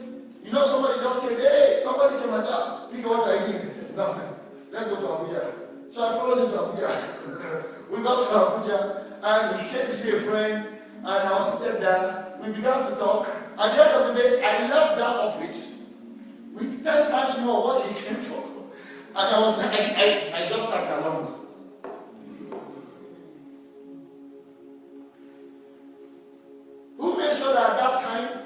you 0.43 0.51
know 0.53 0.64
somebody 0.64 1.01
just 1.01 1.22
came, 1.22 1.38
hey, 1.38 1.78
somebody 1.80 2.18
came 2.18 2.34
and 2.34 2.43
said, 2.45 2.53
ah, 2.53 2.88
Pick 2.93 3.07
what 3.07 3.26
you 3.26 3.57
eating? 3.57 3.68
I 3.68 3.72
said, 3.72 3.97
Nothing. 3.97 4.28
Let's 4.70 4.90
go 4.90 4.97
to 4.97 5.03
Abuja. 5.03 5.53
So 5.90 6.03
I 6.07 6.12
followed 6.16 6.45
him 6.45 6.51
to 6.53 6.59
Abuja. 6.59 7.90
we 7.90 8.03
got 8.03 8.18
to 8.20 8.70
Abuja 8.70 9.03
and 9.22 9.61
he 9.61 9.68
came 9.68 9.86
to 9.86 9.95
see 9.95 10.16
a 10.16 10.20
friend 10.20 10.66
and 10.99 11.07
I 11.07 11.32
was 11.32 11.59
sitting 11.62 11.80
there. 11.80 12.38
We 12.43 12.53
began 12.53 12.90
to 12.90 12.97
talk. 12.97 13.28
At 13.59 13.76
the 13.76 13.84
end 13.84 13.93
of 13.93 14.14
the 14.14 14.20
day, 14.20 14.43
I 14.45 14.68
left 14.68 14.99
that 14.99 15.16
office 15.16 15.82
with 16.53 16.82
10 16.84 17.11
times 17.11 17.38
more 17.40 17.64
what 17.64 17.86
he 17.86 17.95
came 17.95 18.16
for. 18.16 18.43
And 19.14 19.36
I 19.36 19.40
was 19.40 19.59
I, 19.59 19.68
I, 19.68 20.45
I 20.45 20.49
just 20.49 20.70
tagged 20.70 21.03
along. 21.03 21.38
Who 26.99 27.16
made 27.16 27.32
sure 27.32 27.55
that 27.55 27.70
at 27.70 27.76
that 27.78 28.03
time 28.03 28.43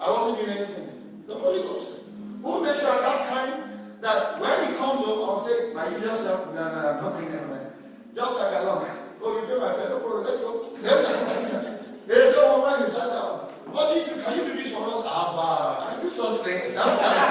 I 0.00 0.10
wasn't 0.10 0.44
doing 0.44 0.58
anything? 0.58 0.89
The 1.30 1.36
Holy 1.38 1.62
Ghost. 1.62 2.02
Who 2.42 2.60
made 2.60 2.74
sure 2.74 2.90
at 2.90 3.02
that 3.02 3.22
time 3.22 3.62
that 4.00 4.40
when 4.40 4.66
he 4.66 4.74
comes 4.74 5.02
up, 5.06 5.14
I'll 5.14 5.38
say, 5.38 5.72
my 5.72 5.86
usual 5.86 6.16
self, 6.16 6.52
no, 6.52 6.58
no, 6.58 6.82
no, 6.82 6.88
I'm 6.88 7.02
not 7.04 7.20
doing 7.20 7.30
anything. 7.30 7.70
Just 8.16 8.36
tag 8.36 8.64
along. 8.64 8.90
Oh, 9.22 9.38
you 9.38 9.46
pay 9.46 9.54
my 9.62 9.72
fare, 9.72 9.90
no 9.90 10.00
problem, 10.00 10.24
let's 10.26 10.42
go. 10.42 10.74
There's 12.08 12.34
a 12.34 12.58
woman, 12.58 12.80
he 12.82 12.86
sat 12.90 13.14
down. 13.14 13.46
What 13.70 13.94
do 13.94 14.00
you 14.00 14.06
do? 14.06 14.20
Can 14.20 14.38
you 14.38 14.44
do 14.50 14.54
this 14.58 14.74
for 14.74 14.82
us? 14.82 15.06
Ah, 15.06 15.94
I 15.96 16.02
do 16.02 16.10
such 16.10 16.42
things. 16.42 16.74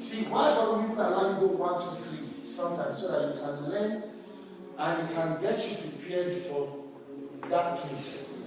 See, 0.00 0.24
why 0.24 0.54
don't 0.54 0.84
even 0.84 0.96
allow 0.96 1.40
you 1.40 1.48
go 1.48 1.54
one, 1.54 1.82
two, 1.82 1.90
three 1.90 2.48
sometimes 2.48 2.98
so 2.98 3.08
that 3.10 3.34
you 3.34 3.40
can 3.40 3.70
learn 3.70 4.02
and 4.78 5.10
it 5.10 5.14
can 5.14 5.40
get 5.42 5.58
you 5.68 5.76
prepared 5.76 6.42
for 6.42 6.84
that 7.50 7.78
place. 7.78 8.38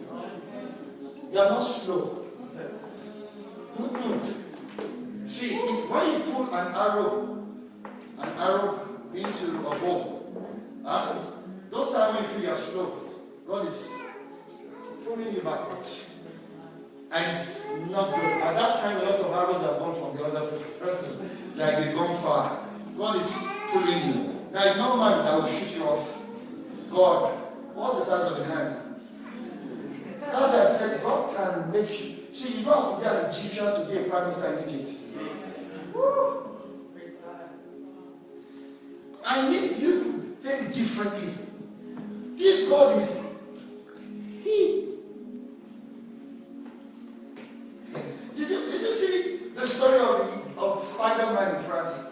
You 1.31 1.39
are 1.39 1.49
not 1.49 1.59
slow. 1.59 2.25
Mm-mm. 3.77 5.29
See, 5.29 5.55
if, 5.55 5.89
when 5.89 6.11
you 6.11 6.31
pull 6.31 6.53
an 6.53 6.73
arrow, 6.75 7.45
an 8.19 8.29
arrow 8.37 8.79
into 9.13 9.59
a 9.59 9.79
bow, 9.79 10.25
huh? 10.85 11.15
those 11.69 11.91
times 11.91 12.15
when 12.15 12.23
you 12.23 12.29
feel 12.29 12.43
you 12.43 12.49
are 12.49 12.57
slow, 12.57 12.97
God 13.47 13.67
is 13.67 13.93
pulling 15.05 15.33
you 15.33 15.41
backwards. 15.41 16.10
And 17.13 17.31
it's 17.31 17.69
not 17.89 18.15
good. 18.15 18.23
At 18.23 18.55
that 18.55 18.79
time, 18.79 18.97
a 18.97 19.03
lot 19.03 19.19
of 19.19 19.31
arrows 19.33 19.63
are 19.63 19.79
gone 19.79 19.95
from 19.99 20.17
the 20.17 20.23
other 20.23 20.57
person, 20.79 21.29
like 21.55 21.77
they've 21.77 21.93
gone 21.93 22.15
far. 22.21 22.67
God 22.97 23.21
is 23.21 23.35
pulling 23.69 24.01
you. 24.07 24.31
Now, 24.53 24.63
it's 24.63 24.77
not 24.77 24.97
man 24.97 25.25
that 25.25 25.35
will 25.35 25.45
shoot 25.45 25.77
you 25.77 25.83
off. 25.85 26.21
God, 26.89 27.37
what's 27.73 27.99
the 27.99 28.05
size 28.05 28.31
of 28.31 28.37
his 28.37 28.47
hand? 28.47 28.77
That's 30.21 30.53
why 30.53 30.65
I 30.65 30.69
said 30.69 31.01
God 31.03 31.35
can 31.35 31.71
make 31.71 31.89
you. 32.01 32.15
See, 32.33 32.59
you 32.59 32.65
don't 32.65 33.03
have 33.03 33.03
to 33.03 33.09
be 33.09 33.25
an 33.25 33.29
Egyptian 33.29 33.65
to 33.65 33.91
be 33.91 34.05
a 34.05 34.09
prime 34.09 34.23
minister 34.23 34.57
in 34.57 34.69
Egypt. 34.69 34.97
I 39.25 39.49
need 39.49 39.75
you 39.75 40.03
to 40.03 40.35
think 40.39 40.73
differently. 40.73 41.33
This 42.37 42.69
God 42.69 42.97
is 42.97 43.23
He. 44.43 44.80
Did 48.41 48.49
you, 48.49 48.71
did 48.71 48.81
you 48.81 48.91
see 48.91 49.37
the 49.53 49.67
story 49.67 49.99
of, 49.99 50.57
of 50.57 50.83
Spider-Man 50.83 51.57
in 51.57 51.61
France? 51.61 52.09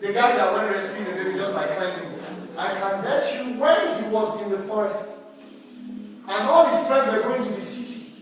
The 0.00 0.14
guy 0.14 0.34
that 0.34 0.50
went 0.54 0.70
rescuing 0.70 1.10
the 1.10 1.22
baby 1.22 1.36
just 1.36 1.54
by 1.54 1.66
climbing. 1.66 2.18
I 2.56 2.68
can 2.80 3.02
bet 3.02 3.22
you 3.34 3.60
when 3.60 4.02
he 4.02 4.08
was 4.08 4.40
in 4.42 4.50
the 4.50 4.60
forest 4.60 5.24
and 6.26 6.48
all 6.48 6.64
his 6.74 6.86
friends 6.86 7.06
were 7.12 7.22
going 7.22 7.42
to 7.42 7.50
the 7.50 7.60
city 7.60 8.14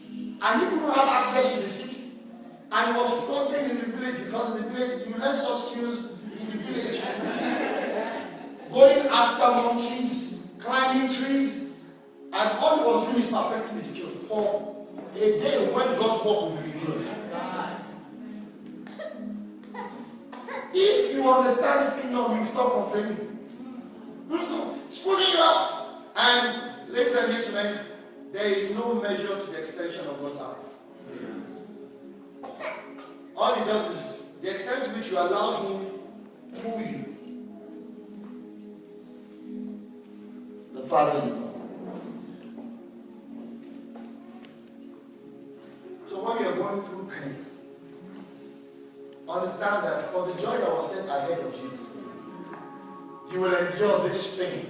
and 0.43 0.61
he 0.61 0.67
couldn't 0.67 0.93
have 0.93 1.09
access 1.09 1.55
to 1.55 1.61
the 1.63 1.69
city 1.69 2.25
and 2.73 2.95
he 2.97 3.01
was 3.01 3.23
struggling 3.23 3.71
in 3.71 3.79
the 3.79 3.87
village 3.87 4.25
because 4.25 4.57
in 4.57 4.63
the 4.65 4.71
village 4.71 5.07
you 5.07 5.15
learn 5.19 5.37
such 5.37 5.71
skills 5.71 6.19
in 6.37 6.47
the 6.51 6.59
village 6.65 7.01
going 8.73 9.07
after 9.07 9.63
monkeys 9.63 10.49
climbing 10.59 11.07
trees 11.09 11.77
and 12.33 12.59
all 12.59 12.79
he 12.79 12.85
was 12.85 13.07
doing 13.07 13.19
is 13.19 13.27
perfecting 13.29 13.77
his 13.79 13.95
skill 13.95 14.09
for 14.09 14.80
a 15.15 15.41
day 15.41 15.73
when 15.73 15.99
God's 15.99 16.25
work 16.25 16.41
will 16.41 16.57
be 16.57 16.63
revealed. 16.63 17.07
If 20.73 21.15
you 21.15 21.29
understand 21.29 21.87
this 21.87 22.01
kingdom, 22.01 22.39
you 22.39 22.47
stop 22.47 22.73
complaining. 22.73 23.39
It's 24.87 24.99
pulling 25.03 25.29
you 25.29 25.39
out. 25.39 25.87
And 26.17 26.93
ladies 26.93 27.15
and 27.15 27.33
gentlemen, 27.33 27.81
there 28.33 28.47
is 28.47 28.71
no 28.71 28.95
measure 28.95 29.39
to 29.39 29.51
the 29.51 29.59
extension 29.59 30.07
of 30.07 30.21
God's 30.21 30.37
arm. 30.37 30.57
All 33.37 33.55
he 33.55 33.65
does 33.65 33.91
is 33.91 34.41
the 34.41 34.51
extent 34.51 34.85
to 34.85 34.91
which 34.91 35.11
you 35.11 35.19
allow 35.19 35.63
him 35.67 35.87
pull 36.63 36.81
you. 36.81 37.17
The 40.75 40.89
Father 40.89 41.27
you 41.27 41.50
So 46.21 46.27
when 46.29 46.43
you're 46.45 46.55
going 46.55 46.83
through 46.83 47.09
pain, 47.09 47.47
understand 49.27 49.85
that 49.87 50.13
for 50.13 50.27
the 50.27 50.35
joy 50.35 50.59
that 50.59 50.69
was 50.69 50.95
set 50.95 51.09
ahead 51.09 51.39
of 51.39 51.55
you, 51.55 51.71
you 53.33 53.41
will 53.41 53.57
endure 53.57 54.01
this 54.07 54.37
pain. 54.37 54.67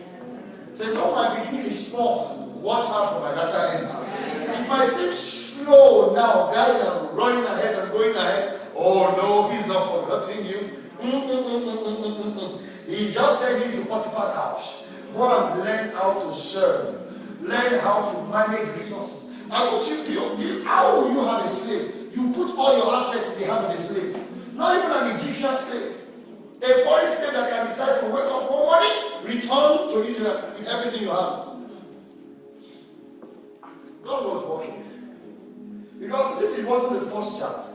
Say, 0.72 0.94
though 0.94 1.12
my 1.12 1.40
beginning 1.40 1.66
is 1.66 1.88
small, 1.88 2.52
watch 2.54 2.86
out 2.86 3.14
for 3.14 3.20
my 3.22 3.34
latter 3.34 3.78
end. 3.78 4.62
It 4.62 4.68
might 4.68 4.86
seem 4.86 5.10
slow 5.12 6.14
now, 6.14 6.52
guys 6.52 6.84
are 6.86 7.12
running 7.14 7.42
ahead 7.42 7.74
and 7.80 7.90
going 7.90 8.14
ahead. 8.14 8.60
Oh 8.76 9.10
no, 9.18 9.48
he's 9.52 9.66
not 9.66 10.06
forgetting 10.06 10.46
you. 10.46 10.70
He's 12.86 13.12
just 13.12 13.40
sending 13.40 13.70
you 13.70 13.82
to 13.82 13.88
Potiphar's 13.88 14.34
house. 14.36 14.88
Go 15.12 15.48
and 15.48 15.64
learn 15.64 15.90
how 15.96 16.12
to 16.14 16.32
serve. 16.32 16.96
Learn 17.40 17.80
how 17.80 18.04
to 18.08 18.22
manage 18.30 18.68
resources. 18.76 19.19
And 19.52 19.76
what 19.76 19.88
you 19.88 20.04
do, 20.06 20.12
you, 20.42 20.64
how 20.64 21.00
will 21.00 21.12
you 21.12 21.24
have 21.24 21.44
a 21.44 21.48
slave? 21.48 22.14
You 22.14 22.32
put 22.32 22.56
all 22.56 22.76
your 22.76 22.94
assets 22.94 23.36
in 23.36 23.48
the 23.48 23.52
hand 23.52 23.66
of 23.66 23.72
a 23.72 23.76
slave. 23.76 24.54
Not 24.54 24.78
even 24.78 24.90
an 24.92 25.16
Egyptian 25.16 25.56
slave. 25.56 25.96
A 26.62 26.84
foreign 26.84 27.06
slave 27.08 27.32
that 27.32 27.50
can 27.50 27.66
decide 27.66 28.00
to 28.00 28.06
wake 28.06 28.24
up 28.24 28.48
one 28.48 28.60
morning, 28.60 28.92
return 29.24 29.88
to 29.90 30.08
Israel 30.08 30.54
with 30.56 30.68
everything 30.68 31.02
you 31.02 31.10
have. 31.10 31.50
God 34.04 34.24
was 34.24 34.46
working. 34.46 34.84
Because 35.98 36.38
since 36.38 36.58
it 36.58 36.66
wasn't 36.66 37.00
the 37.00 37.10
first 37.10 37.38
child, 37.38 37.66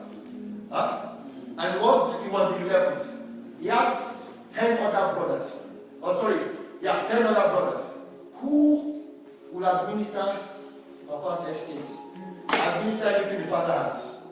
huh? 0.72 1.16
and 1.58 1.82
was 1.82 2.26
it 2.26 2.32
was 2.32 2.58
the 2.58 2.66
eleventh, 2.68 3.12
he 3.60 3.68
has 3.68 4.30
ten 4.52 4.78
other 4.80 5.14
brothers. 5.14 5.70
Oh 6.02 6.14
sorry, 6.14 6.40
yeah, 6.82 7.04
ten 7.06 7.24
other 7.24 7.50
brothers 7.50 7.92
who 8.36 9.04
will 9.52 9.66
administer 9.66 10.38
Papa's 11.08 11.48
estates, 11.48 12.14
administer 12.50 13.08
everything 13.10 13.46
the 13.46 13.52
father 13.52 13.74
has. 13.74 14.24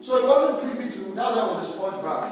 So 0.00 0.20
he 0.20 0.26
wasn't 0.26 0.60
privy 0.60 0.90
to 0.92 1.14
now 1.14 1.34
why 1.34 1.48
was 1.48 1.68
a 1.68 1.72
sponge 1.72 2.00
brat. 2.00 2.28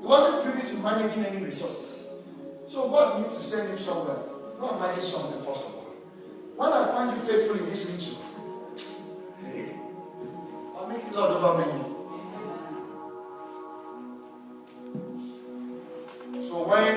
He 0.00 0.06
wasn't 0.06 0.44
privy 0.44 0.68
to 0.68 0.76
managing 0.82 1.24
any 1.26 1.44
resources. 1.44 2.08
So 2.66 2.88
God 2.88 3.22
needs 3.22 3.36
to 3.36 3.42
send 3.42 3.70
him 3.70 3.78
somewhere. 3.78 4.34
And 4.62 4.80
manage 4.80 5.00
something 5.00 5.44
first 5.44 5.64
of 5.66 5.74
all. 5.74 5.84
When 6.56 6.72
I 6.72 6.86
find 6.86 7.10
you 7.10 7.22
faithful 7.22 7.58
in 7.58 7.66
this 7.66 7.84
region, 7.90 8.14
hey, 9.42 9.76
I'll 10.74 10.86
make 10.88 11.12
Lord 11.12 11.32
over 11.32 11.58
many. 11.58 11.94
So 16.42 16.54
when 16.68 16.96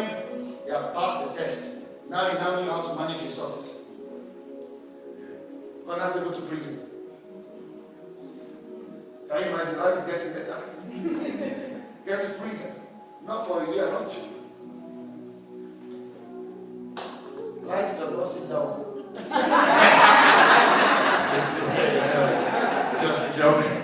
you 0.66 0.74
have 0.74 0.94
passed 0.94 1.28
the 1.28 1.34
test, 1.42 1.86
now 2.10 2.32
you 2.32 2.36
now 2.36 2.62
know 2.62 2.72
how 2.72 2.82
to 2.90 2.96
manage 2.96 3.24
resources. 3.24 3.77
God 5.88 6.02
has 6.02 6.14
to 6.16 6.20
go 6.20 6.32
to 6.32 6.42
prison. 6.42 6.80
Can 9.30 9.40
you 9.42 9.48
imagine? 9.56 9.78
Life 9.80 10.00
is 10.00 10.06
getting 10.06 10.34
better. 10.34 10.64
Get 12.06 12.24
to 12.24 12.30
prison. 12.42 12.72
Not 13.26 13.48
for 13.48 13.64
a 13.64 13.66
year, 13.74 13.90
not 13.90 14.10
two. 14.10 14.22
Light 17.64 17.88
does 17.88 18.12
not 18.12 18.28
sit 18.28 18.50
down. 18.50 18.84
Just 23.02 23.38
joking. 23.38 23.72
Now 23.72 23.77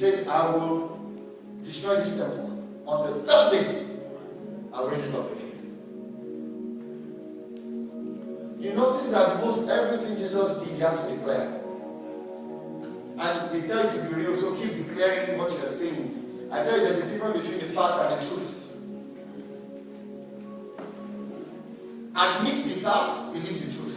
says, 0.00 0.26
I 0.26 0.54
will 0.54 0.98
destroy 1.62 1.96
this 1.96 2.16
temple. 2.16 2.66
On 2.86 3.06
the 3.06 3.22
third 3.22 3.52
day, 3.52 3.86
I'll 4.72 4.88
raise 4.88 5.04
it 5.04 5.14
up 5.14 5.30
again. 5.30 5.46
You 8.58 8.72
notice 8.72 9.08
that 9.10 9.36
most 9.44 9.68
everything 9.68 10.16
Jesus 10.16 10.64
did, 10.64 10.74
he 10.74 10.80
had 10.80 10.96
to 10.96 11.14
declare. 11.14 11.60
And 13.18 13.52
we 13.52 13.68
tell 13.68 13.84
you 13.84 13.92
to 13.92 14.08
be 14.08 14.14
real, 14.22 14.34
so 14.34 14.54
keep 14.56 14.74
declaring 14.86 15.36
what 15.36 15.52
you're 15.52 15.68
saying. 15.68 16.48
I 16.50 16.64
tell 16.64 16.78
you, 16.78 16.84
there's 16.84 17.04
a 17.04 17.10
difference 17.10 17.46
between 17.46 17.68
the 17.68 17.74
fact 17.74 18.00
and 18.00 18.20
the 18.20 18.26
truth. 18.26 18.56
Admit 22.16 22.56
the 22.56 22.80
fact, 22.80 23.34
believe 23.34 23.66
the 23.66 23.72
truth. 23.72 23.89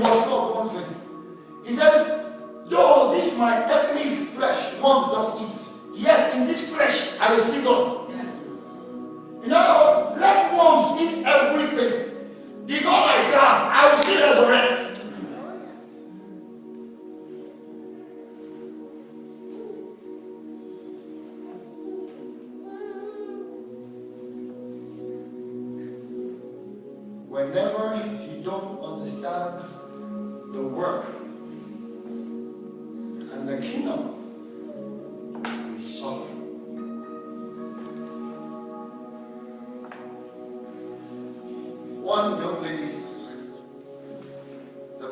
Was 0.00 0.23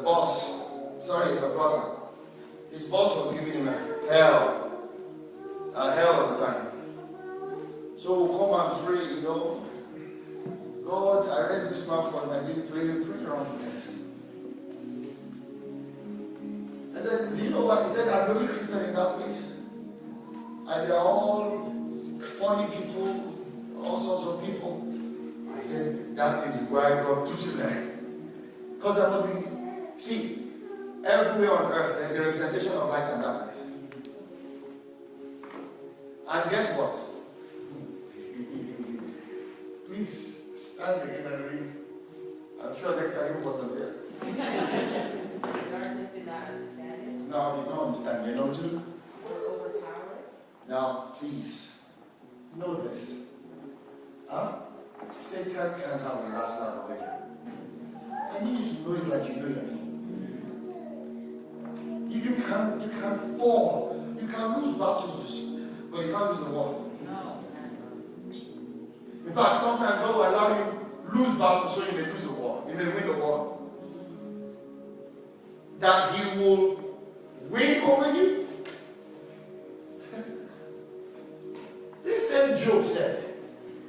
the 0.02 0.06
boss, 0.06 0.68
sorry, 0.98 1.36
her 1.36 1.54
brother, 1.54 1.96
his 2.72 2.86
boss 2.86 3.14
was 3.14 3.38
giving 3.38 3.52
him 3.52 3.68
a 3.68 4.12
hell, 4.12 4.82
a 5.74 5.94
hell 5.94 6.24
of 6.24 6.40
a 6.40 6.44
time. 6.44 6.66
So 7.96 8.24
we'll 8.24 8.36
come 8.36 8.78
and 8.78 8.86
pray, 8.86 9.14
you 9.14 9.22
know. 9.22 9.64
God, 10.84 11.28
I 11.28 11.52
raise 11.52 11.68
this 11.68 11.88
man 11.88 12.10
for 12.10 12.22
him. 12.22 12.30
I 12.30 12.40
said, 12.40 12.68
pray, 12.68 12.82
pray 12.82 13.24
around 13.24 13.46
the 13.58 13.64
this. 13.64 14.00
I 16.96 17.00
said, 17.00 17.36
do 17.36 17.42
you 17.44 17.50
know 17.50 17.64
what? 17.66 17.84
He 17.84 17.90
said, 17.90 18.08
I'm 18.08 18.34
the 18.34 18.40
only 18.40 18.52
Christian 18.52 18.84
in 18.86 18.94
that 18.94 19.16
place. 19.18 19.60
And 20.66 20.90
they're 20.90 20.98
all 20.98 21.72
funny 22.20 22.66
people, 22.74 23.36
all 23.78 23.96
sorts 23.96 24.26
of 24.26 24.44
people. 24.50 24.88
I 25.54 25.60
said, 25.60 26.16
that 26.16 26.48
is 26.48 26.62
why 26.70 26.90
God 26.90 27.28
put 27.28 27.44
you 27.46 27.52
there. 27.52 27.92
Because 28.74 28.96
there 28.96 29.08
must 29.08 29.26
be, 29.26 29.51
see, 29.96 30.50
everywhere 31.04 31.52
on 31.52 31.72
earth 31.72 31.98
there's 31.98 32.16
a 32.16 32.22
representation 32.22 32.72
of 32.72 32.88
light 32.88 33.12
and 33.12 33.22
darkness. 33.22 33.66
And 36.28 36.50
guess 36.50 36.78
what? 36.78 36.94
Please 39.86 40.52
stand 40.56 41.02
again 41.02 41.26
and 41.32 41.44
read. 41.44 41.66
I'm 42.62 42.76
sure 42.76 42.96
next 43.00 43.14
time 43.16 43.36
you 43.36 43.40
volunteer. 43.42 43.94
The 44.20 44.26
darkness 45.70 46.12
did 46.12 46.26
not 46.26 46.48
understand 46.48 47.28
No, 47.28 47.56
did 47.56 47.70
not 47.70 47.86
understand. 47.86 48.26
You 48.26 48.34
know 48.36 48.52
too? 48.52 48.82
Now, 50.68 51.12
please, 51.16 51.84
know 52.56 52.82
this. 52.82 53.34
Huh? 54.30 54.52
Satan 55.10 55.74
can 55.74 55.98
have 55.98 56.18
a 56.18 56.28
last 56.32 56.60
laugh 56.60 56.84
over 56.84 56.94
you. 56.94 58.48
You 58.48 58.56
know 58.86 58.94
it 58.94 59.08
like 59.08 59.28
you 59.28 59.42
know 59.42 59.48
name. 59.48 59.71
You, 62.12 62.34
can 62.34 62.80
you 62.82 62.88
can 62.90 63.16
fall. 63.38 63.96
You 64.20 64.28
can 64.28 64.54
lose 64.60 64.72
battles, 64.76 65.58
but 65.90 66.04
you 66.04 66.12
can't 66.12 66.30
lose 66.30 66.40
the 66.44 66.50
war. 66.50 66.90
In 69.26 69.32
fact, 69.32 69.56
sometimes 69.56 70.00
God 70.00 70.14
will 70.14 70.28
allow 70.28 70.58
you 70.58 70.64
lose 71.14 71.34
battles 71.36 71.74
so 71.74 71.90
you 71.90 72.02
may 72.02 72.10
lose 72.10 72.24
the 72.24 72.32
war. 72.32 72.64
You 72.68 72.74
may 72.74 72.84
win 72.84 73.06
the 73.06 73.12
war. 73.14 73.58
That 75.80 76.14
He 76.14 76.38
will 76.38 76.98
win 77.48 77.82
over 77.82 78.12
you. 78.14 78.48
this 82.04 82.30
same 82.30 82.58
Job 82.58 82.84
said, 82.84 83.24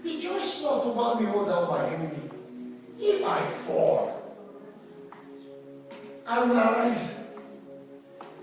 Rejoice 0.02 0.64
not 0.64 0.84
over 0.84 1.22
me, 1.22 1.30
O 1.30 1.46
thou 1.46 1.70
my 1.70 1.86
enemy. 1.88 2.16
If 3.00 3.26
I 3.26 3.42
fall, 3.42 4.38
I 6.26 6.44
will 6.46 6.58
arise. 6.58 7.23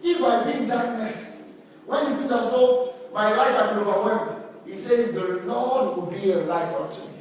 If 0.03 0.23
I 0.23 0.45
be 0.45 0.63
in 0.63 0.69
darkness, 0.69 1.43
when 1.87 2.07
you 2.07 2.15
think 2.15 2.33
as 2.33 2.51
though 2.51 2.95
my 3.13 3.35
light 3.35 3.51
has 3.53 3.71
been 3.71 3.79
overwhelmed, 3.79 4.45
he 4.67 4.77
says, 4.77 5.13
The 5.13 5.43
Lord 5.45 5.97
will 5.97 6.07
be 6.07 6.33
a 6.33 6.39
light 6.39 6.73
unto 6.75 7.01
me. 7.09 7.15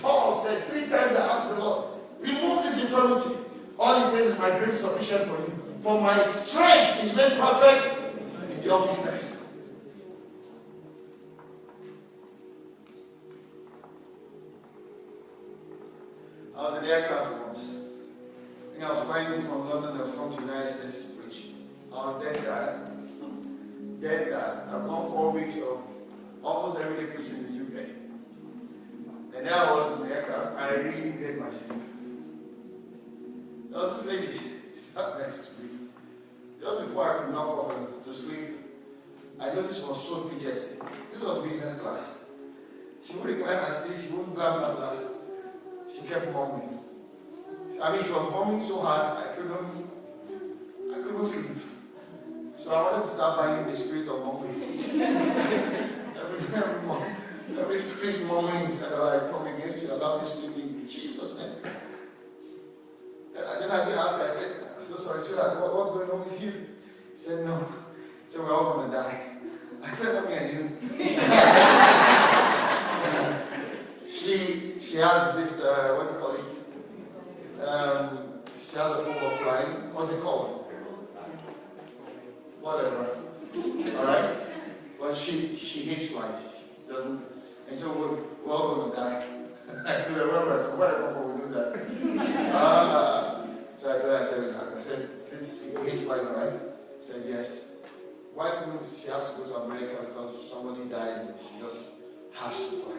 Paul 0.00 0.34
said, 0.34 0.64
Three 0.64 0.86
times 0.86 1.16
I 1.16 1.36
asked 1.36 1.48
the 1.50 1.60
Lord, 1.60 1.86
remove 2.20 2.64
this 2.64 2.80
infirmity. 2.82 3.36
All 3.78 4.00
he 4.00 4.06
says 4.06 4.32
is, 4.32 4.38
My 4.38 4.50
grace 4.58 4.74
is 4.74 4.80
sufficient 4.80 5.22
for 5.24 5.36
you. 5.42 5.58
For 5.82 6.00
my 6.00 6.16
strength 6.22 7.02
is 7.02 7.16
made 7.16 7.38
perfect 7.38 8.02
in 8.52 8.62
your 8.62 8.80
weakness. 8.80 9.56
I 16.56 16.62
was 16.62 16.78
in 16.78 16.84
the 16.84 16.92
aircraft 16.92 17.46
once. 17.46 17.68
I 17.68 18.72
think 18.72 18.84
I 18.84 18.90
was 18.90 19.02
flying 19.04 19.42
from 19.42 19.68
London. 19.68 19.96
I 19.96 20.02
was 20.02 20.14
coming 20.14 20.36
to 20.36 20.40
the 20.40 20.46
United 20.52 20.70
States. 20.70 21.17
I 21.92 21.96
was 21.96 22.24
dead 22.24 22.44
tired. 22.44 24.00
Dead 24.00 24.30
tired. 24.30 24.68
I've 24.68 24.86
gone 24.86 25.10
four 25.10 25.30
weeks 25.32 25.56
of 25.58 25.80
almost 26.42 26.80
every 26.80 27.04
day 27.04 27.12
preaching 27.12 27.36
in 27.36 27.58
the 27.58 27.80
UK. 27.80 27.88
And 29.36 29.46
there 29.46 29.54
I 29.54 29.72
was 29.72 30.00
in 30.00 30.08
the 30.08 30.14
aircraft, 30.14 30.56
I 30.56 30.74
really 30.74 31.10
needed 31.10 31.38
my 31.38 31.50
sleep. 31.50 31.80
There 33.70 33.80
was 33.80 34.02
this 34.02 34.12
lady 34.12 34.40
sat 34.74 35.18
next 35.18 35.56
to 35.56 35.62
me. 35.62 35.68
Just 36.60 36.86
before 36.86 37.14
I 37.14 37.18
could 37.24 37.34
knock 37.34 37.48
off 37.48 38.02
to 38.04 38.12
sleep, 38.12 38.58
I 39.40 39.54
noticed 39.54 39.82
she 39.82 39.88
was 39.88 40.08
so 40.08 40.28
fidgety. 40.28 40.82
This 41.12 41.22
was 41.22 41.46
business 41.46 41.80
class. 41.80 42.24
She 43.02 43.14
wouldn't 43.14 43.38
recline 43.38 43.58
her 43.58 43.70
seat, 43.70 44.08
she 44.08 44.16
wouldn't 44.16 44.34
blah 44.34 44.58
blah 44.58 44.74
blah. 44.74 44.96
She 45.88 46.06
kept 46.08 46.32
mumbling. 46.32 46.80
I 47.80 47.92
mean, 47.92 48.02
she 48.02 48.10
was 48.10 48.30
mumbling 48.32 48.60
so 48.60 48.80
hard, 48.80 49.24
I 49.24 49.36
couldn't, 49.36 49.90
I 50.92 51.02
couldn't 51.02 51.26
sleep. 51.26 51.67
So 52.58 52.74
I 52.74 52.82
wanted 52.90 53.04
to 53.04 53.08
start 53.08 53.38
binding 53.38 53.70
the 53.70 53.76
spirit 53.76 54.08
of 54.08 54.18
mumbling. 54.18 54.50
every, 54.82 54.98
every, 57.56 57.78
spirit 57.78 58.16
oh, 58.28 58.50
I 59.14 59.30
come 59.30 59.46
against 59.46 59.80
you, 59.80 59.92
allow 59.92 60.18
this 60.18 60.42
sleep 60.42 60.66
in 60.66 60.88
Jesus' 60.88 61.38
name. 61.38 61.54
And 63.36 63.46
I- 63.46 63.60
then 63.60 63.70
I 63.70 63.84
did 63.84 63.94
ask 63.96 64.14
I 64.14 64.28
said, 64.30 64.56
I'm 64.76 64.82
so 64.82 64.96
sorry, 64.96 65.22
sweetheart, 65.22 65.60
what, 65.60 65.72
what's 65.72 65.92
going 65.92 66.10
on 66.10 66.18
with 66.24 66.42
you? 66.42 66.50
He 66.50 66.66
said, 67.14 67.46
no. 67.46 67.58
He 67.58 67.64
said, 68.26 68.40
we're 68.40 68.52
all 68.52 68.74
going 68.74 68.90
to 68.90 68.96
die. 68.96 69.20
I 69.84 69.94
said, 69.94 70.14
let 70.14 70.26
me 70.28 70.34
and 70.34 70.52
you. 70.52 70.68
she, 74.10 74.80
she 74.80 74.96
has 74.96 75.36
this, 75.36 75.62
uh, 75.64 75.94
what 75.96 76.08
do 76.08 76.14
you 76.14 76.20
call 76.20 76.34
it? 76.34 76.50
Um, 77.64 78.40
she 78.56 78.76
has 78.78 78.96
a 78.98 79.00
form 79.04 79.24
of 79.24 79.32
flying. 79.34 79.94
What's 79.94 80.10
it 80.12 80.20
called? 80.20 80.57
Whatever. 82.68 83.16
All 83.96 84.04
right? 84.04 84.36
But 85.00 85.16
she, 85.16 85.56
she 85.56 85.88
hates 85.88 86.12
flying. 86.12 86.34
She 86.84 86.92
doesn't. 86.92 87.24
And 87.66 87.78
so 87.78 87.98
we're, 87.98 88.16
we're 88.44 88.52
all 88.52 88.76
going 88.76 88.90
to 88.90 88.96
die. 88.96 89.24
Where 89.88 90.44
where 90.44 90.76
where 90.76 91.12
come? 91.14 91.34
We 91.34 91.40
do 91.40 91.48
that. 91.54 92.52
Ah. 92.54 93.46
so 93.74 93.88
I 93.88 93.98
said, 93.98 94.22
I 94.22 94.26
said, 94.26 94.76
I 94.76 94.80
said, 94.80 95.08
this, 95.30 95.72
you 95.72 95.82
hate 95.82 96.06
all 96.08 96.36
right? 96.36 96.60
Said, 97.00 97.22
yes. 97.26 97.84
Why 98.34 98.50
couldn't 98.58 98.84
she 98.84 99.08
has 99.08 99.34
to 99.34 99.42
go 99.42 99.48
to 99.48 99.54
America 99.64 100.04
because 100.08 100.50
somebody 100.50 100.90
died 100.90 101.24
and 101.24 101.38
she 101.38 101.58
just 101.60 102.00
has 102.34 102.68
to 102.68 102.76
fly? 102.76 102.98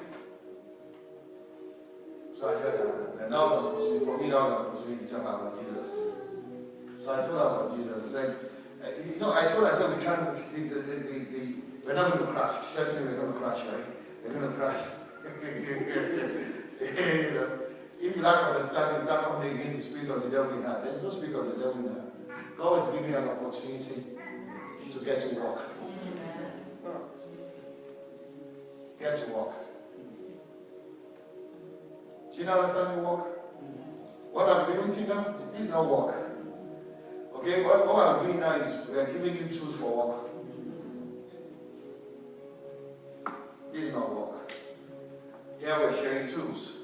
So 2.31 2.49
I 2.49 2.59
said 2.59 2.73
that, 2.73 3.23
and 3.23 3.33
that 3.33 3.39
was 3.39 3.53
an 3.53 3.65
opportunity 3.69 4.05
for 4.05 4.17
me. 4.17 4.29
That 4.31 4.41
was 4.41 4.51
an 4.51 4.65
opportunity 4.65 5.05
to 5.05 5.11
tell 5.11 5.21
her 5.21 5.47
about 5.47 5.59
Jesus. 5.59 6.17
So 6.97 7.13
I 7.13 7.21
told 7.21 7.37
her 7.37 7.65
about 7.65 7.77
Jesus. 7.77 8.03
I 8.03 8.21
said, 8.21 8.48
uh, 8.83 8.87
you 9.13 9.19
know, 9.19 9.33
I 9.33 9.47
told 9.51 9.65
I 9.67 9.77
said, 9.77 9.97
we 9.97 10.03
can't, 10.03 10.53
the, 10.53 10.61
the, 10.61 10.79
the, 10.79 10.95
the, 10.95 11.19
the, 11.31 11.61
we're 11.85 11.93
not 11.93 12.13
going 12.13 12.25
to 12.25 12.31
crash. 12.31 12.63
Certainly 12.63 13.11
we're 13.11 13.19
going 13.21 13.33
to 13.33 13.39
crash, 13.39 13.65
right? 13.65 13.85
We're 14.23 14.33
going 14.33 14.49
to 14.49 14.55
crash. 14.55 14.87
you 16.79 17.31
know, 17.31 17.59
if 18.01 18.15
you 18.15 18.21
lack 18.21 18.55
understanding, 18.55 19.05
not 19.05 19.23
coming 19.23 19.59
against 19.59 19.75
the 19.75 19.81
spirit 19.81 20.15
of 20.15 20.23
the 20.23 20.29
devil 20.29 20.57
in 20.57 20.63
her. 20.63 20.81
There's 20.83 21.03
no 21.03 21.09
spirit 21.09 21.35
of 21.35 21.47
the 21.47 21.63
devil 21.65 21.85
in 21.85 21.93
her. 21.93 22.11
God 22.57 22.83
is 22.83 22.95
giving 22.95 23.11
you 23.11 23.17
an 23.17 23.27
opportunity 23.29 24.03
to 24.89 25.05
get 25.05 25.29
to 25.29 25.35
work. 25.35 25.61
Get 28.99 29.17
to 29.17 29.33
work. 29.33 29.55
Do 32.33 32.39
you 32.39 32.45
know 32.45 32.61
understand 32.61 32.99
the 32.99 33.03
work? 33.03 33.27
What 34.31 34.49
I'm 34.49 34.71
doing 34.71 34.87
with 34.87 34.99
you 34.99 35.07
now 35.07 35.35
is 35.55 35.69
not 35.69 35.89
work. 35.89 36.28
Okay, 37.39 37.63
what, 37.63 37.87
what 37.87 38.05
I'm 38.05 38.25
doing 38.25 38.41
now 38.41 38.51
is 38.55 38.89
we 38.89 38.99
are 38.99 39.05
giving 39.05 39.37
you 39.37 39.47
tools 39.47 39.77
for 39.77 40.09
work. 40.09 40.29
This 43.71 43.83
is 43.83 43.93
not 43.93 44.13
work. 44.13 44.51
Here 45.61 45.77
we're 45.79 45.93
sharing 45.93 46.27
tools. 46.27 46.78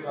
You 0.00 0.06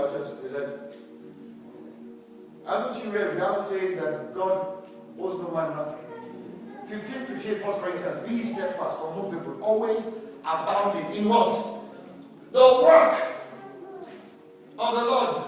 don't 2.65 3.03
you 3.03 3.11
read? 3.11 3.35
The 3.35 3.39
Bible 3.39 3.63
says 3.63 3.95
that 3.95 4.33
God 4.33 4.83
owes 5.19 5.39
no 5.41 5.51
man 5.51 5.75
nothing. 5.75 6.05
15, 6.87 7.25
58, 7.25 7.65
1 7.65 7.79
Corinthians, 7.81 8.27
be 8.27 8.43
steadfast, 8.43 8.99
unmovable, 9.03 9.61
always 9.61 10.25
abounding 10.41 11.15
in 11.15 11.29
what? 11.29 11.51
The 12.51 12.59
work 12.83 13.15
of 14.77 14.95
the 14.95 15.03
Lord. 15.03 15.45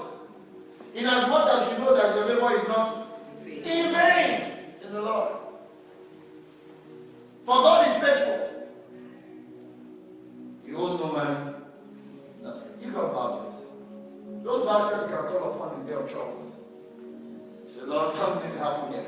In 0.93 1.05
as 1.05 1.27
much 1.30 1.47
as 1.47 1.72
you 1.72 1.77
know 1.80 1.95
that 1.95 2.15
your 2.15 2.26
labor 2.26 2.55
is 2.55 2.68
not 2.68 3.07
in 3.45 3.63
vain 3.63 4.51
in 4.85 4.93
the 4.93 5.01
Lord. 5.01 5.38
For 7.43 7.55
God 7.55 7.88
is 7.88 7.97
faithful. 7.97 8.49
He 10.63 10.73
owes 10.73 10.99
no 10.99 11.13
man 11.13 11.55
nothing. 12.43 12.72
You 12.81 12.91
got 12.91 13.13
vouchers. 13.13 13.51
Those 14.43 14.65
vouchers 14.65 15.09
you 15.09 15.15
can 15.15 15.27
call 15.27 15.53
upon 15.53 15.81
in 15.81 15.85
the 15.85 15.91
day 15.93 15.97
of 15.99 16.11
trouble. 16.11 16.51
Say, 17.68 17.81
Lord, 17.84 18.11
something 18.11 18.49
is 18.49 18.57
happening 18.57 18.93
here. 18.93 19.05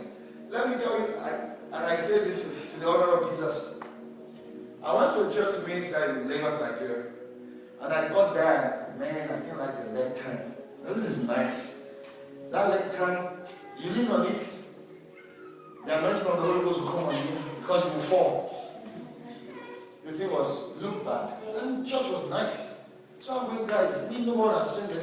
Let 0.49 0.69
me 0.69 0.75
tell 0.75 0.97
you, 0.99 1.15
I, 1.17 1.29
and 1.75 1.85
I 1.85 1.95
say 1.95 2.23
this 2.23 2.73
to 2.75 2.79
the 2.81 2.87
honor 2.87 3.13
of 3.17 3.29
Jesus. 3.29 3.79
I 4.83 4.95
went 4.95 5.13
to 5.13 5.27
a 5.27 5.33
church 5.33 5.65
minister 5.67 6.19
in 6.19 6.29
Lagos, 6.29 6.61
Nigeria. 6.61 7.05
And 7.81 7.93
I 7.93 8.07
got 8.09 8.33
there, 8.33 8.93
man, 8.99 9.29
I 9.29 9.39
didn't 9.39 9.57
like 9.57 9.77
the 9.77 9.91
leg 9.91 10.15
turn. 10.15 10.55
This 10.85 11.09
is 11.09 11.27
nice. 11.27 11.91
That 12.51 12.69
leg 12.69 12.91
turn, 12.91 13.27
you 13.79 13.89
lean 13.89 14.11
on 14.11 14.27
it, 14.27 14.63
the 15.85 15.97
anointing 15.97 16.27
of 16.27 16.37
the 16.37 16.41
Holy 16.43 16.61
Ghost 16.61 16.81
will 16.81 16.87
come 16.87 17.03
on 17.05 17.15
you 17.15 17.37
because 17.59 17.85
you 17.85 17.91
will 17.91 17.99
fall. 17.99 18.73
The 20.05 20.11
thing 20.13 20.31
was, 20.31 20.77
look 20.81 21.03
bad. 21.03 21.33
And 21.61 21.85
church 21.87 22.09
was 22.11 22.29
nice. 22.29 22.85
So 23.19 23.39
I'm 23.39 23.55
going, 23.55 23.67
guys, 23.67 24.09
we 24.09 24.25
no 24.25 24.33
one 24.33 24.53
has 24.53 24.77
seen 24.79 24.95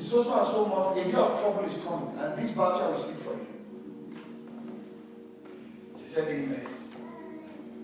The 0.00 0.06
so 0.06 0.22
so 0.22 0.38
and 0.38 0.48
so 0.48 0.64
month, 0.64 0.96
a 0.96 1.04
day 1.04 1.12
of 1.12 1.38
trouble 1.38 1.62
is 1.62 1.76
coming, 1.84 2.16
and 2.16 2.38
this 2.38 2.54
voucher 2.54 2.88
will 2.88 2.96
speak 2.96 3.18
for 3.18 3.34
you. 3.34 3.46
She 5.94 6.06
said, 6.06 6.26
Amen. 6.28 6.66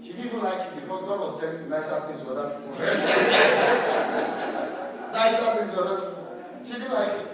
She 0.01 0.13
didn't 0.15 0.29
even 0.29 0.43
like 0.43 0.67
it 0.67 0.77
because 0.81 1.03
God 1.03 1.21
was 1.21 1.39
telling 1.39 1.69
nicer 1.69 2.01
things 2.07 2.23
for 2.23 2.33
that 2.33 2.57
people. 2.57 2.79
nicer 5.13 5.57
things 5.59 5.75
for 5.75 5.83
that 5.85 6.01
people. 6.09 6.25
She 6.65 6.73
didn't 6.73 6.95
like 6.95 7.13
it. 7.21 7.33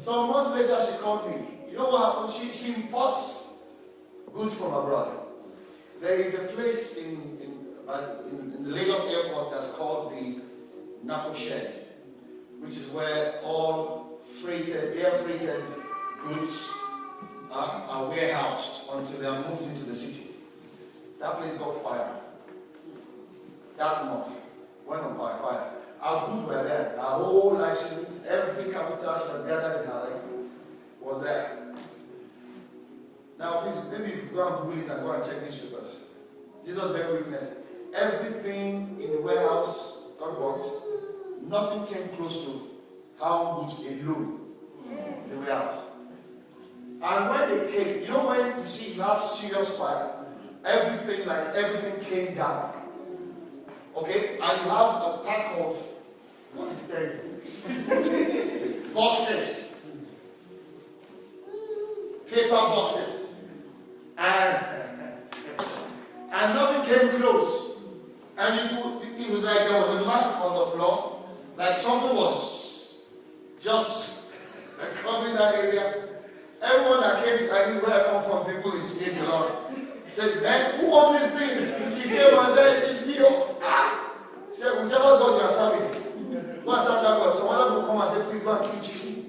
Some 0.00 0.28
months 0.28 0.50
later, 0.50 0.76
she 0.90 0.98
called 0.98 1.30
me. 1.30 1.36
You 1.70 1.78
know 1.78 1.90
what 1.90 2.14
happened? 2.14 2.30
She, 2.34 2.50
she 2.52 2.74
imports 2.74 3.58
goods 4.32 4.56
from 4.56 4.74
abroad. 4.74 5.18
There 6.00 6.18
is 6.18 6.34
a 6.34 6.48
place 6.48 6.96
in, 7.06 7.38
in, 7.40 7.52
in, 8.28 8.52
in 8.54 8.64
the 8.64 8.70
Lagos 8.70 9.06
airport 9.06 9.26
airport 9.26 9.52
that's 9.52 9.70
called 9.76 10.10
the 10.10 10.40
NAHCO 11.06 11.32
Shed, 11.36 11.83
which 12.64 12.78
is 12.78 12.88
where 12.88 13.40
all 13.42 14.18
freighted, 14.42 14.96
air 14.96 15.12
freighted 15.12 15.62
goods 16.26 16.74
are, 17.52 17.84
are 17.88 18.08
warehoused 18.08 18.90
until 18.92 19.20
they 19.20 19.26
are 19.26 19.48
moved 19.50 19.64
into 19.64 19.84
the 19.84 19.94
city. 19.94 20.36
That 21.20 21.36
place 21.36 21.52
got 21.58 21.82
fire. 21.82 22.16
That 23.76 24.06
month 24.06 24.40
went 24.86 25.02
on 25.02 25.18
by 25.18 25.36
fire. 25.38 25.70
Our 26.00 26.28
goods 26.28 26.46
were 26.46 26.64
there. 26.64 26.98
Our 26.98 27.18
whole 27.18 27.54
life 27.54 27.76
savings, 27.76 28.24
every 28.26 28.72
capital 28.72 29.14
she 29.18 29.30
has 29.32 29.46
gathered 29.46 29.82
in 29.82 29.86
her 29.86 30.10
life 30.10 30.22
was 31.00 31.22
there. 31.22 31.74
Now, 33.38 33.60
please, 33.60 33.98
maybe 33.98 34.16
you 34.16 34.22
go 34.34 34.48
and 34.48 34.56
Google 34.66 34.84
it 34.84 34.90
and 34.90 35.02
go 35.02 35.12
and 35.12 35.24
check 35.24 35.40
this 35.40 35.62
with 35.62 35.74
us. 35.74 35.96
Jesus 36.64 36.92
bear 36.92 37.12
witness. 37.12 37.52
Everything 37.94 38.96
in 39.02 39.12
the 39.12 39.20
warehouse 39.20 40.04
got 40.18 40.38
bought. 40.38 40.83
Nothing 41.48 41.86
came 41.86 42.08
close 42.16 42.44
to 42.46 42.62
how 43.20 43.60
much 43.60 43.78
alone 43.80 44.40
in 44.90 45.30
the 45.30 45.36
warehouse. 45.38 45.82
And 47.02 47.28
when 47.28 47.48
they 47.50 47.72
came, 47.72 48.02
you 48.02 48.08
know 48.08 48.26
when 48.28 48.58
you 48.58 48.64
see 48.64 48.94
you 48.94 49.02
have 49.02 49.20
serious 49.20 49.76
fire, 49.78 50.24
everything 50.64 51.26
like 51.26 51.54
everything 51.54 52.00
came 52.00 52.34
down. 52.34 52.72
Okay? 53.96 54.38
And 54.40 54.60
you 54.64 54.70
have 54.70 55.02
a 55.02 55.22
pack 55.24 55.58
of 55.60 55.76
what 56.54 56.72
is 56.72 56.88
terrible? 56.88 57.34
boxes. 58.94 59.84
Paper 62.26 62.50
boxes. 62.50 63.34
And 64.16 64.66
and 66.32 66.54
nothing 66.54 66.84
came 66.86 67.20
close. 67.20 67.82
And 68.36 68.54
it, 68.58 69.26
it 69.26 69.30
was 69.30 69.44
like 69.44 69.58
there 69.58 69.80
was 69.80 69.90
a 69.90 70.04
mark 70.04 70.40
on 70.40 70.54
the 70.58 70.66
floor, 70.76 71.13
like 71.56 71.76
something 71.76 72.16
was 72.16 73.02
just 73.60 74.32
covering 75.02 75.34
that 75.34 75.54
area. 75.54 76.08
Everyone 76.62 77.00
that 77.00 77.24
came 77.24 77.38
to 77.38 77.54
anywhere 77.54 78.00
I 78.00 78.04
come 78.10 78.22
from, 78.24 78.54
people 78.54 78.72
is 78.76 78.98
scared 78.98 79.18
a 79.18 79.28
lot. 79.28 79.50
Said, 80.08 80.42
man, 80.42 80.80
who 80.80 80.92
owns 80.92 81.20
these 81.20 81.58
things? 81.58 82.02
He 82.02 82.08
came 82.08 82.38
and 82.38 82.54
said, 82.54 82.88
it's 82.88 83.06
me. 83.06 83.16
Oh, 83.18 83.58
ah! 83.62 84.14
Said, 84.52 84.82
whichever 84.82 85.02
God 85.02 85.40
you 85.40 85.46
are 85.46 85.50
serving, 85.50 86.64
go 86.64 86.72
and 86.72 86.82
serve 86.82 87.02
that 87.02 87.18
God. 87.18 87.36
Some 87.36 87.48
other 87.48 87.70
people 87.74 87.86
come 87.88 88.00
and 88.00 88.10
say, 88.10 88.30
please 88.30 88.42
go 88.42 88.56
and 88.56 88.70
kill 88.70 88.80
chicken. 88.80 89.28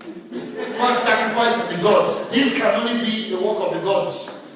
Go 0.55 0.87
and 0.87 0.97
sacrifice 0.97 1.67
to 1.67 1.75
the 1.75 1.81
gods. 1.81 2.29
This 2.29 2.57
can 2.57 2.79
only 2.79 3.03
be 3.03 3.29
the 3.31 3.37
work 3.37 3.59
of 3.59 3.73
the 3.73 3.79
gods. 3.81 4.51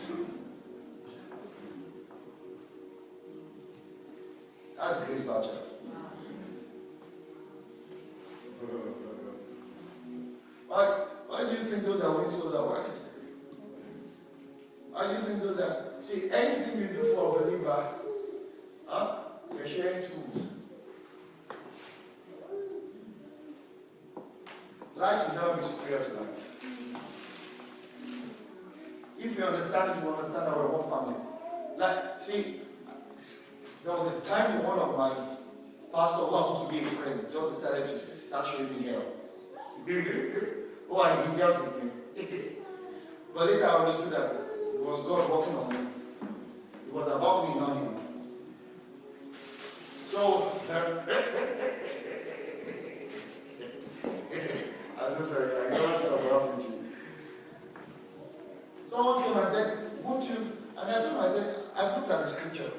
That's 4.78 5.06
grace 5.06 5.24
voucher. 5.24 5.69
Why, 10.68 10.86
why 11.28 11.44
do 11.44 11.50
you 11.50 11.64
think 11.64 11.84
those 11.84 12.02
that 12.02 12.12
win 12.12 12.30
souls 12.30 12.56
are 12.56 12.68
working? 12.68 12.94
Why 14.92 15.08
do 15.08 15.14
you 15.14 15.20
think 15.20 15.42
those 15.42 15.58
that 15.58 16.04
see 16.06 16.30
anything 16.32 16.80
you 16.80 16.88
do 16.88 17.14
for 17.16 17.40
a 17.40 17.44
believer, 17.44 17.88
huh? 18.86 19.16
You're 19.58 19.68
sharing 19.68 20.04
tools. 20.06 20.48
Light 24.96 25.28
will 25.28 25.36
never 25.36 25.58
be 25.58 25.64
superior 25.64 26.04
to 26.04 26.14
light. 26.14 26.44
If 29.18 29.38
you 29.38 29.44
understand 29.44 30.04
you 30.04 30.10
understand 30.10 30.48
that 30.48 30.58
we're 30.58 30.68
one 30.68 30.90
family. 30.90 31.20
Like, 31.78 32.22
see, 32.22 32.62
there 33.84 33.94
was 33.94 34.08
a 34.08 34.30
time 34.30 34.64
one 34.64 34.78
of 34.80 34.98
my 34.98 35.12
pastor 35.94 36.26
who 36.26 36.36
happens 36.36 36.68
to 36.68 36.74
be 36.74 36.86
a 36.86 36.92
friend 36.92 37.22
just 37.32 37.56
decided 37.56 37.88
to 37.88 38.19
start 38.30 38.46
showing 38.46 38.70
me 38.80 38.88
hell. 38.88 39.02
oh, 40.92 41.04
and 41.04 41.32
he 41.32 41.38
dealt 41.40 41.60
with 41.60 41.84
me. 41.84 41.90
but 43.34 43.48
later 43.48 43.66
I 43.66 43.68
understood 43.86 44.12
that 44.12 44.30
it 44.76 44.80
was 44.80 45.02
God 45.02 45.32
working 45.32 45.56
on 45.56 45.70
me. 45.74 45.80
It 46.88 46.94
was 46.94 47.08
about 47.08 47.48
me, 47.48 47.60
not 47.60 47.78
him. 47.78 47.96
So, 50.06 50.52
I'm 55.02 55.14
so 55.16 55.24
sorry, 55.24 55.50
I 55.50 55.70
never 55.72 55.98
stop 55.98 56.32
laughing. 56.32 56.94
Someone 58.86 59.24
came 59.24 59.38
and 59.38 59.50
said, 59.50 59.70
Won't 60.04 60.30
you? 60.30 60.38
And 60.78 60.92
I 60.92 60.94
told 61.00 61.14
him, 61.14 61.20
I 61.20 61.30
said, 61.32 61.56
I've 61.76 61.98
looked 61.98 62.12
at 62.12 62.22
the 62.22 62.28
scripture. 62.28 62.72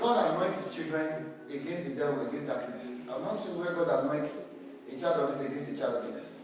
God 0.00 0.34
anoints 0.34 0.56
his 0.56 0.74
children 0.74 1.30
against 1.48 1.84
the 1.88 1.94
devil, 1.94 2.26
against 2.26 2.48
darkness. 2.48 2.93
I've 3.10 3.20
not 3.20 3.36
seen 3.36 3.58
where 3.58 3.74
God 3.74 4.04
anoints 4.04 4.50
a 4.90 4.98
child 4.98 5.20
of 5.20 5.30
his 5.30 5.46
against 5.46 5.72
a 5.72 5.78
child 5.78 6.04
of 6.04 6.14
his. 6.14 6.34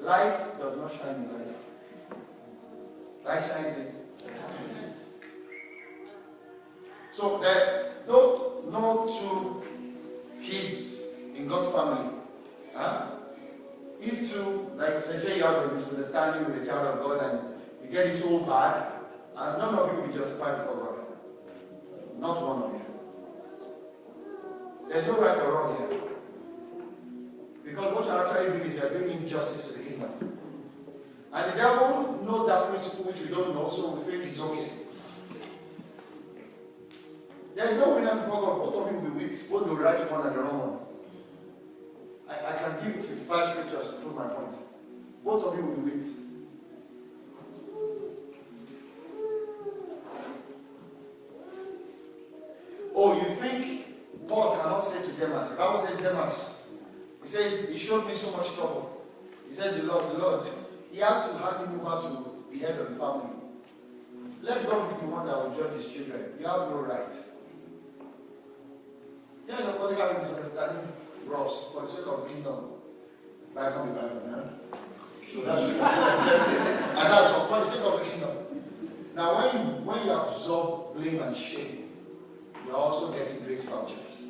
Light 0.00 0.32
does 0.58 0.76
not 0.76 0.92
shine 0.92 1.14
in 1.16 1.32
light. 1.32 1.54
Light 3.24 3.42
shines 3.42 3.78
in. 3.78 3.98
So 7.18 7.38
there 7.38 7.94
no 8.06 8.62
no 8.70 9.08
two 9.08 9.62
kids 10.40 11.04
in 11.34 11.48
God's 11.48 11.74
family. 11.74 12.12
Huh? 12.76 13.06
If 14.00 14.32
two, 14.32 14.70
like 14.76 14.96
say 14.96 15.38
you 15.38 15.42
have 15.42 15.68
a 15.68 15.74
misunderstanding 15.74 16.44
with 16.44 16.62
a 16.62 16.64
child 16.64 16.86
of 16.86 17.04
God 17.04 17.30
and 17.30 17.54
you 17.82 17.90
get 17.90 18.06
it 18.06 18.14
so 18.14 18.38
bad, 18.44 18.92
and 19.36 19.58
none 19.58 19.74
of 19.74 19.92
you 19.92 20.00
will 20.00 20.06
be 20.06 20.14
justified 20.14 20.58
before 20.58 20.76
God. 20.76 22.20
Not 22.20 22.40
one. 22.40 22.67
There's 24.98 25.16
no 25.16 25.20
right 25.20 25.38
or 25.38 25.52
wrong 25.52 25.76
here. 25.76 26.00
Because 27.64 27.94
what 27.94 28.04
you're 28.04 28.26
actually 28.26 28.58
doing 28.58 28.72
is 28.72 28.82
you're 28.82 28.90
doing 28.90 29.22
injustice 29.22 29.72
to 29.74 29.78
the 29.78 29.90
kingdom. 29.90 30.38
And 31.32 31.52
the 31.52 31.56
devil 31.56 32.20
knows 32.24 32.48
that 32.48 32.68
principle 32.70 33.12
which 33.12 33.20
we 33.20 33.28
don't 33.28 33.54
know, 33.54 33.68
so 33.68 33.94
we 33.94 34.02
think 34.10 34.24
it's 34.24 34.40
okay. 34.40 34.72
There's 37.54 37.78
no 37.78 37.94
winner 37.94 38.16
before 38.16 38.42
God. 38.42 38.58
Both 38.58 38.74
of 38.74 38.92
you 38.92 38.98
will 38.98 39.10
be 39.12 39.26
weak, 39.26 39.48
both 39.48 39.66
the 39.66 39.76
right 39.76 40.10
one 40.10 40.26
and 40.26 40.34
the 40.34 40.42
wrong 40.42 40.58
one. 40.58 40.78
I, 42.28 42.54
I 42.54 42.58
can 42.58 42.84
give 42.84 42.96
you 42.96 43.02
55 43.02 43.48
scriptures 43.50 43.90
to 43.90 44.00
prove 44.00 44.16
my 44.16 44.26
point. 44.26 44.56
Both 45.24 45.44
of 45.44 45.56
you 45.56 45.64
will 45.64 45.76
be 45.76 45.92
weak. 45.92 46.17
He 57.28 57.34
says, 57.34 57.68
He 57.68 57.76
showed 57.76 58.06
me 58.06 58.14
so 58.14 58.34
much 58.34 58.54
trouble. 58.54 59.04
He 59.46 59.54
said, 59.54 59.78
The 59.78 59.82
Lord, 59.82 60.16
the 60.16 60.18
Lord, 60.18 60.48
he 60.90 60.98
had 60.98 61.26
to 61.26 61.36
hand 61.36 61.76
me 61.76 61.78
over 61.84 62.00
to 62.00 62.24
the 62.50 62.58
head 62.58 62.80
of 62.80 62.88
the 62.88 62.96
family. 62.96 63.36
Let 64.40 64.64
God 64.64 64.88
be 64.88 65.04
the 65.04 65.12
one 65.12 65.26
that 65.26 65.36
will 65.36 65.54
judge 65.54 65.74
his 65.74 65.92
children. 65.92 66.32
You 66.40 66.46
have 66.46 66.70
no 66.70 66.80
right. 66.88 67.14
Yeah, 69.46 69.62
you're 69.62 69.74
calling 69.74 69.98
having 69.98 70.22
misunderstanding 70.22 70.88
Ross 71.26 71.70
for 71.74 71.82
the 71.82 71.88
sake 71.88 72.06
of 72.06 72.22
the 72.22 72.32
kingdom. 72.32 72.70
Back 73.54 73.76
on 73.76 73.88
the 73.88 73.94
Bible, 74.00 74.22
huh? 74.30 74.48
So 75.30 75.42
that's 75.42 75.64
and 75.64 75.80
that's 77.12 77.30
for 77.46 77.60
the 77.60 77.66
sake 77.66 77.84
of 77.84 77.98
the 77.98 78.04
kingdom. 78.06 78.36
Now 79.14 79.36
when 79.36 79.54
you 79.54 79.72
when 79.84 80.06
you 80.06 80.12
absorb 80.12 80.94
blame 80.96 81.20
and 81.20 81.36
shame, 81.36 81.90
you're 82.64 82.74
also 82.74 83.12
getting 83.12 83.44
grace 83.44 83.66
vouchers. 83.66 84.22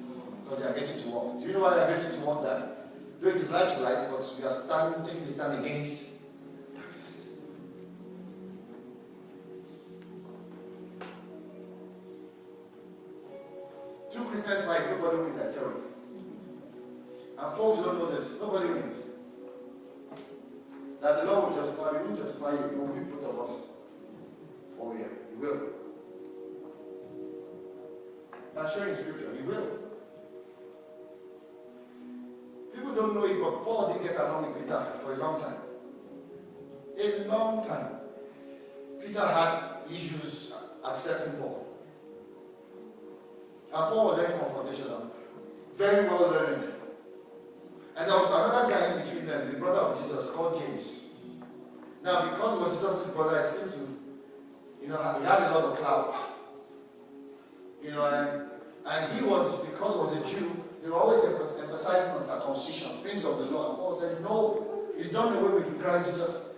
Because 0.43 0.59
you 0.59 0.67
are 0.67 0.75
getting 0.75 0.99
to 0.99 1.09
work. 1.11 1.41
Do 1.41 1.47
you 1.47 1.53
know 1.53 1.61
why 1.61 1.77
you 1.77 1.81
are 1.83 1.95
getting 1.95 2.21
to 2.21 2.27
work 2.27 2.43
that? 2.43 2.78
Is 3.21 3.51
light 3.53 3.69
to 3.69 3.81
light, 3.81 4.09
but 4.11 4.35
you 4.39 4.47
are 4.47 4.53
standing, 4.53 5.05
taking 5.05 5.27
the 5.27 5.33
stand 5.33 5.65
against 5.65 6.21
darkness. 6.75 7.29
Two 14.11 14.25
Christians 14.25 14.65
fight, 14.65 14.91
nobody 14.91 15.19
wins, 15.19 15.39
I 15.41 15.53
tell 15.53 15.69
you. 15.69 15.85
And 17.39 17.57
folks 17.57 17.85
don't 17.85 17.99
know 17.99 18.11
this. 18.11 18.41
Nobody 18.41 18.69
wins. 18.69 19.05
That 21.03 21.23
the 21.23 21.31
Lord 21.31 21.51
will 21.51 21.57
justify 21.57 22.01
you, 22.01 22.09
will 22.09 22.17
justify 22.17 22.51
you, 22.53 22.69
he 22.71 22.77
will 22.77 22.87
be 22.89 23.01
both 23.01 23.25
of 23.25 23.39
us. 23.41 23.61
Oh 24.81 24.95
yeah, 24.97 25.09
he 25.31 25.37
will. 25.37 25.61
I'm 28.59 28.71
sharing 28.71 28.97
scripture. 28.97 29.35
He 29.37 29.43
will. 29.47 29.88
People 32.79 32.95
don't 32.95 33.15
know 33.15 33.25
it, 33.25 33.41
but 33.43 33.65
Paul 33.65 33.93
didn't 33.93 34.07
get 34.07 34.21
along 34.21 34.53
with 34.53 34.63
Peter 34.63 34.87
for 35.03 35.15
a 35.15 35.17
long 35.17 35.41
time. 35.41 35.57
A 36.97 37.25
long 37.27 37.65
time. 37.65 37.97
Peter 39.05 39.27
had 39.27 39.79
issues 39.91 40.55
accepting 40.85 41.41
Paul. 41.41 41.67
And 43.75 43.93
Paul 43.93 44.07
was 44.07 44.17
very 44.19 44.39
confrontational, 44.39 45.11
very 45.77 46.09
well 46.09 46.31
learned. 46.31 46.73
And 47.97 48.09
there 48.09 48.17
was 48.17 48.29
another 48.29 48.71
guy 48.71 48.93
in 48.93 49.05
between 49.05 49.27
them, 49.27 49.53
the 49.53 49.59
brother 49.59 49.81
of 49.81 50.01
Jesus, 50.01 50.31
called 50.31 50.61
James. 50.61 51.11
Now, 52.05 52.31
because 52.31 52.61
was 52.61 52.81
Jesus' 52.81 53.13
brother, 53.13 53.41
it 53.41 53.47
seems 53.47 53.75
to, 53.75 53.81
you 54.81 54.89
know, 54.89 55.17
he 55.19 55.25
had 55.25 55.43
a 55.43 55.55
lot 55.59 55.65
of 55.65 55.79
clout. 55.79 56.15
You 57.83 57.91
know, 57.91 58.07
and, 58.07 58.51
and 58.87 59.13
he 59.13 59.25
was, 59.25 59.67
because 59.67 59.95
he 59.95 59.99
was 59.99 60.33
a 60.33 60.37
Jew, 60.39 60.65
he 60.89 60.93
was 60.93 61.03
always 61.03 61.61
emphasizing 61.61 62.13
on 62.13 62.23
circumcision, 62.23 62.97
things 63.03 63.23
of 63.23 63.37
the 63.37 63.45
law. 63.45 63.69
And 63.69 63.79
Paul 63.79 63.93
said, 63.93 64.23
no, 64.23 64.87
he's 64.97 65.11
done 65.11 65.37
away 65.37 65.53
with 65.53 65.83
Christ 65.83 66.11
Jesus. 66.11 66.55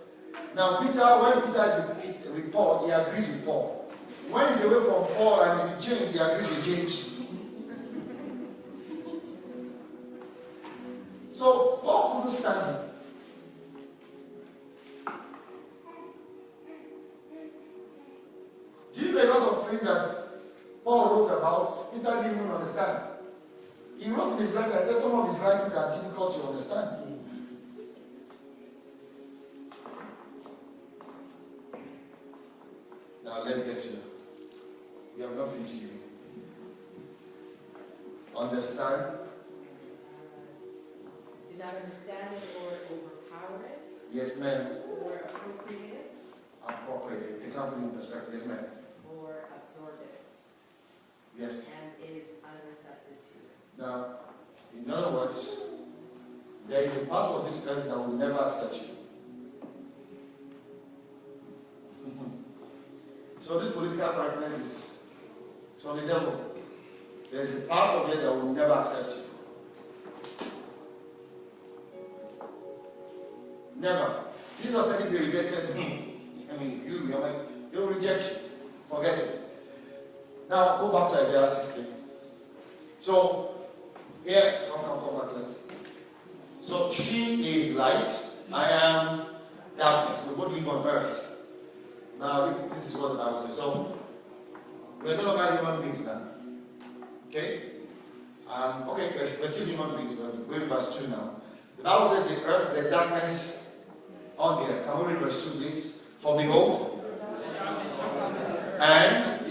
Now, 0.55 0.79
Peter, 0.79 1.01
when 1.01 1.41
Peter 1.51 2.31
with 2.31 2.49
Paul, 2.49 2.85
he 2.85 2.93
agrees 2.93 3.27
with 3.27 3.45
Paul. 3.45 3.91
When 4.29 4.53
he's 4.53 4.63
away 4.63 4.85
from 4.85 5.03
Paul 5.17 5.41
and 5.41 5.69
with 5.69 5.81
James, 5.81 6.13
he 6.13 6.19
agrees 6.19 6.49
with 6.49 6.63
James. 6.63 7.27
So 11.33 11.79
Paul 11.83 12.15
couldn't 12.15 12.31
stand 12.31 12.75
him. 12.75 12.81
Do 18.93 19.05
you 19.05 19.11
know 19.11 19.23
a 19.23 19.27
lot 19.27 19.57
of 19.57 19.67
things 19.67 19.81
that 19.81 20.27
Paul 20.85 21.19
wrote 21.19 21.37
about? 21.37 21.93
Peter 21.93 22.23
didn't 22.23 22.39
even 22.39 22.49
understand. 22.49 23.10
He 24.01 24.09
wrote 24.09 24.31
in 24.33 24.39
his 24.39 24.55
letter, 24.55 24.73
I 24.73 24.81
said 24.81 24.95
some 24.95 25.11
of 25.19 25.27
his 25.27 25.37
writings 25.39 25.75
are 25.75 25.93
difficult 25.93 26.33
to 26.33 26.47
understand. 26.47 27.21
Now 33.23 33.43
let's 33.43 33.59
get 33.59 33.79
to 33.79 33.97
We 35.15 35.23
have 35.23 35.35
not 35.35 35.51
finished 35.51 35.73
here. 35.73 35.89
Understand? 38.35 39.17
Did 41.49 41.59
not 41.59 41.75
understand 41.83 42.33
it 42.35 42.43
or 42.61 42.71
overpower 42.95 43.65
it 43.65 43.83
Yes, 44.11 44.39
ma'am. 44.39 44.77
or 45.03 45.13
appropriate 45.25 45.93
it 45.93 46.11
Appropriate. 46.67 47.41
Take 47.41 47.57
out 47.57 47.75
the 47.79 47.87
perspective. 47.97 48.33
Yes, 48.35 48.45
ma'am. 48.47 48.65
or 49.13 49.43
absorb 49.55 49.99
it 50.01 50.21
Yes. 51.37 51.71
and 51.81 51.91
is 52.17 52.23
unreceptive 52.43 53.13
it. 53.19 53.20
Now, 53.81 54.05
in 54.75 54.89
other 54.91 55.11
words, 55.11 55.63
there 56.69 56.81
is 56.83 57.01
a 57.01 57.05
part 57.07 57.31
of 57.31 57.45
this 57.45 57.65
earth 57.67 57.85
that 57.85 57.97
will 57.97 58.13
never 58.13 58.37
accept 58.37 58.75
you. 58.75 58.89
so 63.39 63.59
this 63.59 63.71
political 63.71 64.07
correctness 64.09 64.59
is 64.59 65.07
it's 65.73 65.81
from 65.81 65.97
the 65.97 66.05
devil. 66.05 66.61
There 67.31 67.41
is 67.41 67.65
a 67.65 67.67
part 67.67 67.95
of 67.95 68.09
it 68.11 68.21
that 68.21 68.31
will 68.31 68.53
never 68.53 68.73
accept 68.73 69.15
you. 69.17 69.23
Never. 73.77 74.25
Jesus 74.61 74.91
said 74.91 75.07
if 75.07 75.11
they 75.11 75.25
rejected 75.25 75.75
me, 75.75 76.19
I 76.53 76.57
mean 76.63 76.83
you, 76.85 77.07
you're 77.07 77.19
like, 77.19 77.71
they'll 77.71 77.87
reject 77.87 78.29
you. 78.29 78.95
Forget 78.95 79.17
it. 79.17 79.41
Now 80.51 80.77
go 80.77 80.91
back 80.91 81.11
to 81.13 81.21
Isaiah 81.25 81.47
16. 81.47 81.95
So 82.99 83.60
here, 84.25 84.53
come, 84.69 84.85
come, 84.85 84.99
come 84.99 85.15
back. 85.19 85.55
So 86.59 86.91
she 86.91 87.57
is 87.57 87.75
light, 87.75 88.07
I 88.53 88.69
am 88.69 89.25
darkness. 89.77 90.23
We 90.27 90.35
both 90.35 90.51
live 90.53 90.67
on 90.69 90.87
earth. 90.87 91.45
Now 92.19 92.45
this, 92.45 92.61
this 92.73 92.93
is 92.93 93.01
what 93.01 93.13
the 93.13 93.17
Bible 93.17 93.39
says. 93.39 93.55
So 93.55 93.97
we're 95.03 95.17
no 95.17 95.23
longer 95.23 95.55
human 95.57 95.81
beings 95.81 96.05
now. 96.05 96.21
Okay? 97.27 97.61
Um, 98.47 98.89
okay, 98.89 99.09
we're, 99.15 99.21
we're 99.21 99.27
still 99.27 99.65
human 99.65 99.95
beings. 99.95 100.15
We're 100.15 100.59
going 100.59 100.69
verse 100.69 100.99
2 100.99 101.07
now. 101.09 101.35
The 101.77 101.83
Bible 101.83 102.07
says 102.07 102.27
the 102.27 102.45
earth, 102.45 102.73
there's 102.73 102.91
darkness 102.91 103.77
on 104.37 104.63
the 104.63 104.73
earth. 104.73 104.85
Can 104.85 104.99
we 104.99 105.13
read 105.13 105.21
verse 105.21 105.51
2, 105.53 105.59
please? 105.59 106.03
For 106.19 106.37
behold, 106.37 107.03
and 108.79 109.41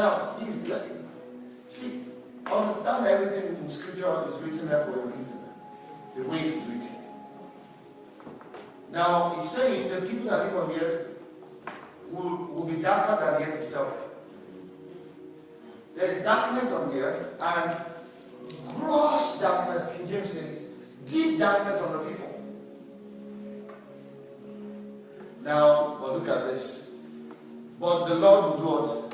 no, 0.00 0.16
no, 0.16 0.34
please, 0.38 0.66
let. 0.66 0.86
See, 1.68 2.04
understand 2.46 3.06
everything 3.06 3.56
in 3.56 3.68
scripture 3.68 4.24
is 4.26 4.36
written 4.38 4.68
there 4.68 4.84
for 4.86 5.00
a 5.02 5.06
reason. 5.06 5.38
The 6.16 6.24
way 6.24 6.38
it 6.38 6.46
is 6.46 6.70
written. 6.72 6.96
Now, 8.92 9.34
he's 9.34 9.48
saying 9.48 9.90
the 9.90 10.06
people 10.06 10.30
that 10.30 10.46
live 10.46 10.56
on 10.56 10.68
the 10.70 10.84
earth 10.84 11.18
will, 12.10 12.46
will 12.46 12.64
be 12.64 12.82
darker 12.82 13.24
than 13.24 13.34
the 13.34 13.48
earth 13.48 13.60
itself. 13.60 14.08
There's 15.96 16.22
darkness 16.24 16.72
on 16.72 16.94
the 16.94 17.02
earth 17.02 17.36
and 17.40 18.76
gross 18.76 19.40
darkness, 19.40 19.96
King 19.96 20.08
James 20.08 20.32
says, 20.32 20.84
deep 21.06 21.38
darkness 21.38 21.82
on 21.82 21.92
the 21.92 22.10
people. 22.10 22.42
Now, 25.42 25.98
but 26.00 26.12
look 26.14 26.28
at 26.28 26.46
this. 26.46 27.00
But 27.78 28.08
the 28.08 28.14
Lord 28.14 28.44
will 28.44 28.58
do 28.58 28.64
what? 28.64 29.10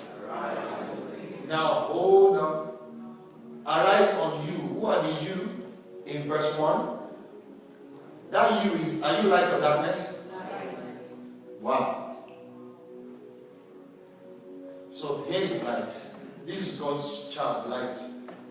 Now, 1.47 1.87
oh, 1.89 1.93
hold 1.93 2.39
on. 2.39 2.67
Arise 3.67 4.15
on 4.15 4.47
you. 4.47 4.53
Who 4.53 4.87
are 4.87 5.03
the 5.03 5.25
you 5.25 5.51
in 6.07 6.29
verse 6.29 6.59
1? 6.59 6.99
That 8.31 8.65
you 8.65 8.73
is, 8.73 9.03
are 9.03 9.23
you 9.23 9.29
light 9.29 9.53
or 9.53 9.61
darkness? 9.61 10.25
Wow. 11.61 12.17
So 14.91 15.25
here 15.29 15.43
is 15.43 15.63
light. 15.63 15.87
This 16.47 16.73
is 16.73 16.81
God's 16.81 17.35
child, 17.35 17.69
light. 17.69 17.97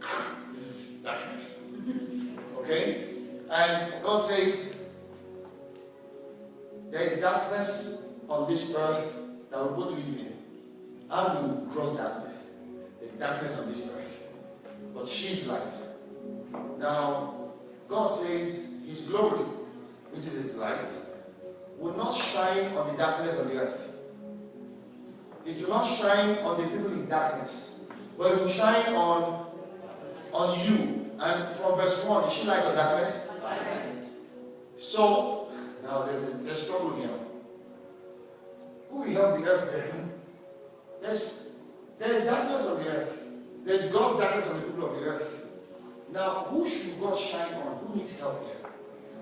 This 0.51 0.67
is 0.67 1.03
darkness. 1.03 1.59
Okay? 2.57 3.09
And 3.49 4.03
God 4.03 4.19
says, 4.19 4.77
there 6.91 7.01
is 7.01 7.19
darkness 7.19 8.07
on 8.29 8.49
this 8.49 8.73
earth 8.75 9.17
that 9.51 9.63
we 9.63 9.75
both 9.75 9.91
live 9.91 10.19
in. 10.19 10.33
And 11.09 11.39
we 11.39 11.55
will 11.55 11.65
cross 11.67 11.97
darkness. 11.97 12.44
Darkness 13.19 13.57
on 13.57 13.71
this 13.71 13.83
earth. 13.83 14.23
But 14.93 15.07
she's 15.07 15.47
light. 15.47 15.73
Now, 16.79 17.51
God 17.87 18.09
says 18.09 18.83
his 18.85 19.01
glory, 19.01 19.43
which 20.11 20.19
is 20.19 20.33
his 20.33 20.57
light, 20.57 20.87
will 21.77 21.95
not 21.95 22.13
shine 22.13 22.75
on 22.75 22.91
the 22.91 22.97
darkness 22.97 23.39
of 23.39 23.49
the 23.49 23.59
earth. 23.59 23.95
It 25.45 25.61
will 25.61 25.69
not 25.69 25.85
shine 25.85 26.37
on 26.39 26.61
the 26.61 26.67
people 26.67 26.91
in 26.91 27.07
darkness, 27.07 27.87
but 28.17 28.31
it 28.31 28.39
will 28.39 28.49
shine 28.49 28.93
on, 28.93 29.47
on 30.33 30.59
you. 30.59 31.11
And 31.19 31.55
from 31.55 31.75
verse 31.77 32.05
1, 32.05 32.23
is 32.25 32.33
she 32.33 32.47
light 32.47 32.65
or 32.65 32.75
darkness? 32.75 33.29
So, 34.77 35.47
now 35.83 36.03
there's 36.03 36.33
a 36.33 36.37
there's 36.37 36.63
struggle 36.63 36.95
here. 36.95 37.09
Who 38.89 38.97
will 38.99 39.09
help 39.09 39.39
the 39.39 39.49
earth 39.49 39.71
then? 39.71 40.11
There's, 41.97 42.11
there's 42.11 42.25
darkness 42.25 42.65
on 42.67 42.83
the 42.83 42.89
earth. 42.89 43.27
There's 43.63 43.85
God's 43.87 44.19
darkness 44.19 44.49
on 44.49 44.61
the 44.61 44.67
people 44.67 44.91
of 44.91 44.99
the 44.99 45.05
earth. 45.05 45.49
Now, 46.11 46.45
who 46.49 46.67
should 46.67 46.99
God 46.99 47.17
shine 47.17 47.53
on? 47.55 47.77
Who 47.77 47.95
needs 47.95 48.19
help 48.19 48.45
here? 48.45 48.71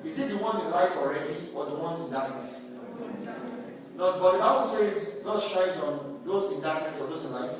Is 0.03 0.19
it 0.19 0.29
the 0.29 0.37
one 0.37 0.59
in 0.61 0.69
light 0.69 0.91
already 0.97 1.33
or 1.55 1.65
the 1.65 1.75
ones 1.75 2.01
in 2.01 2.11
darkness? 2.11 2.61
No, 3.95 4.19
but 4.19 4.33
the 4.33 4.39
Bible 4.39 4.65
says 4.65 5.21
God 5.23 5.41
shines 5.41 5.77
on 5.77 6.21
those 6.25 6.51
in 6.53 6.61
darkness 6.61 6.99
or 6.99 7.07
those 7.07 7.25
in 7.25 7.31
light. 7.31 7.55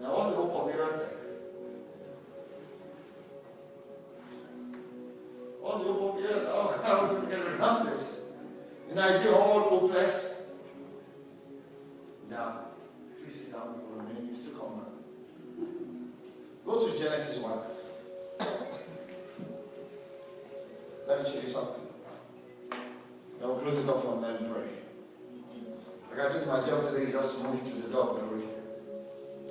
Now, 0.00 0.16
what's 0.16 0.30
the 0.30 0.36
hope 0.36 0.52
of 0.52 0.72
the 0.72 0.78
earth? 0.78 1.10
What's 5.60 5.84
the 5.84 5.92
hope 5.92 6.16
of 6.16 6.22
the 6.22 6.28
earth? 6.28 6.48
Oh, 6.56 6.80
how 6.84 7.00
are 7.00 7.08
we 7.08 7.14
going 7.14 7.30
to 7.30 7.36
get 7.36 7.60
around 7.60 7.86
this? 7.86 8.23
And 8.90 9.00
I 9.00 9.16
say 9.16 9.28
all 9.28 9.60
hopeless. 9.68 10.42
Now, 12.30 12.66
please 13.18 13.34
sit 13.34 13.52
down 13.52 13.80
for 13.80 14.00
a 14.00 14.02
minute. 14.04 14.24
You 14.30 14.36
still 14.36 14.58
come 14.58 14.78
back. 14.78 14.88
Go 16.64 16.86
to 16.86 16.98
Genesis 16.98 17.42
1. 17.42 17.58
Let 21.06 21.22
me 21.22 21.30
show 21.30 21.40
you 21.40 21.48
something. 21.48 21.82
Then 22.70 22.78
we'll 23.40 23.58
close 23.58 23.78
it 23.78 23.88
up 23.88 24.04
and 24.04 24.52
pray. 24.52 24.62
I 26.12 26.16
got 26.16 26.30
to 26.32 26.40
do 26.40 26.46
my 26.46 26.64
job 26.64 26.82
today 26.84 27.10
just 27.10 27.38
to 27.42 27.48
move 27.48 27.62
you 27.62 27.70
to 27.70 27.76
the 27.82 27.92
door, 27.92 28.18
don't. 28.18 28.42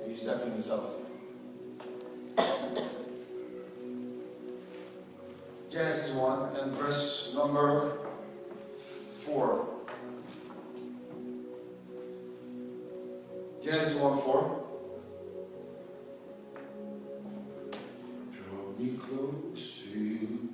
And 0.00 0.10
you 0.10 0.16
step 0.16 0.42
in 0.46 0.54
yourself. 0.56 0.94
Genesis 5.70 6.14
1 6.14 6.56
and 6.56 6.72
verse 6.72 7.34
number 7.36 8.03
4. 9.24 9.66
Genesis 13.62 13.94
1 13.94 14.18
4. 14.20 14.64
Draw 18.32 18.72
me 18.78 18.98
close 18.98 19.82
to 19.82 19.98
you. 19.98 20.53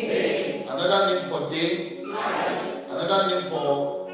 Day. 0.00 0.62
Another 0.68 1.14
name 1.14 1.28
for 1.28 1.50
day. 1.50 1.98
Night. 2.04 2.86
Another 2.90 3.40
name 3.40 3.50
for 3.50 4.08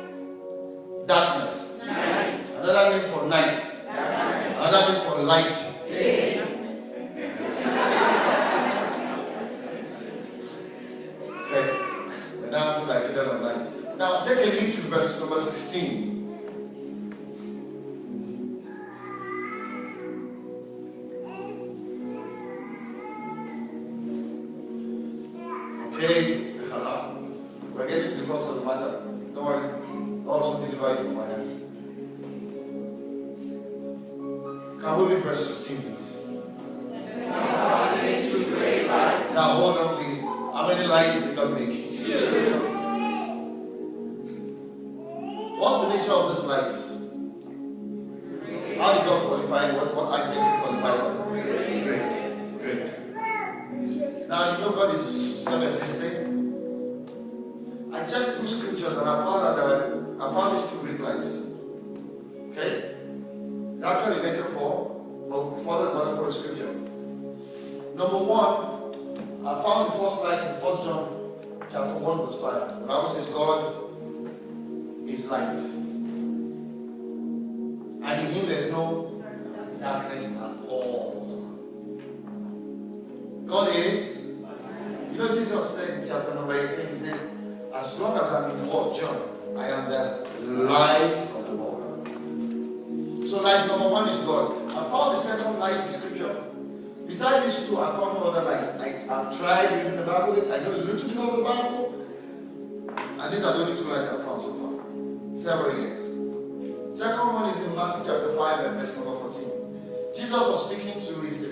darkness. 1.06 1.78
Night. 1.85 2.40
Another 2.61 2.97
name 2.97 3.09
for 3.11 3.27
night. 3.27 3.56
night. 3.86 4.56
Another 4.56 4.93
name 4.93 5.02
for 5.11 5.19
light. 5.23 5.85
Day. 5.89 6.40
okay. 11.28 11.66
And 12.43 12.51
now, 12.51 12.73
so 12.73 12.89
like 12.89 13.05
children 13.05 13.28
of 13.36 13.43
light. 13.43 13.97
Now, 13.98 14.23
take 14.23 14.39
a 14.39 14.51
leap 14.51 14.74
to 14.74 14.81
verse 14.82 15.20
number 15.20 15.39
16. 15.39 16.14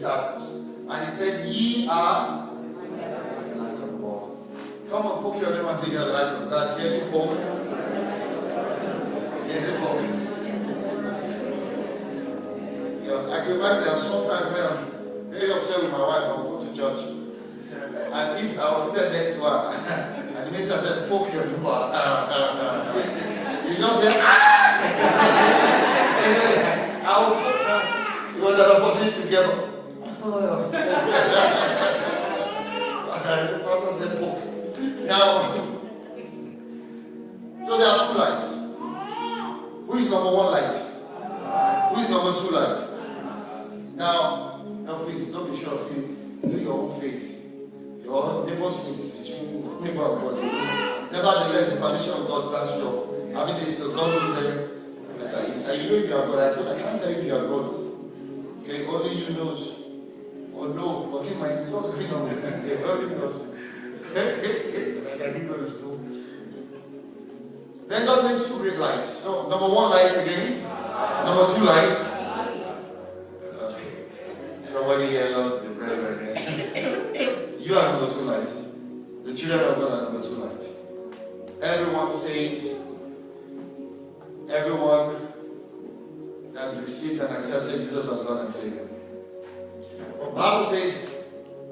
Disciples, 0.03 0.51
and 0.91 0.99
he 1.07 1.11
said, 1.13 1.47
Ye 1.47 1.87
are 1.89 2.49
the 2.51 3.55
light 3.55 3.75
of 3.75 3.91
the 3.93 3.97
world. 3.99 4.37
Come 4.89 5.07
on, 5.07 5.23
poke 5.23 5.41
your 5.41 5.55
name 5.55 5.65
and 5.65 5.79
say, 5.79 5.93
You 5.93 5.99
are 5.99 6.07
the 6.07 6.13
light 6.13 6.27
of 6.27 6.41
the 6.43 6.49
world. 6.51 6.77
Poke. 7.13 7.39
Gentle 9.47 9.77
poke. 9.79 10.03
Know, 13.07 13.31
I 13.31 13.33
can 13.45 13.53
imagine 13.53 13.85
that 13.85 13.99
sometimes 13.99 14.47
when 14.53 14.65
I'm 14.67 14.79
very 15.31 15.53
upset 15.53 15.83
with 15.83 15.93
my 15.93 16.01
wife, 16.01 16.25
I'll 16.25 16.43
go 16.51 16.59
to 16.67 16.73
church. 16.75 17.01
And 18.13 18.39
if 18.45 18.59
I 18.59 18.71
was 18.73 18.93
sitting 18.93 19.13
next 19.13 19.37
to 19.37 19.43
her, 19.43 19.73
and 20.35 20.37
the 20.37 20.51
minister 20.51 20.79
said, 20.79 21.09
Poke 21.09 21.33
your 21.33 21.45
neighbor. 21.47 21.63
you 23.69 23.75
just 23.77 24.01
say, 24.03 24.21
Ah! 24.21 24.81
I 27.05 27.07
will 27.21 27.35
poke. 27.37 28.37
It 28.37 28.43
was 28.43 28.59
an 28.59 28.67
opportunity 28.83 29.23
to 29.23 29.29
get 29.31 29.45
up. 29.45 29.72
The 30.23 30.79
pastor 33.65 33.93
said, 33.93 34.19
Poke. 34.19 34.43
Now, 35.07 35.55
so 37.65 37.79
there 37.79 37.89
are 37.89 37.99
two 38.07 38.19
lights. 38.19 38.49
Who 39.87 39.95
is 39.99 40.11
number 40.11 40.33
one 40.33 40.53
light? 40.53 40.75
Who 41.91 42.01
is 42.01 42.09
number 42.09 42.33
two 42.39 42.51
light? 42.55 42.79
Now, 43.97 44.63
now 44.85 45.05
please 45.05 45.33
don't 45.33 45.51
be 45.51 45.57
sure 45.57 45.75
of 45.75 45.97
you. 45.97 46.17
Do 46.43 46.57
your 46.59 46.75
own 46.75 47.01
faith. 47.01 47.45
Your 48.05 48.47
neighbor's 48.47 48.77
faith 48.85 49.19
between 49.23 49.63
neighbor 49.83 50.07
and 50.07 50.21
God. 50.21 50.37
Nevertheless, 51.13 51.73
the 51.73 51.79
foundation 51.81 52.13
of 52.15 52.27
God 52.29 52.43
stands 52.43 52.71
strong. 52.75 53.37
I 53.37 53.47
mean, 53.47 53.57
this 53.57 53.89
God 53.89 54.11
knows 54.11 54.43
them. 54.43 54.69
I, 55.21 55.73
I 55.73 55.77
know 55.77 55.97
you 55.97 56.15
are 56.15 56.27
God. 56.27 56.39
I, 56.39 56.77
I 56.77 56.81
can't 56.81 57.01
tell 57.01 57.11
you 57.11 57.19
if 57.19 57.25
you 57.27 57.35
are 57.35 57.47
God. 57.47 57.71
Okay, 58.63 58.87
only 58.87 59.15
you 59.15 59.35
knows. 59.35 59.82
Oh 60.63 60.69
no, 60.69 61.19
forgive 61.19 61.41
my 61.41 61.49
on 61.49 62.23
with 62.23 62.45
me. 62.65 62.85
Only 62.85 63.17
knows. 63.17 63.49
like 64.15 65.21
I 65.21 65.33
did 65.33 65.49
to 65.49 65.67
school. 65.67 65.99
Then 67.89 68.07
God 68.07 68.33
made 68.33 68.43
two 68.45 68.59
great 68.59 68.79
lights. 68.79 69.07
So 69.07 69.49
number 69.49 69.67
one 69.67 69.91
light 69.91 70.13
again. 70.13 70.63
Number 70.63 71.53
two 71.53 71.65
light. 71.65 71.91
Okay. 73.61 74.05
Somebody 74.61 75.07
here 75.07 75.31
loves 75.31 75.67
the 75.67 75.75
brethren 75.75 76.29
again. 76.29 77.55
you 77.59 77.75
are 77.75 77.99
number 77.99 78.09
two 78.09 78.21
light. 78.21 78.49
The 79.25 79.35
children 79.35 79.69
of 79.69 79.79
God 79.81 79.91
are 79.91 80.13
number 80.13 80.23
two 80.23 80.35
light. 80.35 80.65
Everyone 81.61 82.13
saved. 82.13 82.67
Everyone 84.49 85.27
that 86.55 86.77
received 86.81 87.21
and 87.21 87.37
accepted 87.37 87.81
Jesus 87.81 88.09
as 88.09 88.25
Lord 88.31 88.45
and 88.45 88.53
Savior. 88.53 88.92
But 90.23 90.35
Bible 90.37 90.65
says, 90.65 91.25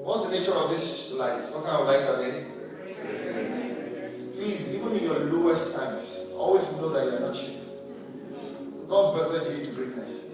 what's 0.03 0.25
the 0.27 0.37
nature 0.37 0.51
of 0.53 0.69
this 0.69 1.13
light? 1.13 1.41
What 1.53 1.63
kind 1.63 1.77
of 1.81 1.87
light 1.87 2.03
are 2.03 2.21
they? 2.21 2.45
Please, 4.33 4.75
even 4.75 4.91
in 4.97 5.03
your 5.03 5.19
lowest 5.19 5.73
times, 5.73 6.31
always 6.35 6.69
know 6.73 6.89
that 6.89 7.05
you 7.05 7.17
are 7.17 7.19
not 7.21 7.33
cheap. 7.35 7.59
God 8.89 9.17
birthed 9.17 9.51
you 9.51 9.59
into 9.61 9.71
greatness. 9.71 10.27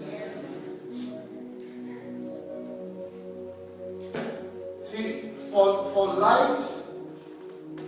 See, 4.82 5.32
for, 5.52 5.92
for 5.94 6.08
light 6.16 6.58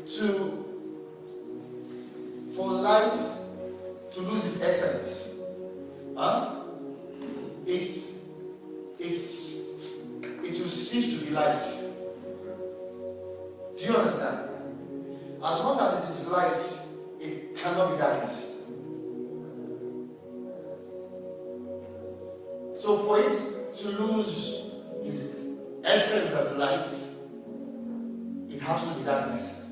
to 0.05 0.65
for 2.55 2.67
light 2.67 3.13
to 4.11 4.21
lose 4.21 4.45
its 4.45 4.61
essence, 4.61 5.41
huh? 6.15 6.55
It's 7.65 8.27
it's 8.99 9.58
cease 10.69 11.19
to 11.19 11.25
be 11.25 11.31
light. 11.31 11.61
Do 13.77 13.85
you 13.85 13.95
understand? 13.95 14.49
As 15.43 15.59
long 15.59 15.79
as 15.79 16.05
it 16.05 16.09
is 16.09 16.27
light, 16.29 17.21
it 17.21 17.55
cannot 17.55 17.91
be 17.91 17.97
darkness. 17.97 18.57
So 22.75 22.97
for 22.99 23.19
it 23.19 23.73
to 23.73 23.89
lose 23.89 24.75
its 25.03 25.35
essence 25.83 26.31
as 26.33 26.57
light, 26.57 26.87
it 28.53 28.61
has 28.61 28.91
to 28.93 28.99
be 28.99 29.05
darkness. 29.05 29.65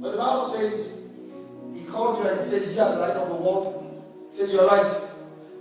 But 0.00 0.12
the 0.12 0.18
Bible 0.18 0.44
says, 0.46 1.14
He 1.74 1.84
called 1.84 2.18
you 2.18 2.28
and 2.28 2.38
He 2.38 2.44
says, 2.44 2.74
You 2.74 2.82
are 2.82 2.94
the 2.94 3.00
light 3.00 3.16
of 3.16 3.28
the 3.28 3.34
world. 3.36 4.04
He 4.30 4.36
says, 4.36 4.52
You 4.52 4.60
are 4.60 4.66
light. 4.66 4.92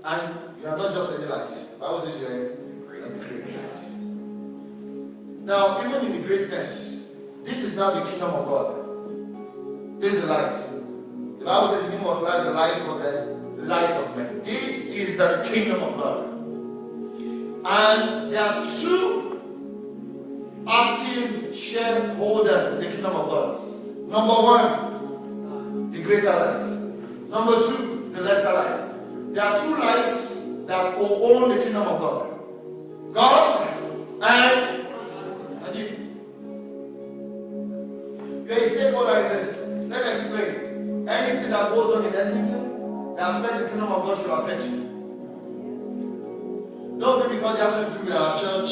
And 0.05 0.35
you 0.61 0.67
are 0.67 0.77
not 0.77 0.93
just 0.93 1.17
any 1.19 1.29
light. 1.29 1.47
The 1.47 1.79
Bible 1.79 1.99
says, 1.99 2.19
You 2.19 2.27
are. 2.27 2.62
Now, 5.43 5.85
even 5.85 6.05
in 6.05 6.21
the 6.21 6.25
greatness, 6.25 7.17
this 7.43 7.63
is 7.63 7.75
now 7.75 7.91
the 7.91 8.09
kingdom 8.09 8.29
of 8.29 8.45
God. 8.45 10.01
This 10.01 10.13
is 10.13 10.21
the 10.21 10.27
light. 10.27 10.55
The 11.39 11.45
Bible 11.45 11.67
says, 11.67 11.91
The 11.91 11.97
was 11.97 12.21
light, 12.21 12.43
the 12.43 12.51
light 12.51 12.87
was 12.87 13.01
the 13.01 13.65
light 13.65 13.91
of 13.91 14.15
men. 14.15 14.39
This 14.39 14.89
is 14.95 15.17
the 15.17 15.45
kingdom 15.53 15.83
of 15.83 15.97
God. 15.97 16.29
And 17.65 18.33
there 18.33 18.41
are 18.41 18.65
two 18.79 19.41
active 20.65 21.53
shareholders 21.53 22.73
in 22.75 22.79
the 22.85 22.91
kingdom 22.91 23.13
of 23.13 23.29
God. 23.29 23.59
Number 24.07 24.33
one, 24.33 25.91
the 25.91 26.01
greater 26.03 26.29
light. 26.29 26.63
Number 27.29 27.67
two, 27.67 28.11
the 28.13 28.21
lesser 28.21 28.53
light. 28.53 29.33
There 29.33 29.43
are 29.43 29.59
two 29.59 29.75
lights 29.77 30.65
that 30.67 30.95
co-own 30.95 31.49
the 31.49 31.61
kingdom 31.61 31.83
of 31.83 31.99
God. 31.99 33.13
God 33.13 33.67
and 34.21 34.82
You're 38.53 38.65
a 38.65 38.69
stakeholder 38.69 39.19
in 39.19 39.29
this. 39.29 39.65
Let 39.67 40.05
me 40.05 40.11
explain. 40.11 41.09
Anything 41.09 41.49
that 41.49 41.69
goes 41.71 41.95
on 41.97 42.05
in 42.05 42.13
Edmonton 42.13 43.15
that 43.15 43.41
affects 43.41 43.63
the 43.63 43.69
kingdom 43.69 43.91
of 43.91 44.05
God 44.05 44.17
should 44.17 44.29
affect 44.29 44.63
you. 44.69 44.77
Don't 46.99 47.21
think 47.21 47.33
because 47.33 47.57
you 47.57 47.63
have 47.63 47.91
to 47.91 47.97
do 47.97 48.05
with 48.05 48.13
our 48.15 48.37
church. 48.37 48.71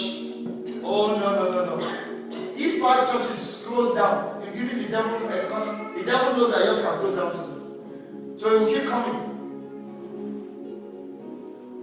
Oh 0.84 1.18
no 1.20 1.28
no 1.36 1.52
no 1.52 1.66
no. 1.66 2.52
If 2.56 2.84
our 2.84 3.08
church 3.08 3.22
is 3.30 3.66
closed 3.68 3.96
down, 3.98 4.44
you're 4.46 4.54
giving 4.54 4.78
the 4.84 4.90
devil 4.90 5.30
eh, 5.30 5.46
a 5.46 5.50
con- 5.50 5.98
the 5.98 6.04
devil 6.04 6.38
knows 6.38 6.52
that 6.56 6.64
yours 6.66 6.82
can 6.82 7.00
close 7.00 7.16
down 7.18 7.32
too. 7.32 8.38
So 8.38 8.60
he 8.60 8.66
will 8.66 8.72
keep 8.74 8.88
coming. 8.88 9.20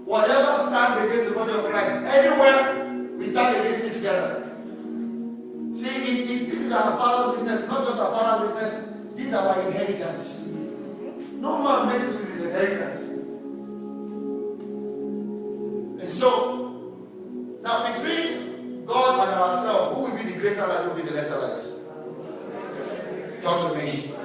Whatever 0.06 0.56
stands 0.56 1.04
against 1.04 1.30
the 1.30 1.34
body 1.34 1.52
of 1.52 1.64
Christ, 1.64 1.92
anywhere 2.06 3.16
we 3.18 3.26
stand 3.26 3.56
against 3.56 3.84
it 3.86 3.94
together. 3.94 4.47
See, 5.78 5.86
it, 5.86 6.26
it, 6.28 6.50
this 6.50 6.60
is 6.62 6.72
our 6.72 6.98
father's 6.98 7.40
business, 7.40 7.68
not 7.68 7.86
just 7.86 8.00
our 8.00 8.10
father's 8.10 8.52
business. 8.52 8.96
These 9.14 9.32
are 9.32 9.46
our 9.46 9.60
inheritance. 9.64 10.48
No 10.48 11.62
man 11.62 11.86
messes 11.86 12.18
with 12.18 12.32
his 12.32 12.42
inheritance. 12.46 13.09
And 16.02 16.10
so, 16.10 16.90
now 17.62 17.94
between 17.94 18.86
God 18.86 19.28
and 19.28 19.34
ourselves, 19.38 19.94
who 19.94 20.00
will 20.02 20.16
be 20.20 20.24
the 20.32 20.38
greater 20.40 20.66
light, 20.66 20.82
who 20.82 20.88
will 20.88 20.96
be 20.96 21.02
the 21.02 21.12
lesser 21.14 21.38
light? 21.38 21.62
Talk 23.40 23.70
to 23.70 23.78
me. 23.78 24.12
I 24.16 24.18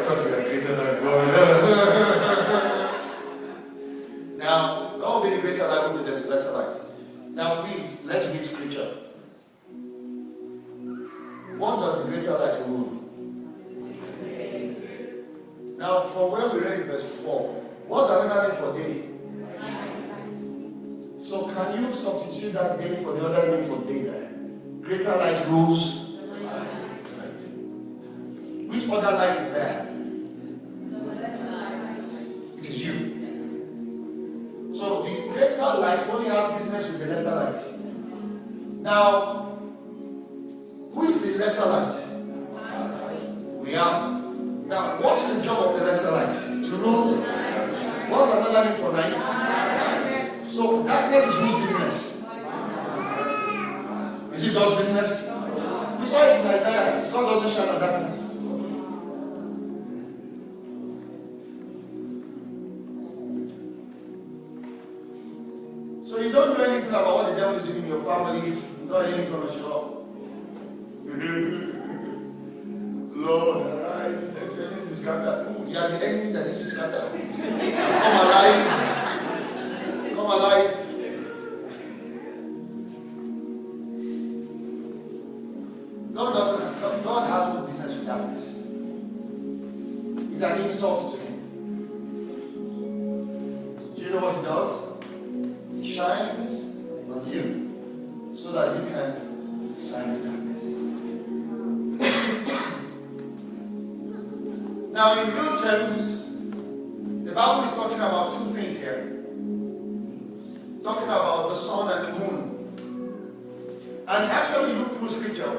to 0.00 0.28
you 0.28 0.34
greater 0.48 0.74
than 0.76 1.02
God. 1.02 1.26
now, 4.38 4.96
God 4.96 5.24
will 5.24 5.28
be 5.28 5.34
the 5.34 5.42
greater 5.42 5.66
light, 5.66 5.90
who 5.90 5.96
will 5.98 6.04
be 6.04 6.10
the 6.22 6.28
lesser 6.28 6.52
light. 6.52 6.76
Now, 7.30 7.62
please, 7.62 8.04
let's 8.06 8.26
read 8.28 8.44
scripture. 8.44 9.09
What 11.60 11.76
does 11.76 12.04
the 12.04 12.08
greater 12.08 12.32
light 12.38 12.58
rule? 12.66 12.96
Now, 15.76 16.00
from 16.00 16.32
where 16.32 16.48
we 16.54 16.60
read 16.60 16.80
in 16.80 16.86
verse 16.86 17.20
4, 17.20 17.48
what's 17.86 18.10
another 18.10 18.48
name 18.48 18.56
for 18.56 18.72
day? 18.78 19.04
So, 21.22 21.48
can 21.52 21.84
you 21.84 21.92
substitute 21.92 22.54
that 22.54 22.80
name 22.80 23.04
for 23.04 23.12
the 23.12 23.26
other 23.26 23.58
name 23.58 23.68
for 23.68 23.84
day 23.86 24.02
there? 24.04 24.32
Greater 24.80 25.14
light 25.16 25.46
rules 25.48 26.16
light. 26.40 27.42
Which 28.70 28.88
other 28.88 29.12
light 29.18 29.36
is 29.36 29.52
there? 29.52 29.86
It 32.56 32.68
is 32.70 32.86
you. 32.86 32.96
So, 34.72 35.02
the 35.02 35.28
greater 35.34 35.74
light 35.78 36.08
only 36.08 36.30
has 36.30 36.52
business 36.54 36.88
with 36.88 37.00
the 37.00 37.14
lesser 37.14 37.34
light. 37.34 37.60
Now, 38.80 39.49
who 40.92 41.02
is 41.04 41.22
the 41.22 41.38
lesser 41.38 41.66
light? 41.66 41.94
We 43.60 43.74
are. 43.74 44.20
Now, 44.66 45.00
what's 45.02 45.24
the 45.32 45.42
job 45.42 45.68
of 45.68 45.78
the 45.78 45.86
lesser 45.86 46.10
light? 46.12 46.64
To 46.64 46.70
rule. 46.76 47.16
What's 47.16 48.32
another 48.36 48.70
name 48.70 48.80
for 48.80 48.92
night? 48.92 49.16
So, 50.46 50.84
darkness 50.84 51.26
is 51.26 51.36
whose 51.38 51.54
business? 51.62 52.10
Is 54.34 54.46
it 54.46 54.54
God's 54.54 54.76
business? 54.76 55.28
We 56.00 56.06
saw 56.06 56.24
it 56.24 56.40
in 56.40 56.46
Isaiah. 56.46 57.10
God 57.12 57.34
doesn't 57.34 57.50
shine 57.50 57.68
on 57.68 57.80
darkness. 57.80 58.16
So 66.02 66.18
you 66.18 66.32
don't 66.32 66.58
know 66.58 66.64
anything 66.64 66.88
about 66.88 67.14
what 67.14 67.26
the 67.30 67.36
devil 67.36 67.54
is 67.54 67.68
doing 67.68 67.84
in 67.84 67.88
your 67.88 68.02
family. 68.02 68.60
God 68.88 69.06
ain't 69.06 69.30
gonna 69.30 69.52
show 69.52 69.72
up. 69.72 69.99
Lord, 73.16 73.66
arise. 73.66 74.32
Let 74.34 74.52
your 74.54 74.66
enemies 74.68 75.00
scatter. 75.02 75.54
You 75.66 75.76
are 75.76 75.88
the 75.90 76.06
enemy 76.06 76.32
that 76.32 76.46
needs 76.46 76.58
to 76.60 76.64
scatter. 76.66 77.10
Come 77.10 78.16
alive. 78.26 78.62
Come 80.14 80.30
alive. 80.30 80.70
God 86.14 86.32
doesn't. 86.32 87.04
God 87.04 87.22
has 87.26 87.54
no 87.54 87.60
business 87.66 87.96
with 87.96 88.06
darkness. 88.06 88.46
It's 90.32 90.42
an 90.42 90.60
insult 90.62 91.00
to 91.12 91.19
terms, 105.70 106.36
the 107.24 107.32
Bible 107.32 107.64
is 107.64 107.72
talking 107.72 107.98
about 107.98 108.30
two 108.30 108.44
things 108.52 108.78
here. 108.78 109.22
Talking 110.82 111.04
about 111.04 111.50
the 111.50 111.56
sun 111.56 111.92
and 111.92 112.06
the 112.06 112.12
moon. 112.18 112.36
And 114.08 114.32
actually, 114.32 114.72
look 114.72 114.92
through 114.92 115.08
scripture 115.08 115.52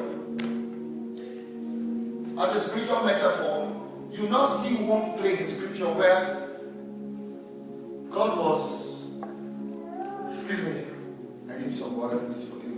as 2.39 2.55
a 2.55 2.59
spiritual 2.59 3.05
metaphor. 3.05 3.71
You 4.11 4.27
not 4.27 4.47
see 4.47 4.83
one 4.83 5.17
place 5.17 5.39
in 5.39 5.47
scripture 5.47 5.87
where 5.93 6.49
God 8.09 8.37
was. 8.37 9.11
Excuse 10.27 10.61
me. 10.61 10.83
I 11.49 11.57
need 11.59 11.71
some 11.71 11.95
water, 11.97 12.17
please 12.17 12.45
forgive 12.49 12.69
me. 12.69 12.70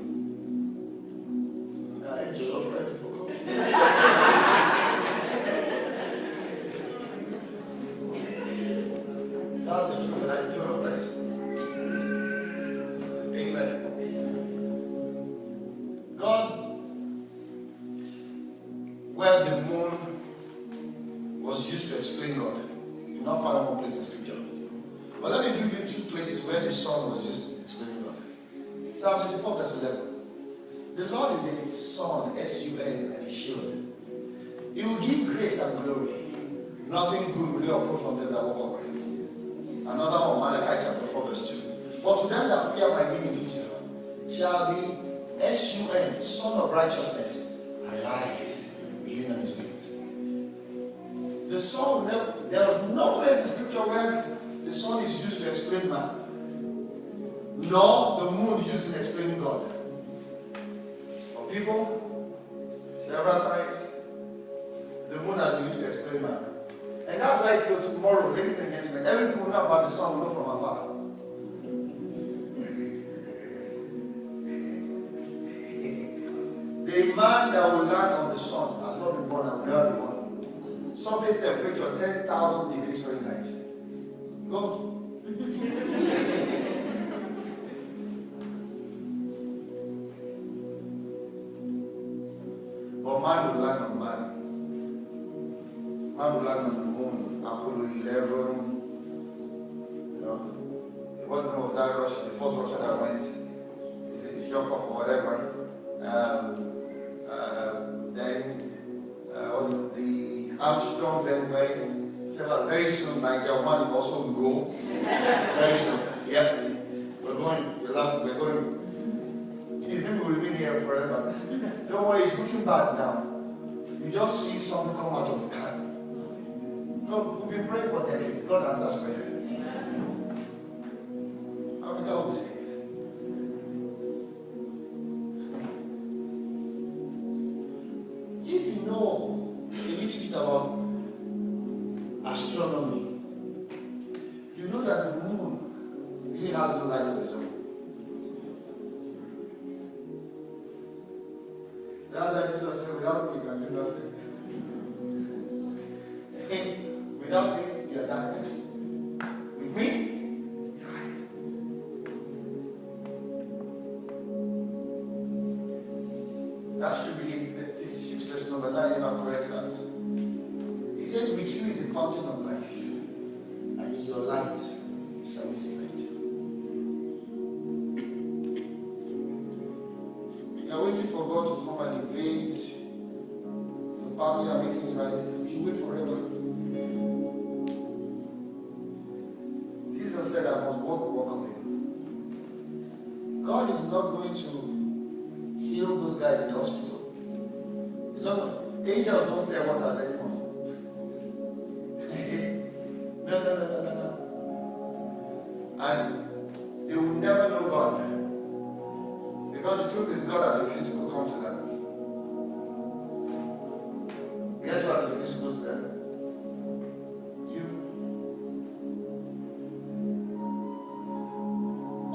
God 128.54 128.70
answers 128.70 129.04
prayers. 129.04 129.13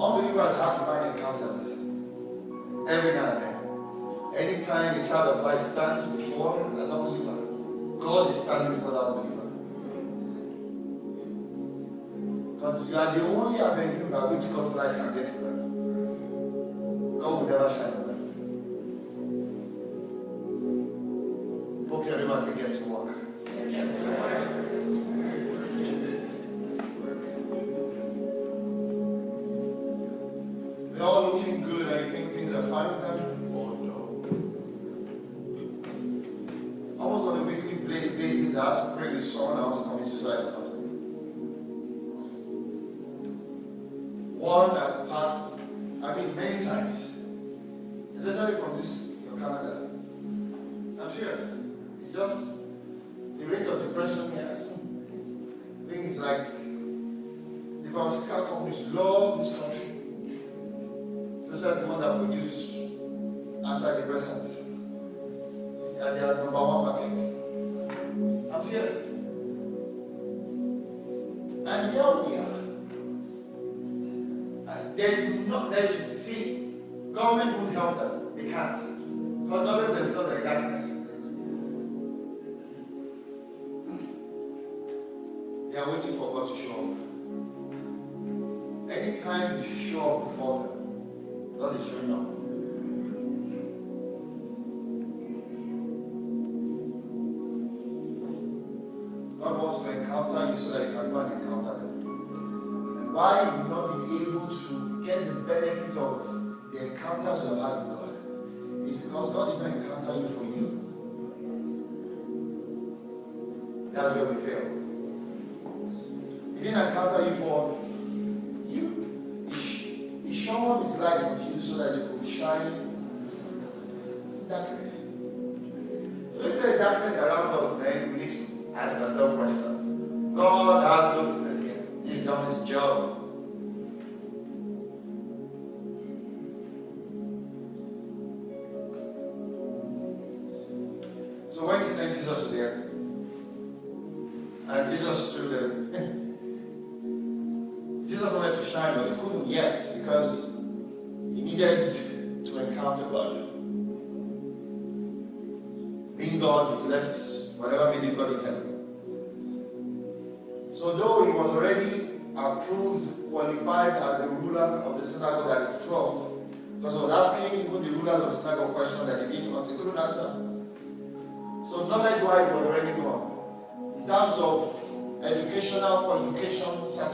Unbelievers 0.00 0.56
have 0.58 0.78
divine 0.78 1.10
encounters 1.10 1.72
every 2.88 3.14
now 3.14 3.32
and 3.32 3.42
then. 3.42 3.58
Anytime 4.36 5.00
a 5.00 5.04
child 5.04 5.38
of 5.38 5.44
light 5.44 5.60
stands 5.60 6.06
before 6.06 6.60
an 6.60 6.76
believer, 6.76 7.98
God 7.98 8.30
is 8.30 8.36
standing 8.36 8.78
before 8.78 8.92
that 8.92 9.08
believer. 9.16 9.50
Because 12.54 12.88
you 12.88 12.96
are 12.96 13.12
the 13.12 13.22
only 13.26 13.58
avenue 13.58 14.08
by 14.08 14.26
which 14.30 14.48
God's 14.52 14.76
light 14.76 14.94
can 14.94 15.14
get 15.14 15.30
to 15.30 15.38
them. 15.38 17.18
God 17.18 17.42
will 17.42 17.48
never 17.48 17.68
shine 17.68 18.07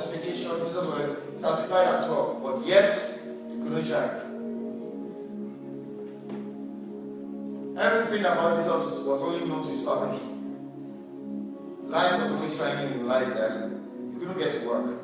certification, 0.05 0.51
Jesus 0.59 0.75
was 0.75 1.41
certified 1.41 1.87
at 1.87 2.05
12, 2.07 2.43
but 2.43 2.67
yet 2.67 2.95
he 3.51 3.59
couldn't 3.63 3.85
shine. 3.85 4.25
Everything 7.79 8.25
about 8.25 8.57
Jesus 8.57 9.05
was 9.05 9.23
only 9.23 9.47
known 9.49 9.65
to 9.65 9.71
his 9.71 9.85
family. 9.85 10.21
Light 11.87 12.21
was 12.21 12.31
only 12.31 12.49
shining 12.51 13.01
in 13.01 13.07
light 13.07 13.27
that 13.35 13.71
he 14.13 14.19
couldn't 14.19 14.39
get 14.39 14.53
to 14.53 14.69
work. 14.69 15.01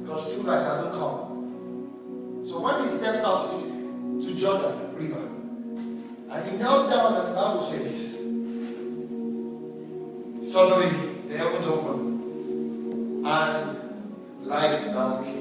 Because 0.00 0.34
true 0.34 0.44
light 0.44 0.64
hadn't 0.64 0.92
come. 0.92 2.40
So 2.44 2.60
when 2.60 2.82
he 2.82 2.88
stepped 2.88 3.24
out 3.24 3.50
to, 3.50 4.20
to 4.20 4.34
Jordan 4.34 4.96
River, 4.96 5.28
and 6.30 6.50
he 6.50 6.56
knelt 6.56 6.90
down, 6.90 7.14
and 7.14 7.28
the 7.28 7.34
Bible 7.34 7.60
says, 7.60 8.14
suddenly 10.52 10.88
the 11.28 11.36
heavens 11.38 11.66
opened 11.66 12.11
and 13.32 14.46
light 14.46 14.78
donkey. 14.92 15.38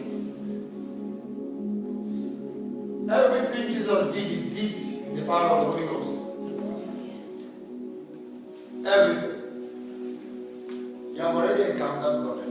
Everything 3.12 3.64
Jesus 3.70 4.16
did, 4.16 4.28
he 4.28 4.50
did 4.50 4.76
in 5.08 5.16
the 5.18 5.24
power 5.26 5.50
of 5.50 5.66
the 5.66 5.72
Holy 5.72 5.88
Ghost. 5.88 6.14
Everything. 8.86 9.38
You 11.14 11.22
have 11.22 11.36
already 11.36 11.64
encountered 11.72 12.18
God. 12.24 12.42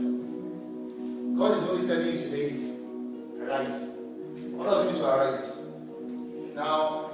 God 1.37 1.57
is 1.57 1.63
only 1.69 1.87
telling 1.87 2.07
you 2.07 2.19
today, 2.19 2.49
arise. 3.41 3.77
What 4.51 4.69
does 4.69 4.85
it 4.85 4.91
mean 4.91 5.01
to 5.01 5.07
arise? 5.09 5.45
Now, 6.53 7.09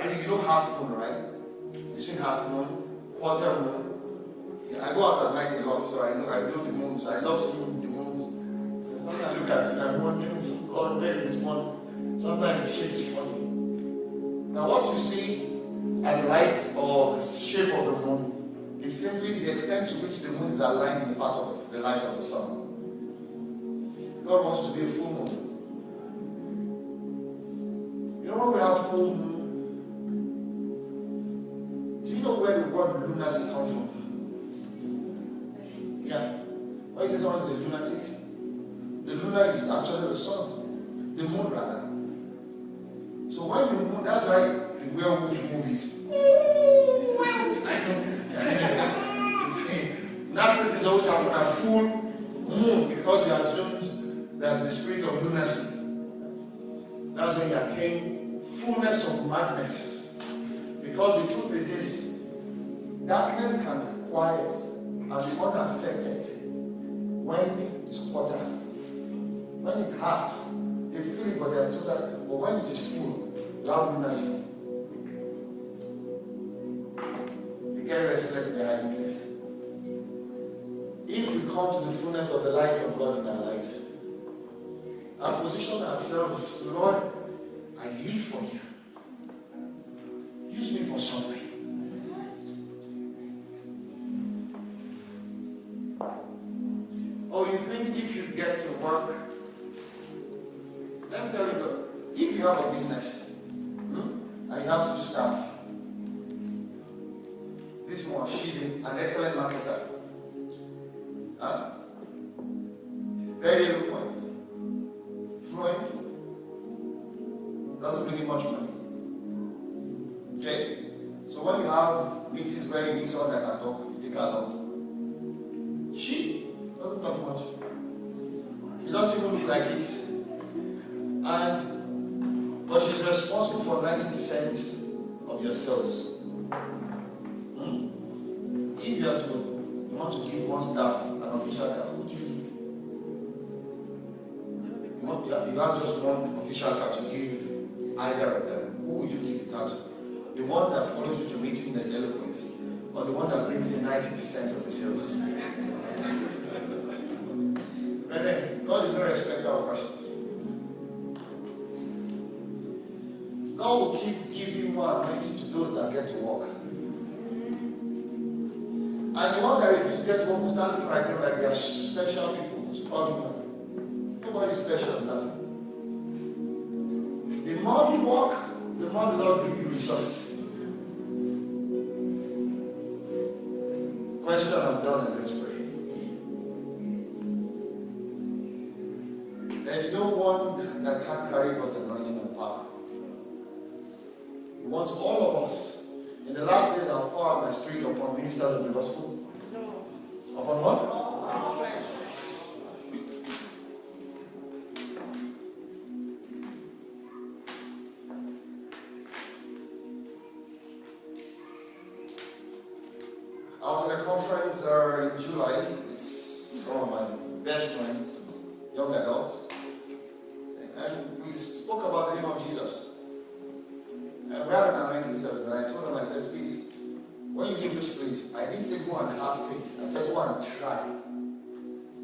I 0.00 0.06
mean, 0.06 0.18
you 0.20 0.28
don't 0.28 0.46
have 0.46 0.80
moon, 0.80 0.92
right? 0.92 1.20
You 1.74 2.00
see 2.00 2.16
half 2.16 2.48
moon, 2.48 2.66
quarter 3.18 3.60
moon, 3.60 3.91
yeah, 4.72 4.88
I 4.88 4.94
go 4.94 5.04
out 5.04 5.26
at 5.26 5.34
night 5.34 5.60
a 5.60 5.64
lot, 5.68 5.80
so 5.80 6.02
I 6.02 6.14
know 6.16 6.28
I 6.30 6.40
know 6.40 6.64
the 6.64 6.72
moons. 6.72 7.06
I 7.06 7.20
love 7.20 7.40
seeing 7.40 7.82
the 7.82 7.88
moons. 7.88 8.38
I 9.06 9.32
look 9.34 9.50
at 9.50 9.74
it, 9.74 9.78
I'm 9.78 10.02
wondering, 10.02 10.68
God, 10.68 11.00
where 11.02 11.10
is 11.12 11.34
this 11.34 11.44
one? 11.44 12.18
Sometimes 12.18 12.60
the 12.62 12.82
shape 12.82 12.94
is 12.94 13.14
funny. 13.14 13.40
Now, 14.54 14.68
what 14.68 14.90
you 14.90 14.98
see 14.98 15.60
as 16.04 16.22
the 16.22 16.28
light 16.28 16.72
or 16.76 17.16
the 17.16 17.22
shape 17.22 17.74
of 17.74 17.84
the 17.84 17.92
moon 18.06 18.78
is 18.80 18.98
simply 18.98 19.40
the 19.40 19.52
extent 19.52 19.88
to 19.90 19.96
which 19.96 20.20
the 20.20 20.32
moon 20.32 20.48
is 20.50 20.60
aligned 20.60 21.02
in 21.02 21.08
the 21.10 21.14
path 21.16 21.36
of 21.36 21.70
the 21.70 21.78
light 21.78 22.02
of 22.02 22.16
the 22.16 22.22
sun. 22.22 22.62
God 24.24 24.44
wants 24.44 24.68
to 24.68 24.74
be 24.74 24.86
a 24.86 24.90
full 24.90 25.12
moon. 25.12 25.32
You 28.22 28.30
know 28.30 28.38
when 28.38 28.52
we 28.54 28.60
have 28.60 28.88
full 28.88 29.14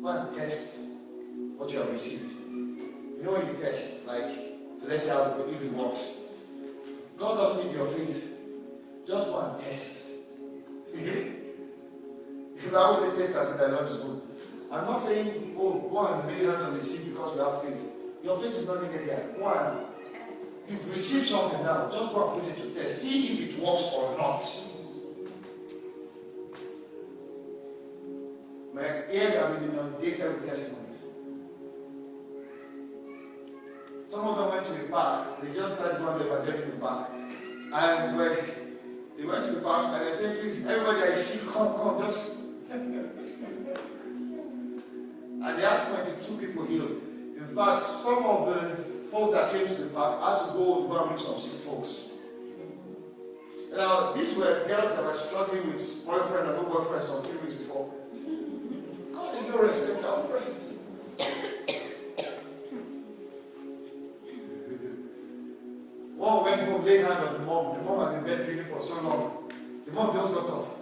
Go 0.08 0.16
and 0.16 0.34
test 0.34 0.88
what 1.58 1.70
you 1.70 1.80
have 1.80 1.90
received. 1.90 2.32
You 2.48 3.20
know 3.24 3.32
when 3.32 3.46
you 3.46 3.60
test, 3.60 4.06
like, 4.06 4.24
let's 4.80 5.04
see 5.04 5.10
how 5.10 5.36
if 5.46 5.62
it 5.62 5.70
works. 5.74 6.32
God 7.18 7.34
doesn't 7.34 7.66
need 7.66 7.76
your 7.76 7.88
faith. 7.88 8.32
Just 9.06 9.26
go 9.26 9.38
and 9.38 9.60
test. 9.60 10.12
If 12.56 12.74
I 12.74 12.76
always 12.76 13.12
say 13.12 13.18
test 13.18 13.36
and 13.36 13.48
see 13.48 13.58
that 13.58 13.70
Lord 13.70 13.84
is 13.84 13.96
good. 13.98 14.22
I'm 14.72 14.86
not 14.86 14.96
saying, 14.96 15.54
oh, 15.58 15.78
go 15.78 16.06
and 16.06 16.26
lay 16.26 16.42
hands 16.42 16.64
on 16.64 16.74
the 16.74 16.80
seed 16.80 17.12
because 17.12 17.36
you 17.36 17.42
have 17.42 17.62
faith. 17.62 17.92
Your 18.24 18.38
faith 18.38 18.52
is 18.52 18.66
not 18.66 18.82
needed 18.82 19.06
there. 19.06 19.26
Go 19.36 19.46
and 19.46 19.86
you've 20.70 20.90
received 20.90 21.26
something 21.26 21.62
now. 21.62 21.90
Just 21.92 22.14
go 22.14 22.32
and 22.32 22.40
put 22.40 22.50
it 22.50 22.56
to 22.56 22.80
test. 22.80 23.02
See 23.02 23.26
if 23.26 23.58
it 23.58 23.62
works 23.62 23.92
or 23.94 24.16
not. 24.16 24.40
My 28.78 28.84
ears 29.10 29.34
have 29.34 29.58
been 29.58 29.70
inundated 29.70 30.34
with 30.34 30.48
testimonies. 30.48 31.02
Some 34.06 34.24
of 34.24 34.38
them 34.38 34.50
went 34.50 34.66
to 34.66 34.72
the 34.72 34.88
park. 34.88 35.42
They 35.42 35.52
just 35.52 35.78
said 35.78 35.96
started 35.96 36.04
going 36.04 36.18
to 36.20 36.26
evangelism 36.32 36.70
in 36.70 36.78
the 36.78 36.86
park. 36.86 37.10
And 37.10 38.16
when 38.16 38.36
they 39.18 39.24
went 39.24 39.44
to 39.46 39.52
the 39.52 39.60
park 39.62 39.86
and 39.86 40.06
they 40.06 40.14
said, 40.14 40.40
please, 40.40 40.64
everybody 40.64 41.02
I 41.02 41.10
see, 41.10 41.50
come, 41.50 41.74
come, 41.74 42.00
just. 42.00 42.36
and 42.70 43.12
they 45.42 45.62
had 45.62 45.82
22 45.82 46.46
people 46.46 46.64
healed. 46.66 47.02
In 47.36 47.48
fact, 47.56 47.80
some 47.80 48.24
of 48.24 48.46
the 48.46 48.76
folks 49.10 49.32
that 49.32 49.50
came 49.50 49.66
to 49.66 49.82
the 49.82 49.90
park 49.92 50.22
had 50.22 50.38
to 50.46 50.52
go 50.56 50.82
to 50.82 50.88
go 50.88 51.08
and 51.08 51.18
some 51.20 51.40
sick 51.40 51.62
folks. 51.62 52.12
Now, 53.74 54.12
these 54.12 54.36
were 54.36 54.64
girls 54.68 54.92
that 54.92 55.04
were 55.04 55.14
struggling 55.14 55.72
with 55.72 56.06
boyfriend 56.06 56.48
or 56.48 56.52
no 56.54 56.62
boyfriend 56.62 57.02
some 57.02 57.24
few 57.24 57.38
weeks 57.40 57.54
no 59.48 59.62
respect 59.62 60.04
of 60.04 60.30
persons. 60.30 60.74
One 66.16 66.44
went 66.44 66.62
home, 66.62 66.84
laid 66.84 67.00
hand 67.04 67.24
on 67.24 67.32
the 67.34 67.38
mom. 67.40 67.78
The 67.78 67.84
mom 67.84 68.12
had 68.12 68.24
been 68.24 68.38
bed 68.38 68.48
reading 68.48 68.64
for 68.66 68.80
so 68.80 69.00
long. 69.00 69.50
The 69.86 69.92
mom 69.92 70.14
just 70.14 70.34
got 70.34 70.50
up. 70.50 70.76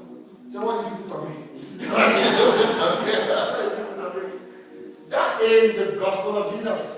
Said, 0.48 0.62
What 0.62 0.82
did 0.82 0.93
you 0.93 0.98
put 1.05 1.12
on 1.12 1.28
me? 1.28 1.36
that 5.10 5.40
is 5.43 5.76
the 5.76 5.97
gospel 5.98 6.36
of 6.38 6.52
Jesus. 6.55 6.95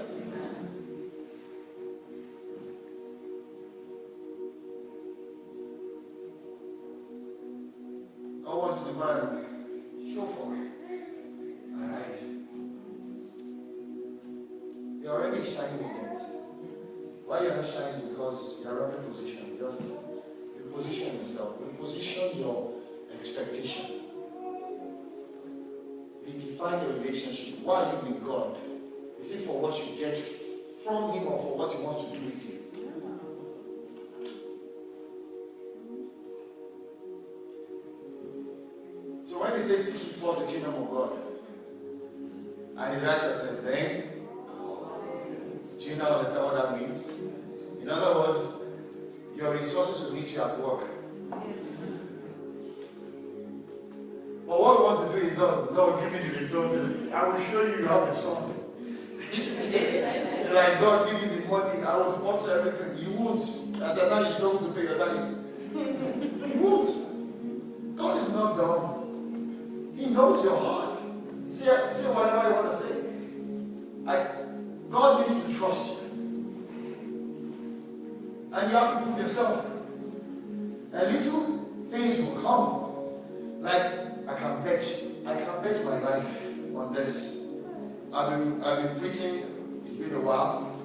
preaching, 88.99 89.43
it's 89.85 89.97
been 89.97 90.15
a 90.15 90.21
while, 90.21 90.77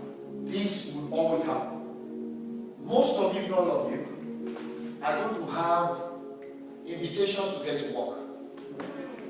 this 0.44 0.96
will 0.96 1.14
always 1.14 1.44
happen. 1.44 1.82
Most 2.80 3.16
of 3.18 3.34
you, 3.34 3.42
if 3.42 3.50
not 3.50 3.60
all 3.60 3.88
of 3.88 3.92
you, 3.92 4.58
are 5.02 5.22
going 5.22 5.36
to 5.36 5.52
have 5.52 5.98
invitations 6.86 7.58
to 7.60 7.66
get 7.66 7.80
to 7.80 7.98
work 7.98 8.20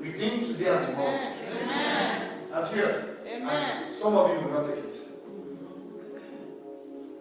within 0.00 0.44
today 0.44 0.68
and 0.68 0.86
tomorrow. 0.86 1.20
Amen. 1.50 2.30
I'm 2.52 2.66
serious. 2.66 3.14
Amen. 3.26 3.84
And 3.84 3.94
some 3.94 4.16
of 4.16 4.30
you 4.30 4.46
will 4.46 4.60
not 4.60 4.66
take 4.66 4.84
it 4.84 5.08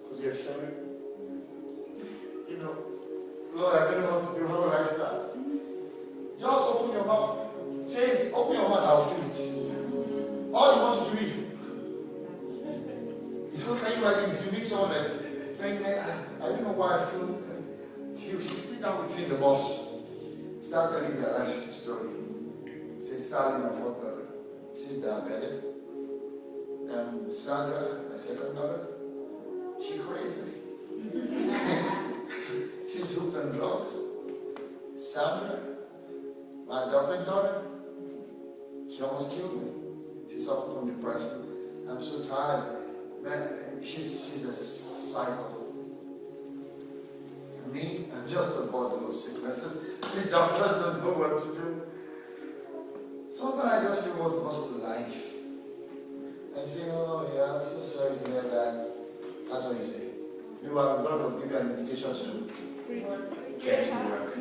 because 0.02 0.22
you're 0.22 0.36
sharing. 0.36 0.74
You 2.50 2.58
know, 2.58 2.76
Lord, 3.54 3.76
I 3.76 3.92
don't 3.92 4.02
know 4.02 4.20
what 4.20 4.34
to 4.34 4.40
do. 4.40 4.48
How 4.48 4.62
will 4.62 4.72
I 4.72 4.84
start? 4.84 5.22
Just 6.40 6.66
open 6.76 6.96
your 6.96 7.06
mouth. 7.06 7.90
Says, 7.90 8.34
open 8.36 8.56
your 8.56 8.70
mouth. 8.70 8.80
I'll 8.80 9.06
feel 9.06 9.30
it. 9.30 10.54
All 10.54 10.76
you 10.76 10.82
want 10.82 11.10
to 11.10 11.16
do 11.16 11.26
is 11.26 11.43
you 13.54 13.60
know, 13.66 13.76
can 13.76 13.92
you 13.92 13.98
imagine 14.08 14.32
if 14.32 14.46
you 14.46 14.52
meet 14.52 14.64
someone 14.64 14.90
that's 14.92 15.28
saying, 15.54 15.84
man, 15.84 16.00
I, 16.00 16.46
I 16.46 16.50
don't 16.50 16.64
know 16.64 16.72
why 16.72 17.04
I 17.04 17.06
feel. 17.06 17.40
Uh, 17.46 17.62
you 18.10 18.42
sit 18.42 18.82
down 18.82 19.00
with 19.00 19.16
me, 19.16 19.26
the 19.26 19.36
boss. 19.36 20.02
Start 20.64 20.92
telling 20.92 21.22
their 21.22 21.40
life 21.40 21.72
story. 21.72 22.10
Say, 22.98 23.18
Sally, 23.18 23.64
my 23.64 23.70
fourth 23.70 24.02
daughter. 24.02 24.26
She's 24.74 25.04
diabetic. 25.04 25.64
Um, 26.90 27.32
Sandra, 27.32 28.10
my 28.10 28.16
second 28.16 28.56
daughter. 28.56 28.88
She 29.80 30.00
crazy. 30.00 30.54
She's 32.92 33.16
hooked 33.16 33.38
on 33.38 33.52
drugs. 33.56 33.96
Sandra, 34.98 35.60
my 36.68 36.84
adopted 36.88 37.26
daughter, 37.28 37.62
she 38.90 39.04
almost 39.04 39.32
killed 39.32 39.62
me. 39.62 39.72
She 40.28 40.40
suffered 40.40 40.80
from 40.80 40.96
depression. 40.96 41.86
I'm 41.88 42.02
so 42.02 42.24
tired 42.24 42.83
she's, 43.82 44.30
she's 44.30 44.46
a 44.46 44.54
psycho. 44.54 45.64
Me, 47.72 48.06
I'm 48.14 48.30
just 48.30 48.60
a 48.60 48.72
bundle 48.72 49.10
of 49.10 49.16
sicknesses. 49.16 50.00
The 50.00 50.30
doctors 50.30 50.84
don't 50.84 51.02
know 51.02 51.14
what 51.14 51.40
to 51.40 51.48
do. 51.56 51.82
Sometimes 53.32 53.64
I 53.64 53.84
just 53.84 54.04
feel 54.04 54.24
what's 54.24 54.38
lost 54.38 54.74
to 54.74 54.80
life. 54.86 55.34
I 56.56 56.66
say, 56.68 56.82
oh 56.92 57.32
yeah, 57.34 57.60
so 57.62 57.82
sorry 57.82 58.16
to 58.16 58.30
hear 58.30 58.44
that. 58.44 58.94
That's 59.50 59.66
what 59.66 59.78
you 59.78 59.84
say. 59.84 60.10
Meanwhile, 60.62 61.04
God 61.04 61.20
will 61.20 61.40
give 61.40 61.50
you 61.50 61.58
an 61.58 61.72
invitation 61.72 62.14
to 62.14 62.52
get 63.60 63.84
to 63.86 63.96
work. 64.06 64.38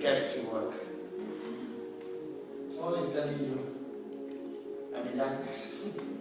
Get 0.00 0.26
to 0.26 0.50
work. 0.50 0.74
Someone 2.70 3.00
is 3.00 3.10
telling 3.10 3.38
you, 3.38 3.75
la 5.04 6.15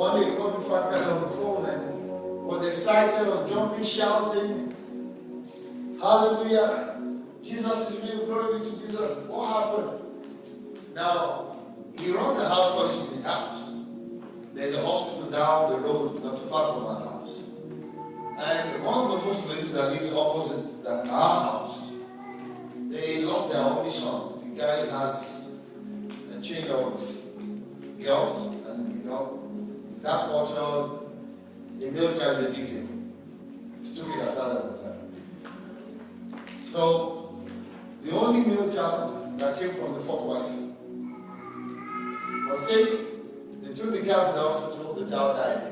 one 0.00 0.18
day 0.18 0.34
called 0.34 0.58
me 0.58 0.66
guy 0.66 1.10
on 1.10 1.20
the 1.20 1.28
phone 1.28 1.66
and 1.66 2.42
was 2.42 2.66
excited, 2.66 3.26
was 3.26 3.50
jumping, 3.52 3.84
shouting, 3.84 4.74
Hallelujah. 6.00 6.98
Jesus 7.42 7.90
is 7.90 8.02
real, 8.02 8.24
glory 8.24 8.58
be 8.58 8.64
to 8.64 8.70
Jesus. 8.70 9.18
What 9.28 9.44
happened? 9.46 10.00
Now, 10.94 11.54
he 11.98 12.12
runs 12.12 12.38
a 12.38 12.48
house 12.48 12.74
in 13.08 13.16
his 13.16 13.26
house. 13.26 13.84
There's 14.54 14.74
a 14.74 14.80
hospital 14.80 15.30
down 15.30 15.70
the 15.70 15.86
road, 15.86 16.24
not 16.24 16.38
too 16.38 16.46
far 16.46 16.72
from 16.72 16.86
our 16.86 17.00
house. 17.00 17.56
And 18.38 18.82
one 18.82 19.04
of 19.04 19.20
the 19.20 19.26
Muslims 19.26 19.74
that 19.74 19.90
lives 19.90 20.10
opposite 20.14 20.82
that 20.82 21.08
our 21.10 21.44
house, 21.44 21.92
they 22.88 23.20
lost 23.20 23.52
their 23.52 23.60
only 23.60 23.90
son. 23.90 24.54
The 24.54 24.60
guy 24.62 24.98
has 24.98 25.60
a 26.34 26.40
chain 26.40 26.70
of 26.70 26.98
girls, 28.02 28.46
and 28.66 29.04
you 29.04 29.10
know, 29.10 29.39
that 30.02 30.26
culture, 30.26 31.06
a 31.76 31.90
male 31.90 32.16
child 32.16 32.38
is 32.38 32.46
a 32.46 32.50
big 32.50 32.68
deal. 32.68 32.88
Stupid 33.80 34.20
as 34.20 34.34
father 34.34 34.60
at 34.60 34.76
the 34.76 34.82
time. 34.82 35.00
So, 36.62 37.38
the 38.02 38.12
only 38.12 38.46
male 38.46 38.70
child 38.72 39.38
that 39.38 39.58
came 39.58 39.74
from 39.74 39.94
the 39.94 40.00
fourth 40.00 40.24
wife 40.24 40.52
was 42.48 42.66
sick. 42.66 43.00
They 43.62 43.74
took 43.74 43.92
the 43.92 44.04
child 44.04 44.34
to 44.34 44.40
the 44.40 44.48
hospital, 44.48 44.94
the 44.94 45.10
child 45.10 45.36
died. 45.36 45.62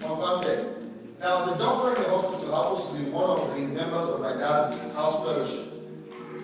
Confirmed 0.00 0.42
dead. 0.42 0.74
Now, 1.20 1.44
the 1.46 1.56
doctor 1.56 1.96
in 1.96 2.02
the 2.02 2.08
hospital 2.08 2.54
happens 2.54 2.88
to 2.90 3.04
be 3.04 3.10
one 3.10 3.28
of 3.28 3.54
the 3.54 3.66
members 3.66 4.08
of 4.08 4.20
my 4.20 4.32
dad's 4.34 4.80
house 4.94 5.24
fellowship. 5.24 5.66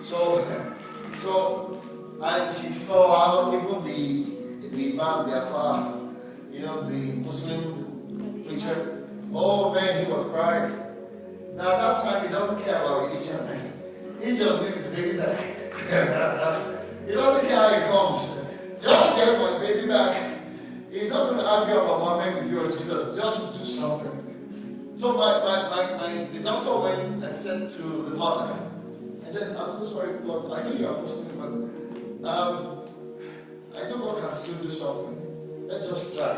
So, 0.01 0.43
so, 1.15 1.81
and 2.21 2.53
she 2.53 2.73
saw 2.73 3.15
how 3.15 3.57
even 3.57 3.83
the, 3.83 4.67
the 4.69 4.91
imam, 4.93 5.29
the 5.29 5.41
afar, 5.41 6.04
you 6.55 6.65
know, 6.65 6.89
the 6.89 7.13
Muslim 7.19 8.41
preacher, 8.45 9.07
oh 9.33 9.73
man, 9.73 10.05
he 10.05 10.11
was 10.11 10.31
crying. 10.31 10.71
Now, 11.55 11.73
at 11.73 11.79
that 11.79 12.03
time, 12.03 12.27
he 12.27 12.33
doesn't 12.33 12.63
care 12.63 12.75
about 12.81 13.07
religion, 13.07 13.45
man. 13.45 13.73
He 14.21 14.37
just 14.37 14.61
needs 14.63 14.75
his 14.75 14.87
baby 14.95 15.17
back. 15.17 15.37
he 17.07 17.13
doesn't 17.13 17.47
care 17.47 17.57
how 17.57 17.69
he 17.75 17.81
comes. 17.91 18.45
Just 18.81 19.15
get 19.17 19.39
my 19.39 19.59
baby 19.59 19.87
back. 19.87 20.31
He's 20.91 21.09
not 21.09 21.29
going 21.29 21.39
to 21.39 21.45
argue 21.45 21.75
about 21.75 21.99
Muhammad 21.99 22.43
with 22.43 22.51
you 22.51 22.61
or 22.61 22.67
Jesus. 22.67 23.17
Just 23.17 23.59
do 23.59 23.65
something. 23.65 24.93
So 24.95 25.17
my, 25.17 25.43
my, 25.43 25.69
my, 25.69 25.97
my, 25.97 26.23
the 26.31 26.39
doctor 26.39 26.79
went 26.79 27.21
and 27.21 27.35
said 27.35 27.69
to 27.69 27.81
the 27.81 28.15
mother, 28.15 28.57
I 29.25 29.29
said, 29.29 29.57
I'm 29.57 29.71
so 29.71 29.83
sorry, 29.83 30.19
Lord, 30.19 30.57
I 30.57 30.63
know 30.63 30.75
you 30.75 30.87
are 30.87 31.01
Muslim, 31.01 31.37
but 32.21 32.29
um, 32.29 32.87
I 33.75 33.89
know 33.89 33.99
God 33.99 34.29
can 34.29 34.37
still 34.37 34.63
do 34.63 34.71
something. 34.71 35.24
Let's 35.67 35.89
just 35.89 36.17
try. 36.17 36.35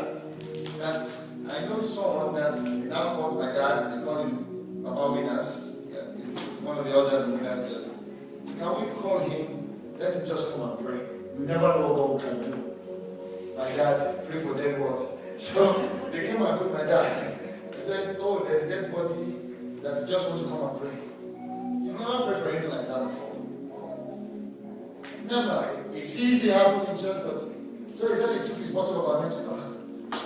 That 0.78 1.04
I 1.52 1.66
know 1.66 1.82
someone 1.82 2.34
that's 2.34 2.64
in 2.64 2.90
called 2.90 3.38
my 3.38 3.52
dad, 3.52 3.92
they 3.92 4.04
call 4.04 4.22
him 4.24 4.82
Baba 4.82 5.12
Winners. 5.12 5.86
Yeah, 5.90 5.98
it's 6.16 6.62
one 6.62 6.78
of 6.78 6.84
the 6.84 6.92
elders 6.92 7.24
in 7.24 7.32
Winners 7.32 7.60
Church. 7.68 8.58
Can 8.58 8.80
we 8.80 9.00
call 9.00 9.18
him? 9.18 9.96
Let 9.98 10.14
him 10.14 10.26
just 10.26 10.54
come 10.56 10.70
and 10.70 10.86
pray. 10.86 11.00
You 11.38 11.44
never 11.46 11.60
know 11.60 11.92
what 11.92 12.22
God 12.22 12.30
can 12.30 12.50
do. 12.50 12.74
My 13.56 13.66
dad, 13.76 14.26
pray 14.28 14.40
for 14.40 14.54
dead 14.54 14.80
what? 14.80 14.98
So 15.38 15.88
they 16.10 16.26
came 16.26 16.42
and 16.42 16.58
told 16.58 16.72
my 16.72 16.84
dad. 16.84 17.34
He 17.76 17.82
said, 17.84 18.16
Oh, 18.20 18.40
there's 18.40 18.64
a 18.64 18.68
dead 18.68 18.92
body 18.92 19.38
that 19.82 20.08
just 20.08 20.28
wants 20.28 20.42
to 20.44 20.48
come 20.48 20.62
and 20.68 20.80
pray. 20.80 20.96
He's 21.82 21.94
never 21.98 22.26
prayed 22.26 22.42
for 22.42 22.48
anything 22.50 22.70
like 22.70 22.88
that 22.88 23.04
before. 23.04 23.28
Never. 25.30 25.84
He 25.94 26.02
sees 26.02 26.44
it 26.44 26.52
happen 26.54 26.90
in 26.90 26.98
church, 26.98 27.22
but 27.24 27.57
so 27.98 28.06
he 28.06 28.14
said 28.14 28.40
he 28.40 28.46
took 28.46 28.58
his 28.58 28.68
bottle 28.68 29.10
of 29.10 29.24
Ametika, 29.24 29.58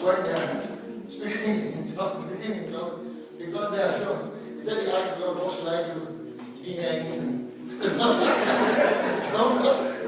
went 0.05 0.27
there, 0.27 0.61
speaking 1.09 1.73
in 1.73 1.97
tongues, 1.97 2.27
speaking 2.27 2.65
in 2.65 2.70
tongues. 2.70 3.31
He 3.39 3.47
got 3.51 3.73
there, 3.73 3.90
so 3.94 4.31
he 4.59 4.62
said 4.62 4.82
he 4.82 4.90
asked 4.93 5.19
the 5.19 5.24
Lord, 5.24 5.39
what 5.39 5.55
should 5.55 5.69
I 5.69 5.89
do? 5.89 6.36
He 6.61 6.74
didn't 6.74 7.07
hear 7.07 7.12
anything. 7.16 7.49
so 9.16 9.40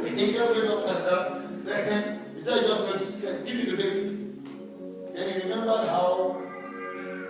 he 0.04 0.32
kept 0.34 0.52
going 0.52 0.68
up 0.68 0.88
and 0.92 1.00
down. 1.08 1.64
Then 1.64 2.20
he 2.34 2.40
said 2.42 2.66
just 2.66 2.82
went 2.84 3.00
to 3.00 3.50
give 3.50 3.56
me 3.56 3.64
the 3.70 3.76
baby. 3.78 4.04
Then 5.14 5.24
he 5.32 5.48
remembered 5.48 5.88
how 5.88 6.42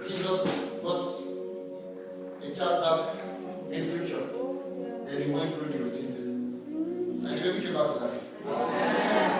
Jesus 0.02 0.81
got 0.82 1.06
a 2.43 2.55
child 2.56 2.82
back 2.82 3.73
in 3.73 3.89
scripture. 3.89 4.27
Then 5.06 5.23
he 5.23 5.31
went 5.31 5.55
through 5.55 5.69
the 5.69 5.78
routine. 5.78 7.23
And 7.23 7.39
the 7.39 7.40
baby 7.40 7.65
came 7.65 7.74
back 7.74 7.86
to 7.86 7.94
life. 8.02 9.34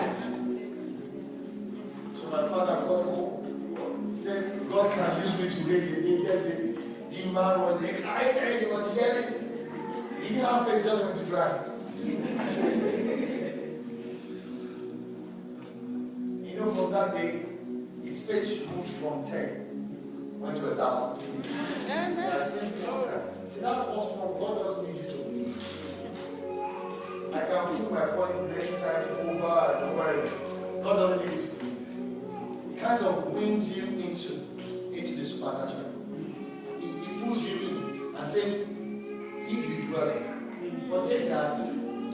So 2.25 2.31
my 2.31 2.47
father 2.47 2.75
got 2.81 3.03
home. 3.03 4.19
Said, 4.23 4.67
God 4.67 4.91
can 4.93 5.21
use 5.21 5.39
me 5.39 5.49
to 5.49 5.69
raise 5.69 5.91
a 5.93 5.95
baby, 6.01 6.23
dead 6.25 6.43
baby. 6.43 6.71
The 7.11 7.25
man 7.31 7.61
was 7.61 7.83
excited, 7.83 8.63
he 8.63 8.65
was 8.65 8.97
yelling. 8.97 9.29
He 10.21 10.29
didn't 10.29 10.45
have 10.45 10.67
faith, 10.67 10.83
just 10.83 11.05
went 11.05 11.17
to 11.19 11.25
try. 11.29 11.59
You 16.43 16.55
know, 16.59 16.71
from 16.71 16.91
that 16.93 17.13
day, 17.13 17.45
his 18.03 18.27
faith 18.27 18.71
moved 18.75 18.89
from 18.93 19.23
10, 19.23 20.39
went 20.39 20.57
to 20.57 20.65
a 20.71 20.75
thousand. 20.75 21.43
That's 21.85 22.53
same 22.59 22.71
first 22.71 23.05
time. 23.05 23.21
See, 23.47 23.61
that 23.61 23.85
first 23.85 24.17
one, 24.17 24.39
God 24.39 24.63
doesn't 24.63 24.87
need 24.87 24.97
you 25.03 25.09
to 25.11 25.17
believe. 25.17 25.57
I 27.35 27.39
can 27.41 27.65
prove 27.75 27.91
my 27.91 28.05
point 28.07 28.49
many 28.49 28.71
times 28.71 29.07
over 29.11 29.29
and 29.29 29.83
over. 29.99 30.81
God 30.81 30.95
doesn't 30.95 31.29
need 31.29 31.35
you 31.35 31.41
to. 31.43 31.54
Kind 32.79 33.03
of 33.03 33.27
wins 33.27 33.75
you 33.77 33.83
into, 33.85 34.33
into 34.91 35.15
the 35.15 35.25
supernatural. 35.25 35.91
He, 36.79 36.87
he 36.87 37.23
pulls 37.23 37.47
you 37.47 37.55
in 37.69 38.15
and 38.15 38.27
says, 38.27 38.67
if 39.47 39.69
you 39.69 39.87
dwell 39.87 40.11
here, 40.11 40.35
forget 40.89 41.29
that 41.29 41.57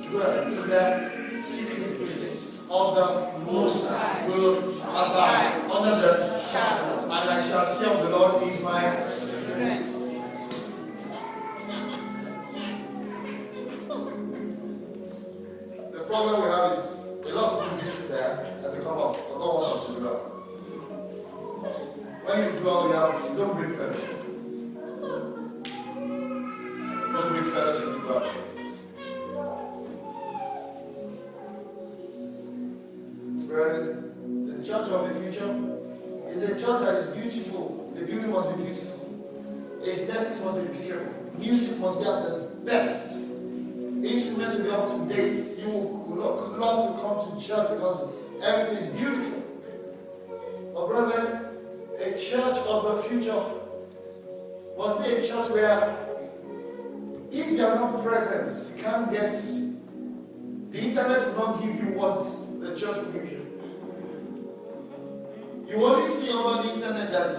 dwell 0.09 0.43
in 0.43 0.69
the 0.69 1.37
secret 1.37 1.97
place 1.97 2.67
of 2.69 2.95
the 2.95 3.39
Most 3.51 3.89
High 3.89 4.25
will 4.27 4.81
abide 4.81 5.69
under 5.71 5.95
the 6.01 6.39
shadow, 6.49 7.03
and 7.03 7.13
I 7.13 7.41
shall 7.41 7.65
say 7.65 7.85
of 7.91 8.01
the 8.03 8.09
Lord 8.09 8.43
is 8.43 8.61
my 8.61 8.81
The 15.91 16.03
problem 16.07 16.41
we 16.43 16.47
have 16.49 16.77
is 16.77 17.05
a 17.25 17.33
lot 17.35 17.53
of 17.53 17.63
people 17.63 17.77
visit 17.77 18.11
there 18.11 18.33
and 18.63 18.73
they 18.73 18.83
come 18.83 18.97
out, 18.97 19.15
but 19.15 19.37
God 19.37 19.53
wants 19.55 19.67
us 19.69 19.85
to 19.95 19.99
dwell. 19.99 20.40
When 22.31 22.45
you 22.45 22.59
do 22.61 22.69
all 22.69 22.87
the 22.87 22.95
other 22.95 23.35
don't 23.35 23.55
bring 23.57 23.75
fellowship. 23.75 24.23
Don't 27.11 27.29
bring 27.29 27.43
fellowship 27.51 27.87
to 27.91 27.99
God. 28.07 28.23
Brethren, 33.47 34.47
the 34.47 34.63
church 34.63 34.87
of 34.87 35.09
the 35.09 35.13
future 35.19 35.51
is 36.29 36.43
a 36.43 36.51
church 36.53 36.79
that 36.85 36.95
is 36.95 37.07
beautiful. 37.07 37.91
The 37.95 38.05
building 38.05 38.31
must 38.31 38.55
be 38.55 38.63
beautiful. 38.63 39.81
Aesthetics 39.85 40.39
must 40.39 40.61
be 40.61 40.77
beautiful. 40.79 41.37
Music 41.37 41.79
must 41.79 41.99
be 41.99 42.05
at 42.05 42.23
the 42.23 42.47
best. 42.63 43.25
Instruments 44.05 44.55
will 44.55 44.63
be 44.63 44.69
up 44.69 44.87
to 44.89 45.13
date. 45.13 45.35
You 45.59 45.69
will 45.69 46.15
love 46.15 46.95
to 46.95 47.01
come 47.01 47.17
to 47.27 47.45
church 47.45 47.67
because 47.71 48.09
everything 48.41 48.77
is 48.77 48.87
beautiful. 48.95 49.43
But 50.73 50.87
brother 50.87 51.40
a 52.11 52.17
church 52.17 52.57
of 52.67 52.83
the 52.83 53.03
future 53.03 53.41
must 54.77 55.03
be 55.03 55.13
a 55.13 55.21
church 55.21 55.49
where 55.51 55.95
if 57.31 57.51
you 57.51 57.63
are 57.63 57.75
not 57.75 58.03
present, 58.03 58.75
you 58.75 58.83
can't 58.83 59.11
get 59.11 59.31
the 60.71 60.81
internet 60.81 61.27
will 61.27 61.35
not 61.35 61.61
give 61.61 61.75
you 61.75 61.91
what 61.97 62.15
the 62.61 62.75
church 62.77 62.97
will 62.97 63.11
give 63.11 63.31
you. 63.31 63.41
You 65.67 65.85
only 65.85 66.05
see 66.05 66.31
over 66.31 66.63
the 66.63 66.73
internet 66.73 67.11
that, 67.11 67.31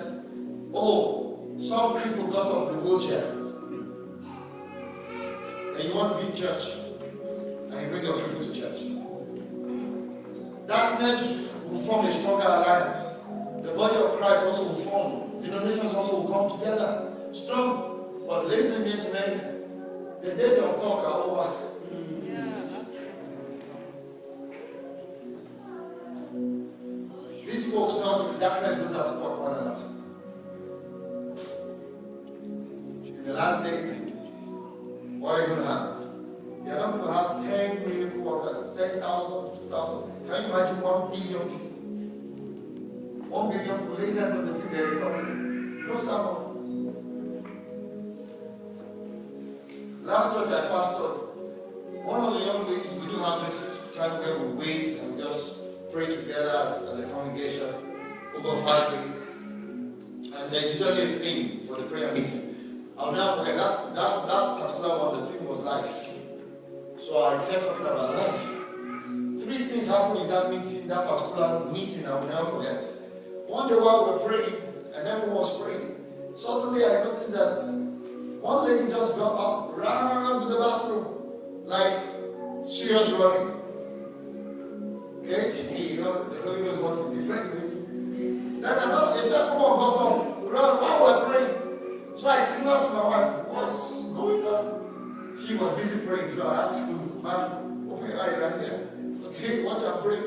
oh, 0.72 1.54
some 1.58 2.02
people 2.02 2.26
got 2.28 2.46
off 2.46 2.72
the 2.72 2.78
wheelchair. 2.78 3.24
And 5.74 5.84
you 5.84 5.94
want 5.94 6.18
to 6.18 6.24
be 6.24 6.30
in 6.30 6.36
church. 6.36 6.64
And 7.70 7.82
you 7.82 7.88
bring 7.88 8.04
your 8.04 8.26
people 8.26 8.42
to 8.42 8.54
church. 8.54 8.80
Darkness 10.66 11.52
will 11.66 11.78
form 11.80 12.06
a 12.06 12.10
stronger 12.10 12.46
alliance. 12.46 13.21
The 13.62 13.72
body 13.74 13.96
of 13.96 14.18
Christ 14.18 14.46
also 14.46 14.64
will 14.64 14.80
form. 14.84 15.40
Denominations 15.40 15.94
also 15.94 16.22
will 16.22 16.28
come 16.32 16.58
together. 16.58 17.12
Strong. 17.32 18.24
But 18.26 18.48
ladies 18.48 18.70
and 18.70 18.84
gentlemen, 18.84 19.62
the 20.20 20.34
days 20.34 20.58
of 20.58 20.80
talk 20.80 21.04
are 21.06 21.22
over. 21.22 21.72
These 27.46 27.72
folks 27.72 27.94
know 27.94 28.32
to 28.32 28.40
darkness 28.40 28.78
the 44.10 44.68
they. 44.70 45.86
No 45.86 45.96
sermon. 45.98 46.42
Last 50.04 50.34
church 50.34 50.48
I 50.48 50.68
pastored, 50.68 51.32
one 52.04 52.20
of 52.20 52.34
the 52.34 52.40
young 52.40 52.66
ladies, 52.66 52.92
we 52.94 53.06
do 53.06 53.18
have 53.18 53.42
this 53.42 53.94
time 53.96 54.18
where 54.18 54.38
we 54.38 54.52
wait 54.54 54.98
and 55.00 55.14
we 55.14 55.22
just 55.22 55.90
pray 55.92 56.06
together 56.06 56.64
as, 56.66 56.82
as 56.82 57.08
a 57.08 57.12
congregation 57.12 57.72
over 58.34 58.56
five 58.62 58.92
weeks. 58.92 59.20
And 60.34 60.52
there's 60.52 60.80
usually 60.80 61.02
a 61.02 61.18
theme 61.18 61.60
for 61.66 61.76
the 61.76 61.84
prayer 61.84 62.12
meeting. 62.12 62.90
I'll 62.98 63.12
never 63.12 63.40
forget 63.40 63.56
that, 63.56 63.94
that, 63.94 64.26
that 64.26 64.58
particular 64.58 64.98
one, 64.98 65.20
the 65.20 65.26
theme 65.32 65.48
was 65.48 65.62
life. 65.62 66.08
So 66.98 67.24
I 67.24 67.50
kept 67.50 67.64
talking 67.64 67.86
about 67.86 68.14
life. 68.14 68.48
Three 69.44 69.58
things 69.58 69.88
happened 69.88 70.20
in 70.20 70.28
that 70.28 70.50
meeting, 70.50 70.88
that 70.88 71.08
particular 71.08 71.70
meeting, 71.72 72.06
I 72.06 72.20
will 72.20 72.28
never 72.28 72.50
forget. 72.50 73.01
One 73.52 73.68
day 73.68 73.74
while 73.74 74.06
we 74.06 74.12
were 74.12 74.24
praying, 74.24 74.56
and 74.96 75.06
everyone 75.06 75.36
was 75.36 75.60
praying, 75.60 75.94
suddenly 76.34 76.86
I 76.86 77.04
noticed 77.04 77.30
that 77.32 77.60
one 78.40 78.64
lady 78.66 78.88
just 78.88 79.18
got 79.18 79.36
up, 79.36 79.76
ran 79.76 80.40
to 80.40 80.48
the 80.48 80.56
bathroom, 80.56 81.04
like 81.66 82.00
serious 82.64 83.10
running. 83.12 83.52
Okay? 85.20 85.52
You 85.92 86.00
know, 86.00 86.24
the 86.32 86.40
Holy 86.40 86.64
Ghost 86.64 86.82
wants 86.82 87.00
it 87.00 87.20
different 87.20 87.52
ways. 87.52 87.76
Then 88.62 88.72
another, 88.72 89.12
a 89.12 89.18
second 89.18 89.60
one 89.60 89.76
got 89.76 90.00
up, 90.00 90.16
ran 90.50 90.80
while 90.80 90.96
we 90.96 91.12
were 91.12 91.28
praying. 91.28 92.16
So 92.16 92.30
I 92.30 92.40
signaled 92.40 92.84
to 92.84 92.90
my 92.94 93.04
wife, 93.04 93.48
what's 93.48 94.08
going 94.16 94.46
on? 94.46 95.36
She 95.36 95.56
was 95.56 95.76
busy 95.76 96.06
praying, 96.06 96.30
so 96.30 96.48
I 96.48 96.68
asked 96.68 96.88
her, 96.88 96.96
ma'am, 97.20 97.92
open 97.92 98.08
your 98.08 98.18
eyes 98.18 98.38
right 98.40 98.60
here. 98.64 98.88
Okay, 99.26 99.62
watch 99.62 99.82
her 99.82 100.00
pray. 100.00 100.24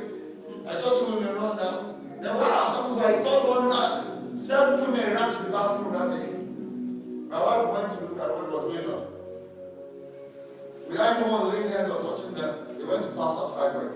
I 0.69 0.76
saw 0.76 0.93
two 0.93 1.15
women 1.15 1.34
run 1.34 1.57
down. 1.57 1.94
Then 2.26 2.34
while 2.38 2.49
I 2.49 2.57
was 2.57 2.73
coming, 2.73 2.97
so 2.97 3.06
I 3.06 3.22
thought 3.22 3.45
one 3.47 3.69
ran. 3.69 4.35
Seven 4.35 4.81
women 4.81 5.14
ran 5.14 5.31
to 5.31 5.43
the 5.43 5.52
bathroom 5.52 5.93
that 5.93 6.10
day. 6.10 6.26
My 7.30 7.38
wife 7.38 7.69
went 7.69 7.93
to 7.93 8.06
look 8.06 8.18
at 8.18 8.34
what 8.34 8.49
was 8.49 8.64
going 8.73 8.89
on. 8.89 9.06
Without 10.89 11.18
anyone 11.18 11.53
laying 11.53 11.69
hands 11.69 11.91
or 11.91 12.02
touching 12.02 12.34
them, 12.34 12.80
they 12.80 12.85
went 12.85 13.03
to 13.03 13.10
pass 13.10 13.38
out 13.38 13.53
fibroid. 13.53 13.93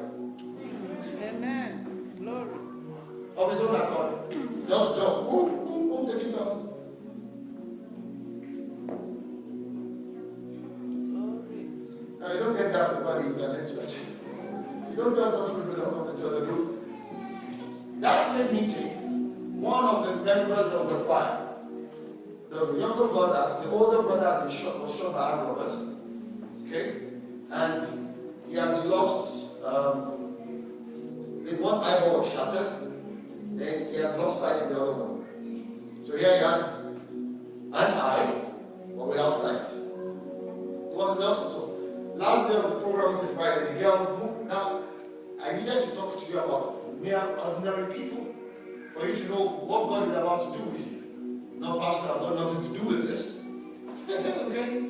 Amen. 1.24 2.14
Glory. 2.20 2.60
Of 3.36 3.52
his 3.52 3.62
own 3.62 3.76
accord. 3.82 4.14
Just 4.68 4.96
jump. 4.96 5.28
Boom, 5.28 5.66
boom, 5.66 5.90
boom, 5.90 6.06
take 6.06 6.22
it. 6.28 6.32
Glory. 6.32 6.70
Now 12.20 12.30
you 12.34 12.40
don't 12.46 12.56
get 12.56 12.74
that 12.74 12.90
over 12.92 13.24
the 13.24 13.26
internet 13.26 13.68
church. 13.68 13.98
You 14.92 14.96
don't 14.98 15.16
tell 15.16 15.32
some 15.32 15.62
people 15.62 15.82
don't 15.82 15.94
come 15.96 16.16
to 16.16 16.22
church. 16.22 16.79
That 18.00 18.26
same 18.26 18.54
meeting, 18.54 19.62
one 19.62 19.84
of 19.84 20.06
the 20.08 20.24
members 20.24 20.72
of 20.72 20.90
the 20.90 21.04
choir, 21.04 21.48
the 22.50 22.78
younger 22.80 23.08
brother, 23.08 23.62
the 23.64 23.72
older 23.72 24.02
brother 24.04 24.46
was 24.46 24.54
shot, 24.54 24.80
was 24.80 24.98
shot 24.98 25.14
by 25.14 25.20
armed 25.20 25.50
robbers. 25.50 25.96
Okay? 26.64 27.02
And 27.52 27.86
he 28.48 28.56
had 28.56 28.86
lost 28.86 29.64
um, 29.66 30.20
the 31.44 31.56
one 31.58 31.84
eyeball 31.84 32.20
was 32.20 32.32
shattered, 32.32 32.94
then 33.54 33.90
he 33.90 33.98
had 33.98 34.16
lost 34.16 34.42
sight 34.42 34.62
in 34.64 34.70
the 34.74 34.80
other 34.80 34.94
one. 34.94 36.00
So 36.02 36.16
here 36.16 36.38
he 36.38 36.44
had 36.44 36.60
an 36.60 37.94
eye, 38.00 38.42
but 38.96 39.08
without 39.08 39.34
sight. 39.36 39.68
He 39.68 40.96
was 40.96 41.18
in 41.18 41.24
hospital. 41.24 42.14
Last 42.16 42.50
day 42.50 42.58
of 42.58 42.64
the 42.64 42.80
program, 42.82 43.14
which 43.14 43.24
is 43.24 43.36
Friday, 43.36 43.74
the 43.74 43.80
girl 43.80 44.18
moved. 44.20 44.50
Now, 44.50 44.84
I 45.42 45.54
needed 45.54 45.84
to 45.84 45.96
talk 45.96 46.18
to 46.20 46.32
you 46.32 46.40
about 46.40 46.79
mere 47.00 47.22
ordinary 47.38 47.94
people 47.94 48.36
for 48.94 49.08
you 49.08 49.16
to 49.16 49.30
know 49.30 49.48
what 49.66 49.90
God 49.90 50.08
is 50.08 50.16
about 50.16 50.52
to 50.52 50.60
do 50.60 50.66
with 50.66 50.92
you. 50.92 51.00
No, 51.60 51.80
Pastor, 51.80 52.12
I've 52.12 52.20
got 52.20 52.36
nothing 52.36 52.74
to 52.74 52.80
do 52.80 52.86
with 52.88 53.08
this. 53.08 53.38
okay? 54.10 54.90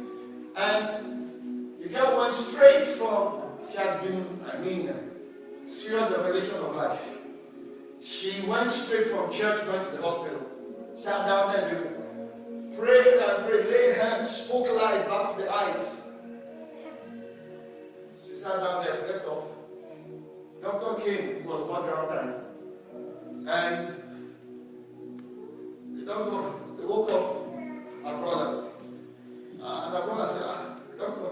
And 0.56 1.82
the 1.82 1.90
girl 1.90 2.20
went 2.20 2.34
straight 2.34 2.86
from, 2.86 3.42
she 3.72 3.78
had 3.78 4.02
been, 4.02 4.42
I 4.52 4.58
mean, 4.60 4.90
uh, 4.90 4.94
serious 5.68 6.10
revelation 6.12 6.58
of 6.58 6.76
life. 6.76 7.18
She 8.02 8.46
went 8.48 8.72
straight 8.72 9.08
from 9.08 9.32
church, 9.32 9.66
went 9.68 9.86
to 9.86 9.98
the 9.98 10.02
hospital, 10.02 10.42
sat 10.96 11.28
down 11.28 11.54
there, 11.54 11.70
prayed 12.78 13.18
and 13.18 13.46
prayed, 13.46 13.66
laid 13.66 13.96
hands, 13.98 14.30
spoke 14.30 14.72
life 14.76 15.06
back 15.08 15.36
to 15.36 15.42
the 15.42 15.54
eyes. 15.54 16.02
She 18.24 18.36
sat 18.36 18.58
down 18.58 18.84
there, 18.84 18.96
slept 18.96 19.26
off. 19.26 19.49
Doctor 20.62 21.02
came, 21.02 21.28
it 21.38 21.46
was 21.46 21.62
background 21.70 22.10
time. 22.10 22.34
And 23.48 23.96
the 25.98 26.06
doctor, 26.06 26.76
they 26.78 26.86
woke 26.86 27.10
up 27.12 28.06
our 28.06 28.18
brother. 28.22 28.64
Uh, 29.62 29.84
and 29.86 29.96
our 29.96 30.06
brother 30.06 30.34
said, 30.34 30.44
ah, 30.46 30.76
Doctor, 30.98 31.32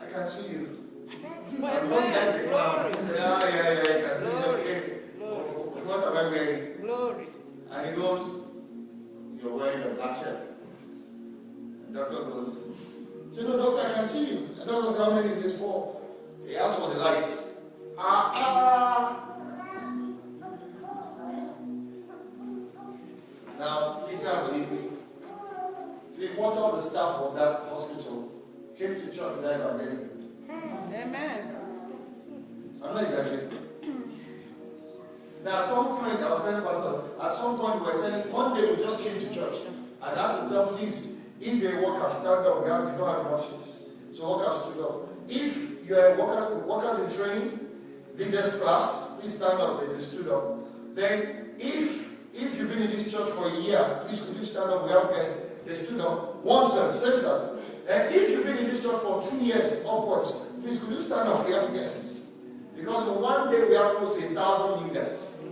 I 0.00 0.06
can 0.06 0.26
see 0.28 0.52
you. 0.54 0.78
My 1.58 1.80
boss 1.80 2.04
guys 2.14 2.48
clown. 2.48 2.92
He 2.92 2.98
said, 3.08 3.20
ah, 3.20 3.48
yeah, 3.48 3.72
yeah, 3.72 3.80
I 3.80 4.08
can 4.08 4.18
see 4.18 4.26
you. 4.26 4.32
Okay. 4.54 4.96
What 5.86 6.04
am 6.04 6.16
I 6.16 6.30
wearing? 6.30 6.80
Glory. 6.82 7.26
And 7.70 7.88
he 7.90 7.94
goes, 7.96 8.46
You're 9.40 9.56
wearing 9.56 9.82
a 9.82 9.90
black 9.94 10.16
shirt. 10.16 10.56
And 11.86 11.94
doctor 11.94 12.14
goes, 12.24 12.58
say, 13.30 13.42
No, 13.44 13.56
doctor, 13.56 13.88
I 13.88 13.94
can 13.94 14.06
see 14.06 14.30
you. 14.30 14.36
And 14.58 14.68
doctor 14.68 14.90
says, 14.92 14.98
How 14.98 15.14
many 15.14 15.28
is 15.28 15.42
this 15.42 15.58
for? 15.60 16.00
He 16.46 16.56
asks 16.56 16.82
for 16.82 16.90
the 16.92 16.98
lights. 16.98 17.45
Ah. 17.98 19.22
Now, 23.58 24.04
this 24.06 24.24
guy 24.24 24.46
believe 24.46 24.70
me. 24.70 24.78
Three 26.14 26.28
quarters 26.28 26.58
of 26.58 26.76
the 26.76 26.82
staff 26.82 27.16
of 27.20 27.34
that 27.36 27.58
hospital 27.70 28.32
came 28.76 28.94
to 28.96 29.06
church 29.06 29.36
without 29.36 29.74
evangelism. 29.74 30.10
Amen. 30.50 31.56
I'm 32.84 32.94
not 32.94 33.02
exaggerating. 33.02 33.58
Now, 35.44 35.60
at 35.60 35.66
some 35.66 35.86
point, 35.98 36.20
I 36.20 36.30
was 36.30 36.44
telling 36.44 36.64
Pastor, 36.64 37.22
at 37.22 37.32
some 37.32 37.58
point, 37.58 37.80
we 37.80 37.92
were 37.92 37.98
telling, 37.98 38.32
one 38.32 38.54
day 38.54 38.70
we 38.70 38.76
just 38.76 39.00
came 39.00 39.18
to 39.18 39.34
church, 39.34 39.60
and 39.66 40.18
I 40.18 40.32
had 40.32 40.48
to 40.48 40.54
tell 40.54 40.66
police, 40.68 41.30
if 41.40 41.54
you're 41.54 41.78
a 41.78 41.82
worker, 41.86 42.10
stand 42.10 42.46
up. 42.46 42.62
We, 42.62 42.68
have, 42.70 42.92
we 42.92 42.98
don't 42.98 43.08
have 43.08 43.26
enough 43.26 43.42
seats. 43.44 43.90
So 44.12 44.36
workers 44.36 44.62
stood 44.62 44.82
up. 44.84 45.08
If 45.28 45.86
you're 45.88 46.14
a 46.14 46.18
worker, 46.18 46.66
workers 46.66 46.98
in 46.98 47.24
training, 47.24 47.65
leaders 48.16 48.60
class, 48.60 49.18
please 49.20 49.36
stand 49.36 49.60
up. 49.60 49.80
Just 49.80 50.12
stood 50.12 50.28
up. 50.28 50.58
Then, 50.94 51.54
if 51.58 52.06
if 52.34 52.58
you've 52.58 52.68
been 52.68 52.82
in 52.82 52.90
this 52.90 53.10
church 53.10 53.30
for 53.30 53.48
a 53.48 53.54
year, 53.60 53.80
please 54.06 54.20
could 54.20 54.36
you 54.36 54.42
stand 54.42 54.70
up? 54.70 54.84
We 54.84 54.90
have 54.90 55.08
guests. 55.10 55.46
They 55.64 55.74
stood 55.74 56.00
up. 56.00 56.44
One 56.44 56.68
service, 56.68 57.02
same 57.02 57.18
service. 57.18 57.64
And 57.88 58.14
if 58.14 58.30
you've 58.30 58.44
been 58.44 58.58
in 58.58 58.66
this 58.66 58.82
church 58.82 59.00
for 59.00 59.22
two 59.22 59.38
years 59.44 59.86
upwards, 59.88 60.58
please 60.62 60.80
could 60.80 60.90
you 60.90 60.98
stand 60.98 61.28
up? 61.28 61.46
We 61.46 61.52
have 61.52 61.72
guests. 61.72 62.26
Because 62.76 63.08
in 63.08 63.22
one 63.22 63.50
day 63.50 63.66
we 63.68 63.74
have 63.74 63.96
close 63.96 64.18
to 64.18 64.26
a 64.26 64.30
thousand 64.34 64.86
new 64.86 64.92
guests. 64.92 65.44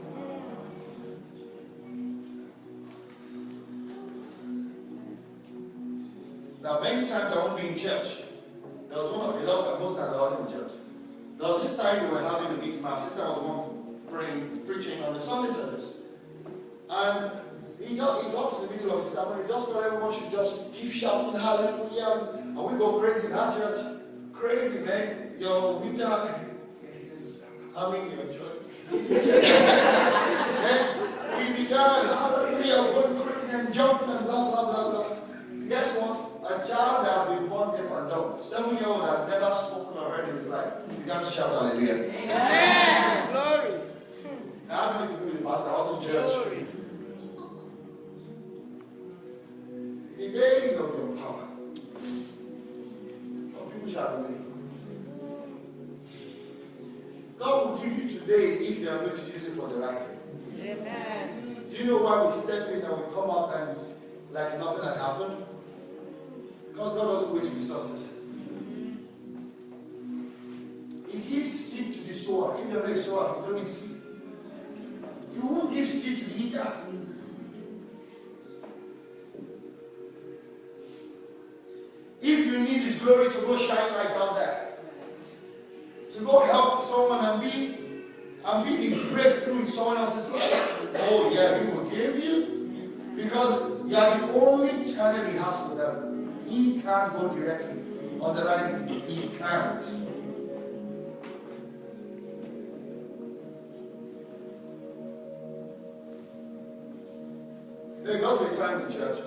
Now 6.61 6.81
many 6.81 7.07
times 7.07 7.35
I 7.35 7.45
won't 7.45 7.61
be 7.61 7.69
in 7.69 7.77
church. 7.77 8.23
There 8.89 9.03
was 9.03 9.13
one 9.13 9.29
of 9.29 9.41
the 9.41 9.47
most 9.81 9.97
times 9.99 10.17
I 10.17 10.21
wasn't 10.21 10.51
in 10.51 10.61
church. 10.61 10.73
There 11.39 11.49
was 11.49 11.63
this 11.63 11.77
time 11.79 12.05
we 12.05 12.11
were 12.11 12.23
having 12.23 12.59
a 12.59 12.63
meeting. 12.63 12.83
My 12.83 12.97
sister 12.97 13.23
was 13.23 13.43
one 13.43 14.01
praying, 14.11 14.67
preaching 14.67 15.03
on 15.03 15.15
the 15.15 15.21
Sunday 15.21 15.51
service. 15.51 16.03
And 16.89 17.31
he 17.81 17.97
got, 17.97 18.25
he 18.25 18.31
got 18.33 18.53
to 18.53 18.67
the 18.67 18.73
middle 18.75 18.93
of 18.93 19.05
the 19.05 19.11
sermon. 19.11 19.43
He 19.43 19.49
just 19.49 19.69
thought 19.69 19.85
everyone 19.85 20.13
should 20.13 20.31
just 20.31 20.73
keep 20.73 20.93
shouting 20.93 21.39
hallelujah. 21.39 22.39
And 22.39 22.57
we 22.57 22.79
go 22.79 23.01
crazy 23.01 23.29
in 23.29 23.35
our 23.35 23.53
church. 23.53 24.01
Crazy, 24.33 24.85
man. 24.85 25.33
Your 25.39 25.81
winter 25.81 26.35
is 27.13 27.47
having 27.77 28.11
your 28.11 28.33
joy. 28.33 28.55
Yes, 30.65 30.99
we 31.37 31.63
began 31.63 32.07
hallelujah, 32.07 32.93
going 32.95 33.21
crazy 33.21 33.53
and 33.53 33.75
jumping 33.75 34.09
and 34.09 34.25
blah, 34.25 34.51
blah, 34.51 34.65
blah, 34.65 34.91
blah. 34.91 35.17
Guess 35.69 36.01
what? 36.01 36.63
A 36.63 36.67
child 36.67 37.07
that 37.07 37.29
had 37.29 37.39
been 37.39 37.49
born 37.49 37.77
dumb, 38.35 38.43
seven 38.43 38.77
year 38.77 38.87
old 38.87 39.03
that 39.03 39.29
never 39.29 39.53
spoken 39.53 39.99
or 39.99 40.11
heard 40.11 40.29
in 40.29 40.37
his 40.37 40.49
life, 40.49 40.73
began 40.99 41.25
to 41.25 41.31
shout 41.31 41.51
hallelujah. 41.51 41.95
Amen. 41.95 43.33
Glory. 43.33 43.81
Now, 44.69 44.81
I 44.81 44.99
don't 44.99 45.15
if 45.15 45.21
you 45.21 45.31
do 45.31 45.39
the 45.39 45.45
pastor, 45.45 45.71
I 45.71 45.73
was 45.73 46.07
in 46.07 46.13
church. 46.13 46.33
Glory. 46.33 46.67
The 50.17 50.29
days 50.33 50.73
of 50.79 50.95
your 50.97 51.17
power. 51.17 51.49
Some 52.01 53.71
people 53.73 53.91
shall 53.91 54.17
believe. 54.17 54.41
God 57.39 57.69
will 57.69 57.79
give 57.79 57.99
you 57.99 58.19
today 58.19 58.55
if 58.55 58.79
you 58.79 58.89
are 58.89 58.99
going 58.99 59.17
to 59.17 59.27
use 59.27 59.47
it 59.47 59.53
for 59.53 59.69
the 59.69 59.77
right 59.77 59.99
thing. 59.99 60.19
Amen. 60.63 61.29
Do 61.69 61.77
you 61.77 61.85
know 61.85 61.99
why 61.99 62.25
we 62.25 62.33
step 62.33 62.69
in 62.69 62.81
and 62.81 62.99
we 62.99 63.13
come 63.13 63.31
out 63.31 63.55
and 63.55 63.79
like 64.31 64.59
nothing 64.59 64.85
had 64.85 64.97
happened? 64.97 65.45
Because 66.69 66.93
God 66.95 67.05
doesn't 67.05 67.35
waste 67.35 67.53
resources. 67.53 68.14
He 71.15 71.37
gives 71.37 71.51
seed 71.53 71.95
to 71.95 72.09
the 72.09 72.15
sower. 72.15 72.59
If 72.61 72.73
you're 72.73 72.81
not 72.83 72.91
a 72.91 72.97
sower, 72.97 73.37
you 73.37 73.47
don't 73.47 73.61
need 73.61 73.69
seed. 73.69 74.03
You 75.33 75.47
won't 75.47 75.73
give 75.73 75.87
seed 75.87 76.19
to 76.19 76.25
the 76.25 76.43
eater. 76.43 76.73
If 82.21 82.47
you 82.47 82.59
need 82.59 82.83
His 82.83 82.99
glory 82.99 83.31
to 83.31 83.39
go 83.43 83.57
shine 83.59 83.95
right 83.95 84.09
down 84.09 84.35
there, 84.35 84.79
to 86.11 86.25
go 86.25 86.45
help 86.47 86.83
someone 86.83 87.25
and 87.25 87.43
be 87.43 87.77
and 88.45 88.65
be 88.67 88.89
the 88.89 89.13
breakthrough 89.13 89.61
in 89.61 89.67
someone 89.67 89.99
else's 89.99 90.31
life. 90.33 90.91
Oh 91.11 91.31
yeah, 91.33 91.61
He 91.61 91.71
will 91.71 91.89
give 91.91 92.19
you 92.25 93.15
because 93.17 93.85
you 93.87 93.97
are 93.97 94.19
the 94.19 94.33
only 94.33 94.93
channel 94.93 95.25
He 95.27 95.37
has 95.39 95.69
for 95.69 95.77
them. 95.77 96.41
He 96.47 96.83
can't 96.83 97.13
go 97.13 97.29
directly. 97.29 97.83
Underline 98.21 98.75
it. 98.75 99.09
He 99.09 99.29
can't. 99.37 100.14
There 108.05 108.19
goes 108.19 108.43
a 108.43 108.63
time 108.63 108.83
in 108.83 108.93
church. 108.93 109.19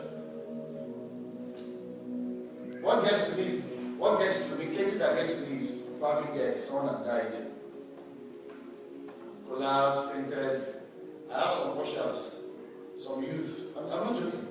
What 2.79 3.03
gets 3.03 3.31
to 3.31 3.41
me, 3.41 3.57
what 3.97 4.19
gets 4.19 4.49
to 4.49 4.59
me, 4.59 4.67
cases 4.67 4.99
that 4.99 5.17
get 5.17 5.31
to 5.31 5.49
me 5.49 5.57
is 5.57 5.81
family 5.99 6.37
death, 6.37 6.55
son 6.55 6.87
had 6.87 7.03
died, 7.03 7.47
collapsed, 9.47 10.13
fainted. 10.13 10.75
I 11.33 11.41
have 11.41 11.51
some 11.51 11.79
ushers, 11.79 12.43
some 12.95 13.23
youth. 13.23 13.73
I'm, 13.75 13.85
I'm 13.85 14.13
not 14.13 14.15
joking. 14.15 14.47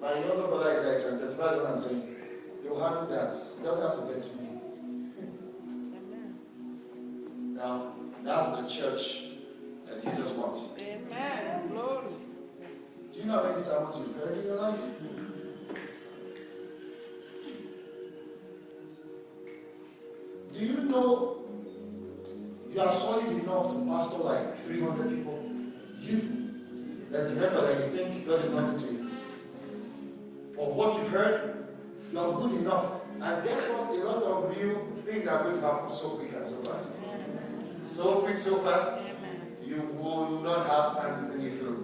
My 0.00 0.14
younger 0.14 0.48
brother 0.48 0.70
is 0.70 0.82
there, 0.82 1.10
can 1.10 1.20
testify 1.20 1.54
what 1.56 1.66
I'm 1.66 1.80
saying. 1.82 2.16
He'll 2.62 2.80
handle 2.80 3.06
that. 3.08 3.34
He 3.58 3.62
doesn't 3.62 3.90
have 3.90 4.08
to 4.08 4.14
get 4.14 4.22
to 4.22 4.38
me. 4.38 4.48
Now, 7.54 7.94
that's 8.24 8.60
the 8.60 8.80
church 8.80 9.26
that 9.84 10.02
Jesus 10.02 10.32
wants. 10.32 10.74
Amen. 10.80 11.68
Glory. 11.68 12.23
Do 13.14 13.20
you 13.20 13.26
know 13.26 13.34
how 13.34 13.48
many 13.48 13.60
sermons 13.60 13.96
you've 13.98 14.16
heard 14.16 14.38
in 14.38 14.44
your 14.44 14.56
life? 14.56 14.80
Do 20.52 20.64
you 20.64 20.82
know 20.90 21.36
you 22.72 22.80
are 22.80 22.90
solid 22.90 23.28
enough 23.28 23.70
to 23.70 23.86
pastor 23.86 24.16
like 24.16 24.56
300 24.64 25.10
people? 25.10 25.48
You, 26.00 26.54
let's 27.10 27.30
remember 27.30 27.66
that 27.68 27.84
you 27.84 27.96
think 27.96 28.26
God 28.26 28.44
is 28.44 28.50
not 28.50 28.78
to 28.80 28.86
you. 28.92 29.10
Of 30.58 30.74
what 30.74 30.98
you've 30.98 31.08
heard, 31.10 31.68
you 32.10 32.18
are 32.18 32.32
good 32.32 32.52
enough. 32.54 33.02
And 33.20 33.44
guess 33.44 33.68
what? 33.68 33.90
A 33.90 33.94
lot 33.94 34.22
of 34.24 34.60
you, 34.60 34.74
things 35.06 35.28
are 35.28 35.44
going 35.44 35.54
to 35.54 35.60
happen 35.60 35.88
so 35.88 36.16
quick 36.16 36.32
and 36.32 36.44
so 36.44 36.56
fast. 36.64 36.92
So 37.86 38.22
quick, 38.22 38.38
so 38.38 38.56
fast, 38.56 39.00
you 39.64 39.82
will 40.00 40.40
not 40.40 40.66
have 40.66 41.00
time 41.00 41.24
to 41.24 41.30
think 41.30 41.44
it 41.44 41.56
through. 41.56 41.83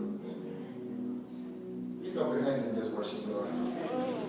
Lift 2.10 2.22
up 2.22 2.32
your 2.32 2.42
hands 2.42 2.64
and 2.64 2.74
just 2.74 2.90
worship 2.90 3.24
the 3.24 3.30
Lord. 3.30 4.19